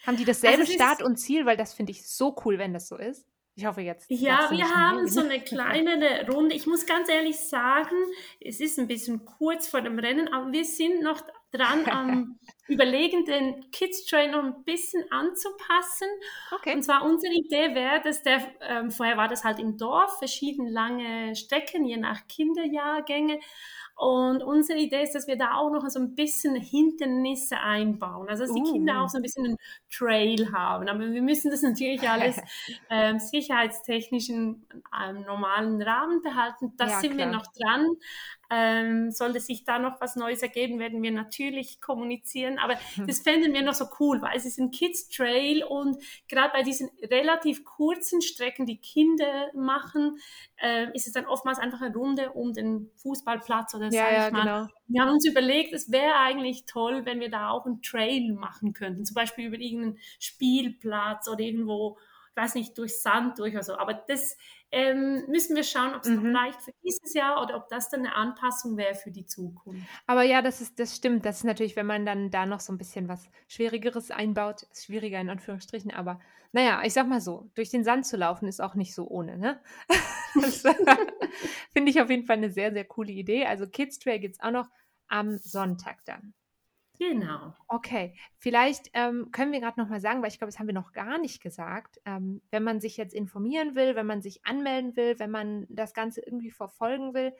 Haben 0.06 0.16
die 0.16 0.24
dasselbe 0.24 0.60
also 0.60 0.72
Start 0.72 1.02
und 1.02 1.16
Ziel? 1.16 1.46
Weil 1.46 1.56
das 1.56 1.74
finde 1.74 1.92
ich 1.92 2.06
so 2.06 2.36
cool, 2.44 2.58
wenn 2.58 2.72
das 2.72 2.88
so 2.88 2.96
ist. 2.96 3.26
Ich 3.54 3.66
hoffe 3.66 3.80
jetzt. 3.80 4.08
Ja, 4.08 4.50
wir 4.52 4.68
haben 4.68 5.08
so 5.08 5.20
eine 5.24 5.40
kleine 5.40 6.26
Runde. 6.30 6.54
Ich 6.54 6.66
muss 6.66 6.86
ganz 6.86 7.08
ehrlich 7.08 7.40
sagen, 7.40 7.96
es 8.40 8.60
ist 8.60 8.78
ein 8.78 8.86
bisschen 8.86 9.24
kurz 9.24 9.66
vor 9.66 9.80
dem 9.80 9.98
Rennen, 9.98 10.28
aber 10.28 10.52
wir 10.52 10.64
sind 10.64 11.02
noch 11.02 11.20
dran 11.50 11.86
am 11.86 12.38
Überlegen, 12.68 13.24
den 13.24 13.70
Kids 13.70 14.04
Train 14.04 14.30
noch 14.30 14.44
ein 14.44 14.62
bisschen 14.64 15.04
anzupassen. 15.10 16.08
Okay. 16.54 16.74
Und 16.74 16.82
zwar 16.82 17.04
unsere 17.04 17.32
Idee 17.32 17.74
wäre, 17.74 18.00
dass 18.02 18.22
der, 18.22 18.42
ähm, 18.60 18.90
vorher 18.90 19.16
war 19.16 19.28
das 19.28 19.42
halt 19.44 19.58
im 19.58 19.76
Dorf, 19.76 20.18
verschieden 20.18 20.68
lange 20.68 21.34
Strecken, 21.34 21.84
je 21.84 21.96
nach 21.96 22.26
Kinderjahrgänge. 22.28 23.40
Und 23.98 24.44
unsere 24.44 24.78
Idee 24.78 25.02
ist, 25.02 25.16
dass 25.16 25.26
wir 25.26 25.36
da 25.36 25.56
auch 25.56 25.72
noch 25.72 25.84
so 25.88 25.98
ein 25.98 26.14
bisschen 26.14 26.54
Hindernisse 26.54 27.58
einbauen. 27.58 28.28
Also, 28.28 28.44
dass 28.44 28.54
die 28.54 28.60
uh. 28.60 28.72
Kinder 28.72 29.02
auch 29.02 29.08
so 29.08 29.18
ein 29.18 29.22
bisschen 29.22 29.44
einen 29.44 29.56
Trail 29.90 30.52
haben. 30.52 30.88
Aber 30.88 31.00
wir 31.00 31.20
müssen 31.20 31.50
das 31.50 31.62
natürlich 31.62 32.00
alles 32.08 32.40
ähm, 32.90 33.18
sicherheitstechnisch 33.18 34.28
in 34.28 34.64
einem 34.92 35.22
normalen 35.22 35.82
Rahmen 35.82 36.22
behalten. 36.22 36.74
Das 36.76 36.92
ja, 36.92 37.00
sind 37.00 37.16
klar. 37.16 37.26
wir 37.26 37.36
noch 37.36 37.46
dran. 37.58 37.86
Ähm, 38.50 39.10
sollte 39.10 39.40
sich 39.40 39.64
da 39.64 39.80
noch 39.80 40.00
was 40.00 40.14
Neues 40.14 40.42
ergeben, 40.42 40.78
werden 40.78 41.02
wir 41.02 41.10
natürlich 41.10 41.80
kommunizieren. 41.80 42.57
Aber 42.58 42.74
das 43.06 43.20
fänden 43.20 43.52
wir 43.52 43.62
noch 43.62 43.74
so 43.74 43.86
cool, 44.00 44.20
weil 44.22 44.36
es 44.36 44.44
ist 44.44 44.58
ein 44.58 44.70
Kids 44.70 45.08
Trail 45.08 45.64
und 45.64 45.96
gerade 46.28 46.50
bei 46.52 46.62
diesen 46.62 46.90
relativ 47.02 47.64
kurzen 47.64 48.20
Strecken, 48.20 48.66
die 48.66 48.78
Kinder 48.78 49.50
machen, 49.54 50.18
äh, 50.56 50.86
ist 50.94 51.06
es 51.06 51.12
dann 51.12 51.26
oftmals 51.26 51.58
einfach 51.58 51.80
eine 51.80 51.94
Runde 51.94 52.30
um 52.32 52.52
den 52.52 52.90
Fußballplatz 52.96 53.74
oder 53.74 53.88
ja, 53.90 54.10
ja, 54.10 54.30
mal. 54.30 54.42
Genau. 54.42 54.68
Wir 54.86 55.02
haben 55.02 55.10
uns 55.10 55.26
überlegt, 55.26 55.72
es 55.72 55.90
wäre 55.90 56.16
eigentlich 56.16 56.64
toll, 56.66 57.04
wenn 57.04 57.20
wir 57.20 57.30
da 57.30 57.50
auch 57.50 57.66
einen 57.66 57.82
Trail 57.82 58.32
machen 58.32 58.72
könnten, 58.72 59.04
zum 59.04 59.14
Beispiel 59.14 59.46
über 59.46 59.58
irgendeinen 59.58 59.98
Spielplatz 60.18 61.28
oder 61.28 61.40
irgendwo 61.40 61.98
weiß 62.38 62.54
nicht, 62.54 62.78
durch 62.78 63.00
Sand 63.02 63.38
durch 63.38 63.52
oder 63.52 63.62
so. 63.62 63.76
Aber 63.76 63.92
das 63.92 64.36
ähm, 64.70 65.24
müssen 65.28 65.56
wir 65.56 65.64
schauen, 65.64 65.94
ob 65.94 66.02
es 66.02 66.08
mhm. 66.08 66.32
noch 66.32 66.40
reicht 66.40 66.62
für 66.62 66.72
dieses 66.82 67.12
Jahr 67.12 67.42
oder 67.42 67.56
ob 67.56 67.68
das 67.68 67.90
dann 67.90 68.00
eine 68.00 68.14
Anpassung 68.14 68.76
wäre 68.76 68.94
für 68.94 69.10
die 69.10 69.26
Zukunft. 69.26 69.86
Aber 70.06 70.22
ja, 70.22 70.40
das 70.40 70.60
ist, 70.60 70.78
das 70.78 70.96
stimmt. 70.96 71.26
Das 71.26 71.38
ist 71.38 71.44
natürlich, 71.44 71.76
wenn 71.76 71.86
man 71.86 72.06
dann 72.06 72.30
da 72.30 72.46
noch 72.46 72.60
so 72.60 72.72
ein 72.72 72.78
bisschen 72.78 73.08
was 73.08 73.28
Schwierigeres 73.48 74.10
einbaut, 74.10 74.66
schwieriger 74.72 75.20
in 75.20 75.28
Anführungsstrichen, 75.28 75.90
aber 75.90 76.20
naja, 76.52 76.80
ich 76.82 76.94
sag 76.94 77.06
mal 77.06 77.20
so, 77.20 77.50
durch 77.54 77.68
den 77.70 77.84
Sand 77.84 78.06
zu 78.06 78.16
laufen 78.16 78.48
ist 78.48 78.60
auch 78.60 78.74
nicht 78.74 78.94
so 78.94 79.06
ohne, 79.06 79.36
ne? 79.36 79.60
finde 81.72 81.90
ich 81.90 82.00
auf 82.00 82.08
jeden 82.08 82.24
Fall 82.24 82.36
eine 82.36 82.50
sehr, 82.50 82.72
sehr 82.72 82.84
coole 82.84 83.12
Idee. 83.12 83.44
Also 83.44 83.66
Kids 83.66 83.98
Trail 83.98 84.18
gibt 84.18 84.36
es 84.36 84.40
auch 84.40 84.50
noch 84.50 84.68
am 85.08 85.36
Sonntag 85.36 86.04
dann. 86.06 86.32
Genau. 86.98 87.54
Okay, 87.68 88.14
vielleicht 88.38 88.90
ähm, 88.92 89.30
können 89.30 89.52
wir 89.52 89.60
gerade 89.60 89.80
noch 89.80 89.88
mal 89.88 90.00
sagen, 90.00 90.20
weil 90.20 90.30
ich 90.30 90.38
glaube, 90.38 90.50
das 90.50 90.58
haben 90.58 90.66
wir 90.66 90.74
noch 90.74 90.92
gar 90.92 91.18
nicht 91.18 91.40
gesagt, 91.40 92.00
ähm, 92.04 92.42
wenn 92.50 92.64
man 92.64 92.80
sich 92.80 92.96
jetzt 92.96 93.14
informieren 93.14 93.76
will, 93.76 93.94
wenn 93.94 94.06
man 94.06 94.20
sich 94.20 94.44
anmelden 94.44 94.96
will, 94.96 95.18
wenn 95.18 95.30
man 95.30 95.66
das 95.68 95.94
Ganze 95.94 96.20
irgendwie 96.20 96.50
verfolgen 96.50 97.14
will, 97.14 97.32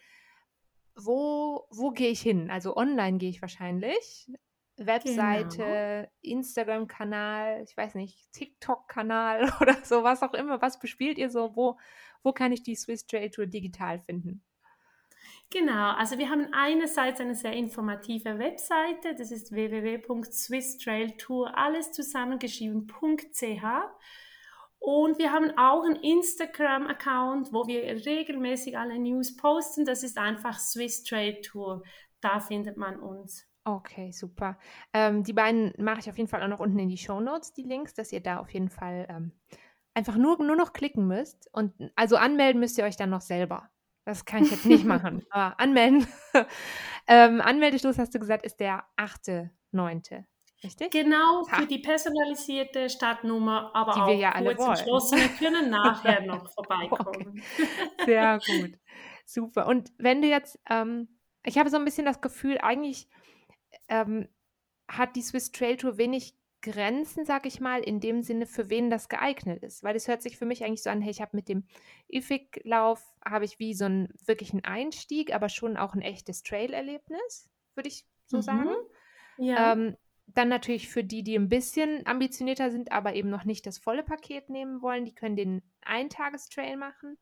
wo, 0.95 1.67
wo 1.71 1.91
gehe 1.91 2.11
ich 2.11 2.21
hin? 2.21 2.51
Also 2.51 2.77
online 2.77 3.19
gehe 3.19 3.31
ich 3.31 3.43
wahrscheinlich. 3.43 4.31
Webseite, 4.77 5.57
genau. 5.57 6.39
Instagram-Kanal, 6.39 7.65
ich 7.69 7.77
weiß 7.77 7.97
nicht, 7.97 8.33
TikTok-Kanal 8.33 9.53
oder 9.61 9.77
so, 9.83 10.05
was 10.05 10.23
auch 10.23 10.35
immer. 10.35 10.63
Was 10.63 10.79
bespielt 10.79 11.19
ihr 11.19 11.31
so? 11.31 11.57
Wo, 11.57 11.79
wo 12.23 12.33
kann 12.33 12.53
ich 12.53 12.63
die 12.63 12.77
Swiss 12.77 13.07
Trail 13.07 13.31
Tour 13.31 13.47
digital 13.47 13.99
finden? 13.99 14.43
Genau, 15.51 15.93
also 15.93 16.19
wir 16.19 16.31
haben 16.31 16.49
einerseits 16.53 17.21
eine 17.21 17.35
sehr 17.35 17.53
informative 17.53 18.39
Webseite, 18.39 19.15
das 19.17 19.31
ist 19.31 19.53
www.swisstrailtour, 19.53 21.57
alles 21.57 21.93
zusammengeschrieben.ch. 21.93 23.65
Und 24.81 25.19
wir 25.19 25.33
haben 25.33 25.57
auch 25.59 25.85
einen 25.85 25.97
Instagram-Account, 25.97 27.53
wo 27.53 27.67
wir 27.67 27.83
regelmäßig 28.07 28.79
alle 28.79 28.99
News 28.99 29.37
posten. 29.37 29.85
Das 29.85 30.03
ist 30.03 30.19
einfach 30.19 30.59
Swiss 30.59 31.03
Trail 31.03 31.41
Tour. 31.41 31.83
Da 32.21 32.41
findet 32.41 32.77
man 32.77 32.99
uns. 33.01 33.45
Okay, 33.65 34.13
super. 34.13 34.59
Ähm, 34.95 35.25
die 35.25 35.33
beiden 35.33 35.75
mache 35.79 36.01
ich 36.01 36.09
auf 36.09 36.17
jeden 36.17 36.31
Fall 36.31 36.43
auch 36.43 36.49
noch 36.49 36.61
unten 36.61 36.79
in 36.79 36.89
die 36.89 36.97
Show 36.97 37.21
Notes, 37.21 37.53
die 37.53 37.65
Links, 37.65 37.93
dass 37.93 38.13
ihr 38.13 38.23
da 38.23 38.39
auf 38.39 38.51
jeden 38.51 38.71
Fall 38.71 39.07
ähm, 39.11 39.33
einfach 39.95 40.17
nur, 40.17 40.43
nur 40.43 40.57
noch 40.57 40.73
klicken 40.73 41.07
müsst. 41.07 41.51
Und 41.53 41.75
also 41.95 42.17
anmelden 42.17 42.61
müsst 42.61 42.79
ihr 42.79 42.85
euch 42.85 42.97
dann 42.97 43.11
noch 43.11 43.21
selber. 43.21 43.69
Das 44.09 44.25
kann 44.25 44.43
ich 44.43 44.51
jetzt 44.51 44.65
nicht 44.65 44.87
machen. 44.87 45.27
Aber 45.29 45.61
anmelden. 45.61 46.07
ähm, 47.07 47.43
Anmeldeschluss, 47.43 47.99
hast 47.99 48.15
du 48.15 48.19
gesagt, 48.19 48.47
ist 48.47 48.59
der 48.59 48.85
8.9. 48.97 50.25
Richtig? 50.65 50.91
Genau, 50.93 51.45
für 51.45 51.67
die 51.67 51.81
personalisierte 51.81 52.89
Startnummer, 52.89 53.71
aber 53.75 53.93
die 53.93 54.01
auch 54.01 54.07
wir 54.07 54.15
ja 54.15 54.33
alle 54.33 54.57
kurz 54.57 54.81
entschlossen. 54.81 55.19
Wir 55.19 55.29
können 55.29 55.69
nachher 55.71 56.23
noch 56.23 56.51
vorbeikommen. 56.55 57.43
Okay. 57.59 58.07
Sehr 58.07 58.39
gut. 58.39 58.79
Super. 59.27 59.67
Und 59.67 59.93
wenn 59.99 60.23
du 60.23 60.29
jetzt, 60.29 60.59
ähm, 60.71 61.19
ich 61.45 61.59
habe 61.59 61.69
so 61.69 61.77
ein 61.77 61.85
bisschen 61.85 62.07
das 62.07 62.23
Gefühl, 62.23 62.57
eigentlich 62.63 63.11
ähm, 63.89 64.27
hat 64.91 65.17
die 65.17 65.23
Swiss 65.23 65.53
Trail 65.53 65.77
Tour 65.77 65.99
wenig 65.99 66.35
Grenzen, 66.61 67.25
sag 67.25 67.47
ich 67.47 67.61
mal, 67.61 67.81
in 67.81 68.01
dem 68.01 68.23
Sinne, 68.23 68.47
für 68.47 68.69
wen 68.69 68.91
das 68.91 69.09
geeignet 69.09 69.63
ist. 69.63 69.83
Weil 69.83 69.97
es 69.97 70.09
hört 70.09 70.23
sich 70.23 70.37
für 70.37 70.47
mich 70.47 70.65
eigentlich 70.65 70.83
so 70.83 70.91
an, 70.91 71.01
hey, 71.01 71.11
ich 71.11 71.21
habe 71.21 71.37
mit 71.37 71.49
dem 71.49 71.65
IFIC-Lauf, 72.09 73.03
habe 73.25 73.45
ich 73.45 73.59
wie 73.59 73.75
so 73.75 73.85
einen 73.85 74.13
wirklichen 74.27 74.65
Einstieg, 74.65 75.33
aber 75.35 75.49
schon 75.49 75.77
auch 75.77 75.95
ein 75.95 76.03
echtes 76.03 76.43
Trail-Erlebnis, 76.43 77.49
würde 77.75 77.89
ich 77.89 78.07
so 78.27 78.39
mhm. 78.39 78.43
sagen. 78.43 78.71
Ja. 79.39 79.73
Ähm, 79.73 79.97
dann 80.27 80.49
natürlich 80.49 80.89
für 80.89 81.05
die, 81.05 81.23
die 81.23 81.37
ein 81.37 81.49
bisschen 81.49 82.07
ambitionierter 82.07 82.71
sind, 82.71 82.93
aber 82.93 83.15
eben 83.15 83.31
noch 83.31 83.45
nicht 83.45 83.67
das 83.67 83.79
volle 83.79 84.03
Paket 84.03 84.51
nehmen 84.51 84.83
wollen, 84.83 85.05
die 85.05 85.15
können 85.15 85.37
den 85.37 85.63
Eintagestrail 85.83 86.77
machen. 86.77 87.19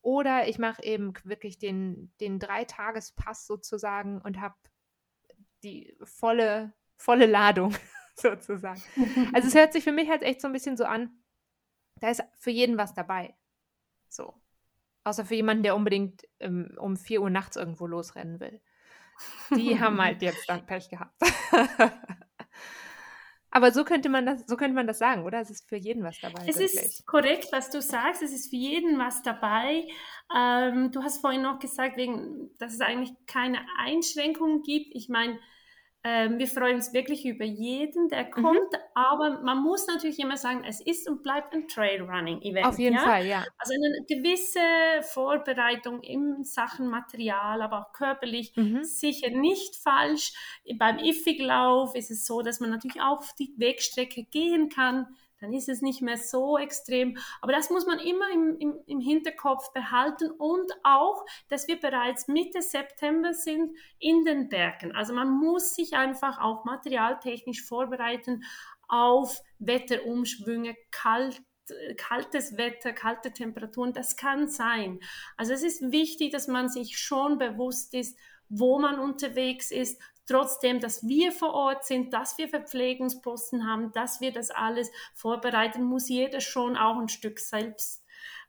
Oder 0.00 0.48
ich 0.48 0.58
mache 0.58 0.82
eben 0.82 1.12
wirklich 1.24 1.58
den, 1.58 2.12
den 2.20 2.38
Dreitagespass 2.38 3.46
sozusagen 3.46 4.20
und 4.20 4.40
habe 4.40 4.54
die 5.62 5.96
volle, 6.02 6.72
volle 6.96 7.26
Ladung. 7.26 7.74
sozusagen. 8.22 8.82
Also 9.32 9.48
es 9.48 9.54
hört 9.54 9.72
sich 9.72 9.84
für 9.84 9.92
mich 9.92 10.08
halt 10.08 10.22
echt 10.22 10.40
so 10.40 10.48
ein 10.48 10.52
bisschen 10.52 10.76
so 10.76 10.84
an, 10.84 11.10
da 12.00 12.10
ist 12.10 12.22
für 12.38 12.50
jeden 12.50 12.76
was 12.78 12.94
dabei. 12.94 13.34
So. 14.08 14.34
Außer 15.04 15.24
für 15.24 15.34
jemanden, 15.34 15.62
der 15.62 15.76
unbedingt 15.76 16.22
ähm, 16.40 16.76
um 16.78 16.96
4 16.96 17.22
Uhr 17.22 17.30
nachts 17.30 17.56
irgendwo 17.56 17.86
losrennen 17.86 18.40
will. 18.40 18.60
Die 19.56 19.78
haben 19.80 20.00
halt 20.00 20.22
jetzt 20.22 20.48
dann 20.48 20.66
Pech 20.66 20.88
gehabt. 20.88 21.14
Aber 23.50 23.72
so 23.72 23.82
könnte 23.84 24.10
man 24.10 24.26
das, 24.26 24.44
so 24.46 24.56
könnte 24.56 24.74
man 24.74 24.86
das 24.86 24.98
sagen, 24.98 25.24
oder? 25.24 25.40
Es 25.40 25.48
ist 25.48 25.66
für 25.68 25.76
jeden 25.76 26.04
was 26.04 26.20
dabei. 26.20 26.42
Es 26.46 26.58
wirklich. 26.58 26.74
ist 26.74 27.06
korrekt, 27.06 27.48
was 27.50 27.70
du 27.70 27.80
sagst. 27.80 28.22
Es 28.22 28.32
ist 28.32 28.50
für 28.50 28.56
jeden 28.56 28.98
was 28.98 29.22
dabei. 29.22 29.88
Ähm, 30.36 30.92
du 30.92 31.02
hast 31.02 31.22
vorhin 31.22 31.42
noch 31.42 31.58
gesagt, 31.58 31.96
wegen, 31.96 32.50
dass 32.58 32.74
es 32.74 32.82
eigentlich 32.82 33.12
keine 33.26 33.58
Einschränkungen 33.78 34.62
gibt. 34.62 34.94
Ich 34.94 35.08
meine, 35.08 35.38
ähm, 36.08 36.38
wir 36.38 36.46
freuen 36.46 36.76
uns 36.76 36.94
wirklich 36.94 37.26
über 37.26 37.44
jeden, 37.44 38.08
der 38.08 38.24
mhm. 38.24 38.30
kommt, 38.30 38.72
mhm. 38.72 38.78
aber 38.94 39.42
man 39.42 39.62
muss 39.62 39.86
natürlich 39.86 40.18
immer 40.18 40.38
sagen, 40.38 40.64
es 40.66 40.80
ist 40.80 41.08
und 41.08 41.22
bleibt 41.22 41.52
ein 41.52 41.68
Trailrunning-Event. 41.68 42.66
Auf 42.66 42.78
jeden 42.78 42.96
ja? 42.96 43.02
Fall, 43.02 43.26
ja. 43.26 43.44
Also 43.58 43.74
eine 43.74 44.06
gewisse 44.08 44.60
Vorbereitung 45.02 46.00
in 46.02 46.44
Sachen 46.44 46.88
Material, 46.88 47.60
aber 47.60 47.80
auch 47.80 47.92
körperlich 47.92 48.56
mhm. 48.56 48.84
sicher 48.84 49.28
nicht 49.30 49.76
falsch. 49.76 50.32
Beim 50.78 50.98
Iffig-Lauf 50.98 51.94
ist 51.94 52.10
es 52.10 52.26
so, 52.26 52.40
dass 52.40 52.60
man 52.60 52.70
natürlich 52.70 53.02
auch 53.02 53.18
auf 53.18 53.34
die 53.38 53.52
Wegstrecke 53.58 54.24
gehen 54.24 54.70
kann 54.70 55.08
dann 55.40 55.52
ist 55.52 55.68
es 55.68 55.82
nicht 55.82 56.02
mehr 56.02 56.16
so 56.16 56.58
extrem. 56.58 57.16
Aber 57.40 57.52
das 57.52 57.70
muss 57.70 57.86
man 57.86 57.98
immer 57.98 58.30
im, 58.32 58.56
im, 58.58 58.74
im 58.86 59.00
Hinterkopf 59.00 59.72
behalten 59.72 60.30
und 60.30 60.70
auch, 60.82 61.24
dass 61.48 61.68
wir 61.68 61.78
bereits 61.78 62.28
Mitte 62.28 62.62
September 62.62 63.32
sind 63.32 63.76
in 63.98 64.24
den 64.24 64.48
Bergen. 64.48 64.92
Also 64.92 65.14
man 65.14 65.30
muss 65.30 65.74
sich 65.74 65.94
einfach 65.94 66.40
auch 66.40 66.64
materialtechnisch 66.64 67.64
vorbereiten 67.64 68.42
auf 68.88 69.40
Wetterumschwünge, 69.58 70.76
kalt 70.90 71.42
kaltes 71.98 72.56
Wetter, 72.56 72.94
kalte 72.94 73.30
Temperaturen, 73.30 73.92
das 73.92 74.16
kann 74.16 74.48
sein. 74.48 75.00
Also 75.36 75.52
es 75.52 75.62
ist 75.62 75.92
wichtig, 75.92 76.32
dass 76.32 76.48
man 76.48 76.70
sich 76.70 76.98
schon 76.98 77.36
bewusst 77.36 77.92
ist, 77.92 78.18
wo 78.48 78.78
man 78.78 78.98
unterwegs 78.98 79.70
ist, 79.70 80.00
trotzdem, 80.28 80.80
dass 80.80 81.06
wir 81.06 81.32
vor 81.32 81.54
Ort 81.54 81.84
sind, 81.84 82.12
dass 82.12 82.38
wir 82.38 82.48
Verpflegungsposten 82.48 83.66
haben, 83.66 83.92
dass 83.92 84.20
wir 84.20 84.32
das 84.32 84.50
alles 84.50 84.90
vorbereiten, 85.14 85.84
muss 85.84 86.08
jeder 86.08 86.40
schon 86.40 86.76
auch 86.76 86.98
ein 86.98 87.08
Stück 87.08 87.38
selbst 87.40 88.04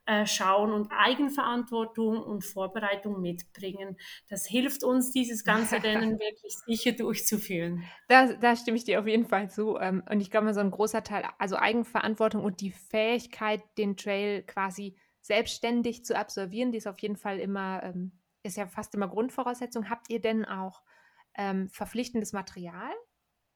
äh, 0.10 0.26
schauen 0.26 0.74
und 0.74 0.92
Eigenverantwortung 0.92 2.24
und 2.24 2.44
Vorbereitung 2.44 3.22
mitbringen. 3.22 3.96
Das 4.28 4.48
hilft 4.48 4.84
uns, 4.84 5.12
dieses 5.12 5.44
ganze 5.44 5.76
Rennen 5.84 6.20
wirklich 6.20 6.54
sicher 6.66 6.94
durchzuführen. 6.94 7.84
Da, 8.08 8.34
da 8.34 8.56
stimme 8.56 8.78
ich 8.78 8.86
dir 8.86 9.00
auf 9.00 9.08
jeden 9.08 9.28
Fall 9.28 9.52
zu. 9.52 9.78
Ähm, 9.78 10.04
und 10.10 10.20
ich 10.20 10.32
glaube, 10.32 10.52
so 10.56 10.62
ein 10.62 10.72
großer 10.72 11.04
Teil, 11.04 11.26
also 11.38 11.58
Eigenverantwortung 11.58 12.44
und 12.44 12.62
die 12.62 12.72
Fähigkeit, 12.72 13.62
den 13.78 13.98
Trail 13.98 14.42
quasi 14.44 14.98
selbstständig 15.22 16.04
zu 16.06 16.18
absolvieren, 16.18 16.72
die 16.72 16.80
ist 16.80 16.88
auf 16.88 16.98
jeden 17.00 17.18
Fall 17.18 17.38
immer, 17.40 17.84
ähm, 17.84 18.12
ist 18.42 18.58
ja 18.58 18.66
fast 18.66 18.96
immer 18.96 19.08
Grundvoraussetzung. 19.08 19.92
Habt 19.92 20.10
ihr 20.10 20.22
denn 20.22 20.44
auch 20.44 20.82
ähm, 21.40 21.70
verpflichtendes 21.70 22.34
Material? 22.34 22.92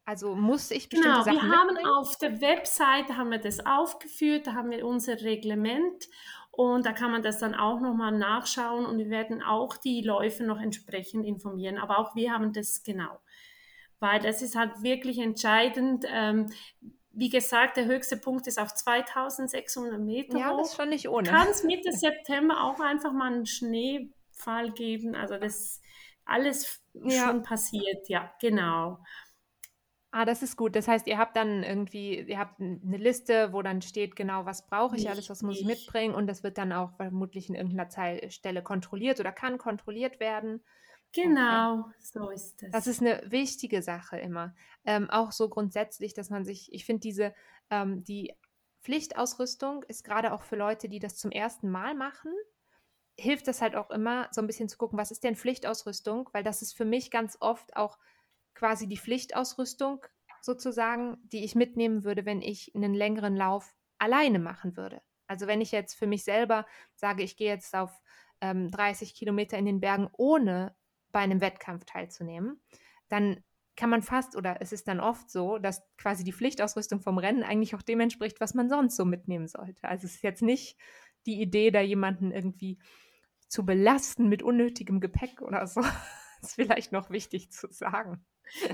Also 0.05 0.35
muss 0.35 0.71
ich 0.71 0.89
bestimmte 0.89 1.09
genau, 1.11 1.23
Sachen 1.23 1.49
wir 1.49 1.57
haben 1.57 1.67
mitbringen? 1.67 1.89
auf 1.89 2.17
der 2.17 2.41
Webseite 2.41 3.17
haben 3.17 3.29
wir 3.31 3.37
das 3.37 3.65
aufgeführt, 3.65 4.47
da 4.47 4.53
haben 4.53 4.71
wir 4.71 4.85
unser 4.85 5.21
Reglement 5.21 6.09
und 6.51 6.85
da 6.85 6.93
kann 6.93 7.11
man 7.11 7.23
das 7.23 7.39
dann 7.39 7.55
auch 7.55 7.79
nochmal 7.79 8.11
nachschauen 8.11 8.85
und 8.85 8.97
wir 8.97 9.09
werden 9.09 9.41
auch 9.41 9.77
die 9.77 10.01
Läufe 10.01 10.43
noch 10.43 10.59
entsprechend 10.59 11.25
informieren. 11.25 11.77
Aber 11.77 11.99
auch 11.99 12.15
wir 12.15 12.31
haben 12.31 12.53
das 12.53 12.83
genau, 12.83 13.19
weil 13.99 14.19
das 14.19 14.41
ist 14.41 14.55
halt 14.55 14.81
wirklich 14.81 15.19
entscheidend. 15.19 16.05
Ähm, 16.07 16.49
wie 17.15 17.29
gesagt, 17.29 17.77
der 17.77 17.85
höchste 17.85 18.17
Punkt 18.17 18.47
ist 18.47 18.59
auf 18.59 18.73
2600 18.73 19.99
Meter 19.99 20.37
Ja, 20.37 20.51
hoch. 20.51 20.57
das 20.59 20.71
ist 20.71 20.75
schon 20.75 20.89
nicht 20.89 21.07
ohne. 21.09 21.29
Kann 21.29 21.47
es 21.47 21.63
Mitte 21.63 21.91
September 21.93 22.63
auch 22.63 22.79
einfach 22.79 23.13
mal 23.13 23.31
einen 23.31 23.45
Schneefall 23.45 24.71
geben? 24.73 25.15
Also 25.15 25.37
das 25.37 25.79
alles 26.25 26.82
Ja. 26.93 27.27
schon 27.27 27.43
passiert, 27.43 28.07
ja, 28.09 28.33
genau. 28.39 28.99
Ah, 30.15 30.25
das 30.25 30.43
ist 30.43 30.57
gut. 30.57 30.75
Das 30.75 30.87
heißt, 30.87 31.07
ihr 31.07 31.17
habt 31.17 31.35
dann 31.35 31.63
irgendwie, 31.63 32.19
ihr 32.19 32.37
habt 32.37 32.59
eine 32.61 32.97
Liste, 32.97 33.51
wo 33.51 33.63
dann 33.63 33.81
steht, 33.81 34.15
genau, 34.15 34.45
was 34.45 34.67
brauche 34.67 34.95
ich 34.95 35.09
alles, 35.09 35.27
was 35.27 35.41
muss 35.41 35.59
ich 35.59 35.65
mitbringen 35.65 36.13
und 36.13 36.27
das 36.27 36.43
wird 36.43 36.59
dann 36.59 36.71
auch 36.71 36.95
vermutlich 36.97 37.49
in 37.49 37.55
irgendeiner 37.55 37.89
Zei- 37.89 38.29
Stelle 38.29 38.61
kontrolliert 38.61 39.19
oder 39.19 39.31
kann 39.31 39.57
kontrolliert 39.57 40.19
werden. 40.19 40.63
Genau, 41.13 41.85
so 41.99 42.29
ist 42.29 42.61
es. 42.61 42.71
Das 42.71 42.85
ist 42.85 43.01
eine 43.01 43.23
wichtige 43.25 43.81
Sache 43.81 44.17
immer. 44.17 44.53
Ähm, 44.85 45.09
auch 45.09 45.31
so 45.31 45.49
grundsätzlich, 45.49 46.13
dass 46.13 46.29
man 46.29 46.45
sich, 46.45 46.71
ich 46.71 46.85
finde 46.85 46.99
diese, 47.01 47.33
ähm, 47.71 48.03
die 48.03 48.35
Pflichtausrüstung 48.83 49.81
ist 49.87 50.03
gerade 50.03 50.31
auch 50.33 50.43
für 50.43 50.57
Leute, 50.57 50.89
die 50.89 50.99
das 50.99 51.15
zum 51.15 51.31
ersten 51.31 51.71
Mal 51.71 51.95
machen, 51.95 52.31
hilft 53.17 53.47
das 53.47 53.61
halt 53.61 53.75
auch 53.75 53.89
immer, 53.89 54.27
so 54.31 54.41
ein 54.41 54.47
bisschen 54.47 54.69
zu 54.69 54.77
gucken, 54.77 54.97
was 54.97 55.11
ist 55.11 55.23
denn 55.23 55.35
Pflichtausrüstung? 55.35 56.29
Weil 56.33 56.43
das 56.43 56.61
ist 56.61 56.75
für 56.75 56.85
mich 56.85 57.11
ganz 57.11 57.37
oft 57.39 57.75
auch 57.75 57.97
quasi 58.55 58.87
die 58.87 58.97
Pflichtausrüstung 58.97 60.05
sozusagen, 60.41 61.17
die 61.23 61.43
ich 61.43 61.55
mitnehmen 61.55 62.03
würde, 62.03 62.25
wenn 62.25 62.41
ich 62.41 62.73
einen 62.75 62.93
längeren 62.93 63.35
Lauf 63.35 63.75
alleine 63.97 64.39
machen 64.39 64.75
würde. 64.75 65.01
Also 65.27 65.47
wenn 65.47 65.61
ich 65.61 65.71
jetzt 65.71 65.93
für 65.93 66.07
mich 66.07 66.23
selber 66.23 66.65
sage, 66.95 67.23
ich 67.23 67.37
gehe 67.37 67.47
jetzt 67.47 67.73
auf 67.75 68.01
ähm, 68.41 68.69
30 68.71 69.15
Kilometer 69.15 69.57
in 69.57 69.65
den 69.65 69.79
Bergen, 69.79 70.09
ohne 70.13 70.75
bei 71.11 71.19
einem 71.19 71.39
Wettkampf 71.41 71.85
teilzunehmen, 71.85 72.61
dann 73.07 73.43
kann 73.75 73.89
man 73.89 74.01
fast, 74.01 74.35
oder 74.35 74.57
es 74.61 74.71
ist 74.71 74.87
dann 74.87 74.99
oft 74.99 75.29
so, 75.31 75.57
dass 75.57 75.81
quasi 75.97 76.23
die 76.23 76.33
Pflichtausrüstung 76.33 76.99
vom 76.99 77.17
Rennen 77.17 77.43
eigentlich 77.43 77.73
auch 77.75 77.81
dem 77.81 78.01
entspricht, 78.01 78.39
was 78.39 78.53
man 78.53 78.69
sonst 78.69 78.95
so 78.95 79.05
mitnehmen 79.05 79.47
sollte. 79.47 79.87
Also 79.87 80.05
es 80.05 80.15
ist 80.15 80.23
jetzt 80.23 80.41
nicht 80.41 80.77
die 81.25 81.41
Idee, 81.41 81.71
da 81.71 81.81
jemanden 81.81 82.31
irgendwie 82.31 82.79
zu 83.47 83.65
belasten 83.65 84.29
mit 84.29 84.43
unnötigem 84.43 84.99
Gepäck 84.99 85.41
oder 85.41 85.67
so. 85.67 85.81
Ist 86.41 86.55
vielleicht 86.55 86.91
noch 86.91 87.09
wichtig 87.09 87.51
zu 87.51 87.67
sagen. 87.71 88.25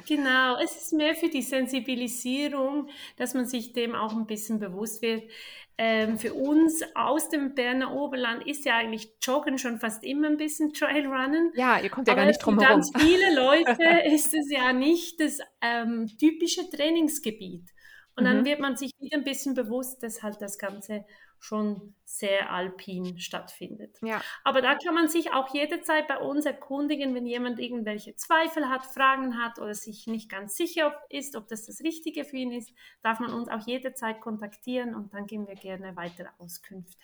Genau, 0.07 0.57
es 0.57 0.75
ist 0.75 0.93
mehr 0.93 1.13
für 1.13 1.29
die 1.29 1.43
Sensibilisierung, 1.43 2.89
dass 3.17 3.33
man 3.35 3.45
sich 3.45 3.73
dem 3.73 3.93
auch 3.93 4.13
ein 4.15 4.25
bisschen 4.25 4.59
bewusst 4.59 5.01
wird. 5.03 5.29
Ähm, 5.77 6.17
für 6.17 6.33
uns 6.33 6.81
aus 6.95 7.29
dem 7.29 7.53
Berner 7.55 7.93
Oberland 7.95 8.45
ist 8.47 8.65
ja 8.65 8.77
eigentlich 8.77 9.13
Joggen 9.21 9.57
schon 9.57 9.79
fast 9.79 10.03
immer 10.03 10.27
ein 10.27 10.37
bisschen 10.37 10.73
Trailrunnen. 10.73 11.51
Ja, 11.55 11.79
ihr 11.79 11.89
kommt 11.89 12.07
ja 12.07 12.13
Aber 12.13 12.23
gar 12.23 12.25
nicht 12.27 12.41
für 12.41 12.45
drum 12.45 12.59
herum. 12.59 12.81
ganz 12.81 12.91
viele 12.97 13.35
Leute 13.35 13.83
ist 14.13 14.33
es 14.33 14.49
ja 14.51 14.73
nicht 14.73 15.19
das 15.21 15.37
ähm, 15.61 16.07
typische 16.19 16.69
Trainingsgebiet. 16.69 17.69
Und 18.15 18.25
dann 18.25 18.41
Mhm. 18.41 18.45
wird 18.45 18.59
man 18.59 18.75
sich 18.75 18.91
wieder 18.99 19.17
ein 19.17 19.23
bisschen 19.23 19.53
bewusst, 19.53 20.03
dass 20.03 20.23
halt 20.23 20.41
das 20.41 20.57
Ganze 20.57 21.05
schon 21.39 21.95
sehr 22.03 22.51
alpin 22.51 23.17
stattfindet. 23.19 23.97
Ja, 24.01 24.21
Aber 24.43 24.61
da 24.61 24.75
kann 24.75 24.93
man 24.93 25.07
sich 25.07 25.31
auch 25.31 25.53
jederzeit 25.53 26.07
bei 26.07 26.17
uns 26.17 26.45
erkundigen, 26.45 27.15
wenn 27.15 27.25
jemand 27.25 27.59
irgendwelche 27.59 28.15
Zweifel 28.15 28.67
hat, 28.69 28.85
Fragen 28.85 29.41
hat 29.41 29.57
oder 29.59 29.73
sich 29.73 30.05
nicht 30.07 30.29
ganz 30.29 30.55
sicher 30.57 30.93
ist, 31.09 31.35
ob 31.35 31.47
das 31.47 31.65
das 31.65 31.81
Richtige 31.81 32.25
für 32.25 32.37
ihn 32.37 32.51
ist, 32.51 32.73
darf 33.01 33.19
man 33.19 33.33
uns 33.33 33.47
auch 33.49 33.65
jederzeit 33.65 34.21
kontaktieren 34.21 34.95
und 34.95 35.13
dann 35.13 35.27
geben 35.27 35.47
wir 35.47 35.55
gerne 35.55 35.95
weitere 35.95 36.27
Auskünfte. 36.39 36.97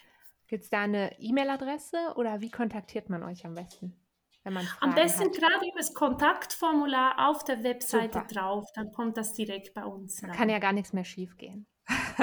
gibt 0.48 0.64
es 0.66 0.70
da 0.70 0.82
eine 0.82 1.18
E-Mail-Adresse 1.20 2.14
oder 2.18 2.42
wie 2.42 2.52
kontaktiert 2.52 3.10
man 3.10 3.24
euch 3.24 3.46
am 3.46 3.56
besten, 3.56 3.96
wenn 4.44 4.54
man 4.54 4.66
Fragen 4.66 4.92
Am 4.92 4.96
besten 4.96 5.26
hat? 5.26 5.34
gerade 5.34 5.66
über 5.68 5.78
das 5.80 5.94
Kontaktformular 5.94 7.30
auf 7.30 7.44
der 7.44 7.64
Webseite 7.64 8.20
Super. 8.20 8.28
drauf, 8.34 8.66
dann 8.76 8.92
kommt 8.92 9.18
das 9.18 9.34
direkt 9.34 9.74
bei 9.74 9.86
uns 9.86 10.22
Da 10.22 10.28
rein. 10.28 10.36
kann 10.36 10.50
ja 10.50 10.60
gar 10.60 10.74
nichts 10.74 10.94
mehr 10.94 11.06
schief 11.06 11.38
gehen. 11.38 11.66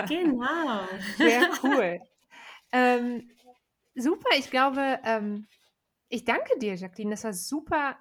Genau. 0.09 0.81
Sehr 1.17 1.51
cool. 1.63 2.01
ähm, 2.73 3.31
super, 3.95 4.31
ich 4.37 4.51
glaube, 4.51 4.99
ähm, 5.05 5.47
ich 6.09 6.25
danke 6.25 6.59
dir, 6.59 6.75
Jacqueline. 6.75 7.11
Das 7.11 7.25
war 7.25 7.33
super, 7.33 7.97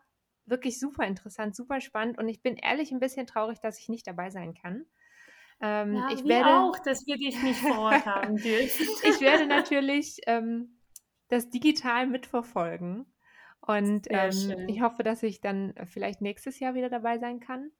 wirklich 0.45 0.79
super 0.79 1.05
interessant, 1.05 1.55
super 1.55 1.81
spannend 1.81 2.17
und 2.17 2.27
ich 2.27 2.41
bin 2.41 2.57
ehrlich 2.57 2.91
ein 2.91 2.99
bisschen 2.99 3.27
traurig, 3.27 3.59
dass 3.59 3.79
ich 3.79 3.89
nicht 3.89 4.07
dabei 4.07 4.29
sein 4.29 4.53
kann. 4.53 4.85
Ähm, 5.61 5.95
Ja, 5.95 6.09
ich 6.11 6.23
werde, 6.25 6.49
auch, 6.49 6.79
dass 6.79 7.05
wir 7.05 7.17
dich 7.17 7.41
nicht 7.41 7.59
vor 7.59 7.77
Ort 7.79 8.05
haben 8.05 8.37
dürfen. 8.37 8.87
ich 9.03 9.21
werde 9.21 9.45
natürlich 9.45 10.19
ähm, 10.25 10.77
das 11.29 11.49
digital 11.49 12.07
mitverfolgen. 12.07 13.05
Und 13.61 14.07
ähm, 14.09 14.65
ich 14.67 14.81
hoffe, 14.81 15.03
dass 15.03 15.21
ich 15.21 15.39
dann 15.39 15.75
vielleicht 15.85 16.19
nächstes 16.19 16.59
Jahr 16.59 16.73
wieder 16.73 16.89
dabei 16.89 17.19
sein 17.19 17.39
kann. 17.39 17.71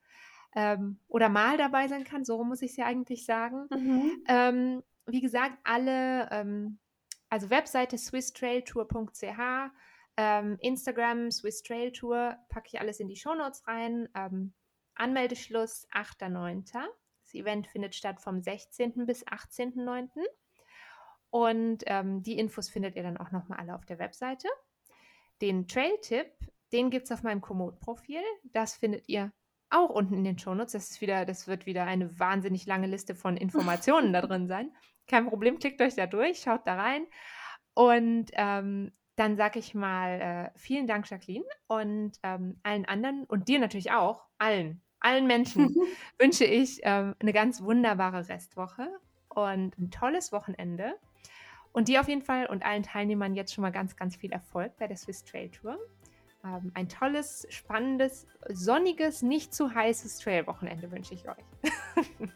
Ähm, 0.53 0.99
oder 1.07 1.29
mal 1.29 1.57
dabei 1.57 1.87
sein 1.87 2.03
kann, 2.03 2.25
so 2.25 2.43
muss 2.43 2.61
ich 2.61 2.71
es 2.71 2.77
ja 2.77 2.85
eigentlich 2.85 3.25
sagen. 3.25 3.67
Mhm. 3.69 4.23
Ähm, 4.27 4.83
wie 5.05 5.21
gesagt, 5.21 5.57
alle, 5.63 6.29
ähm, 6.31 6.79
also 7.29 7.49
Webseite 7.49 7.97
swisstrailtour.ch, 7.97 9.71
ähm, 10.17 10.57
Instagram 10.59 11.31
Swiss 11.31 11.63
Trail 11.63 11.91
Tour, 11.91 12.37
packe 12.49 12.67
ich 12.73 12.79
alles 12.79 12.99
in 12.99 13.07
die 13.07 13.15
Shownotes 13.15 13.65
rein. 13.67 14.09
Ähm, 14.13 14.53
Anmeldeschluss 14.95 15.87
8.9. 15.93 16.65
Das 17.23 17.33
Event 17.33 17.67
findet 17.67 17.95
statt 17.95 18.19
vom 18.19 18.41
16. 18.41 19.05
bis 19.05 19.25
18.9. 19.25 20.09
Und 21.29 21.83
ähm, 21.87 22.23
die 22.23 22.37
Infos 22.37 22.69
findet 22.69 22.95
ihr 22.97 23.03
dann 23.03 23.17
auch 23.17 23.31
nochmal 23.31 23.59
alle 23.59 23.73
auf 23.73 23.85
der 23.85 23.99
Webseite. 23.99 24.49
Den 25.41 25.67
Trail-Tipp, 25.67 26.27
den 26.73 26.89
gibt 26.89 27.05
es 27.05 27.11
auf 27.11 27.23
meinem 27.23 27.41
Komoot-Profil. 27.41 28.21
Das 28.43 28.75
findet 28.75 29.07
ihr 29.07 29.31
auch 29.71 29.89
unten 29.89 30.13
in 30.15 30.23
den 30.23 30.37
Shownotes. 30.37 30.73
Das 30.73 30.91
ist 30.91 31.01
wieder, 31.01 31.25
das 31.25 31.47
wird 31.47 31.65
wieder 31.65 31.85
eine 31.85 32.19
wahnsinnig 32.19 32.65
lange 32.65 32.87
Liste 32.87 33.15
von 33.15 33.37
Informationen 33.37 34.13
da 34.13 34.21
drin 34.27 34.47
sein. 34.47 34.71
Kein 35.07 35.27
Problem, 35.27 35.59
klickt 35.59 35.81
euch 35.81 35.95
da 35.95 36.07
durch, 36.07 36.39
schaut 36.39 36.65
da 36.65 36.75
rein. 36.75 37.05
Und 37.73 38.31
ähm, 38.33 38.91
dann 39.15 39.35
sage 39.35 39.59
ich 39.59 39.73
mal 39.73 40.21
äh, 40.53 40.57
vielen 40.57 40.87
Dank, 40.87 41.09
Jacqueline, 41.09 41.45
und 41.67 42.13
ähm, 42.23 42.59
allen 42.63 42.85
anderen 42.85 43.25
und 43.25 43.47
dir 43.47 43.59
natürlich 43.59 43.91
auch, 43.91 44.25
allen, 44.37 44.81
allen 44.99 45.27
Menschen 45.27 45.75
wünsche 46.19 46.45
ich 46.45 46.79
ähm, 46.83 47.15
eine 47.19 47.33
ganz 47.33 47.61
wunderbare 47.61 48.29
Restwoche 48.29 48.87
und 49.29 49.77
ein 49.77 49.91
tolles 49.91 50.31
Wochenende. 50.31 50.95
Und 51.73 51.87
dir 51.87 52.01
auf 52.01 52.09
jeden 52.09 52.21
Fall 52.21 52.47
und 52.47 52.65
allen 52.65 52.83
Teilnehmern 52.83 53.33
jetzt 53.33 53.53
schon 53.53 53.61
mal 53.61 53.71
ganz, 53.71 53.95
ganz 53.95 54.17
viel 54.17 54.33
Erfolg 54.33 54.75
bei 54.77 54.87
der 54.87 54.97
Swiss 54.97 55.23
Trail 55.23 55.49
Tour. 55.49 55.77
Ähm, 56.43 56.71
ein 56.73 56.89
tolles, 56.89 57.45
spannendes, 57.49 58.25
sonniges, 58.49 59.21
nicht 59.21 59.53
zu 59.53 59.73
heißes 59.73 60.19
Trail-Wochenende 60.19 60.91
wünsche 60.91 61.13
ich 61.13 61.27
euch. 61.29 61.43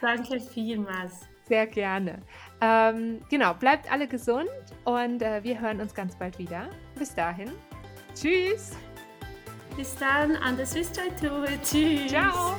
Danke 0.00 0.40
vielmals. 0.40 1.28
Sehr 1.48 1.66
gerne. 1.66 2.22
Ähm, 2.60 3.20
genau, 3.28 3.54
bleibt 3.54 3.90
alle 3.90 4.06
gesund 4.06 4.48
und 4.84 5.20
äh, 5.22 5.42
wir 5.42 5.60
hören 5.60 5.80
uns 5.80 5.92
ganz 5.92 6.16
bald 6.16 6.38
wieder. 6.38 6.70
Bis 6.96 7.14
dahin. 7.14 7.50
Tschüss. 8.14 8.76
Bis 9.76 9.96
dann 9.96 10.36
an 10.36 10.56
der 10.56 10.66
Swiss 10.66 10.92
Trail 10.92 11.10
Tour. 11.20 11.46
Tschüss. 11.62 12.08
Ciao. 12.08 12.56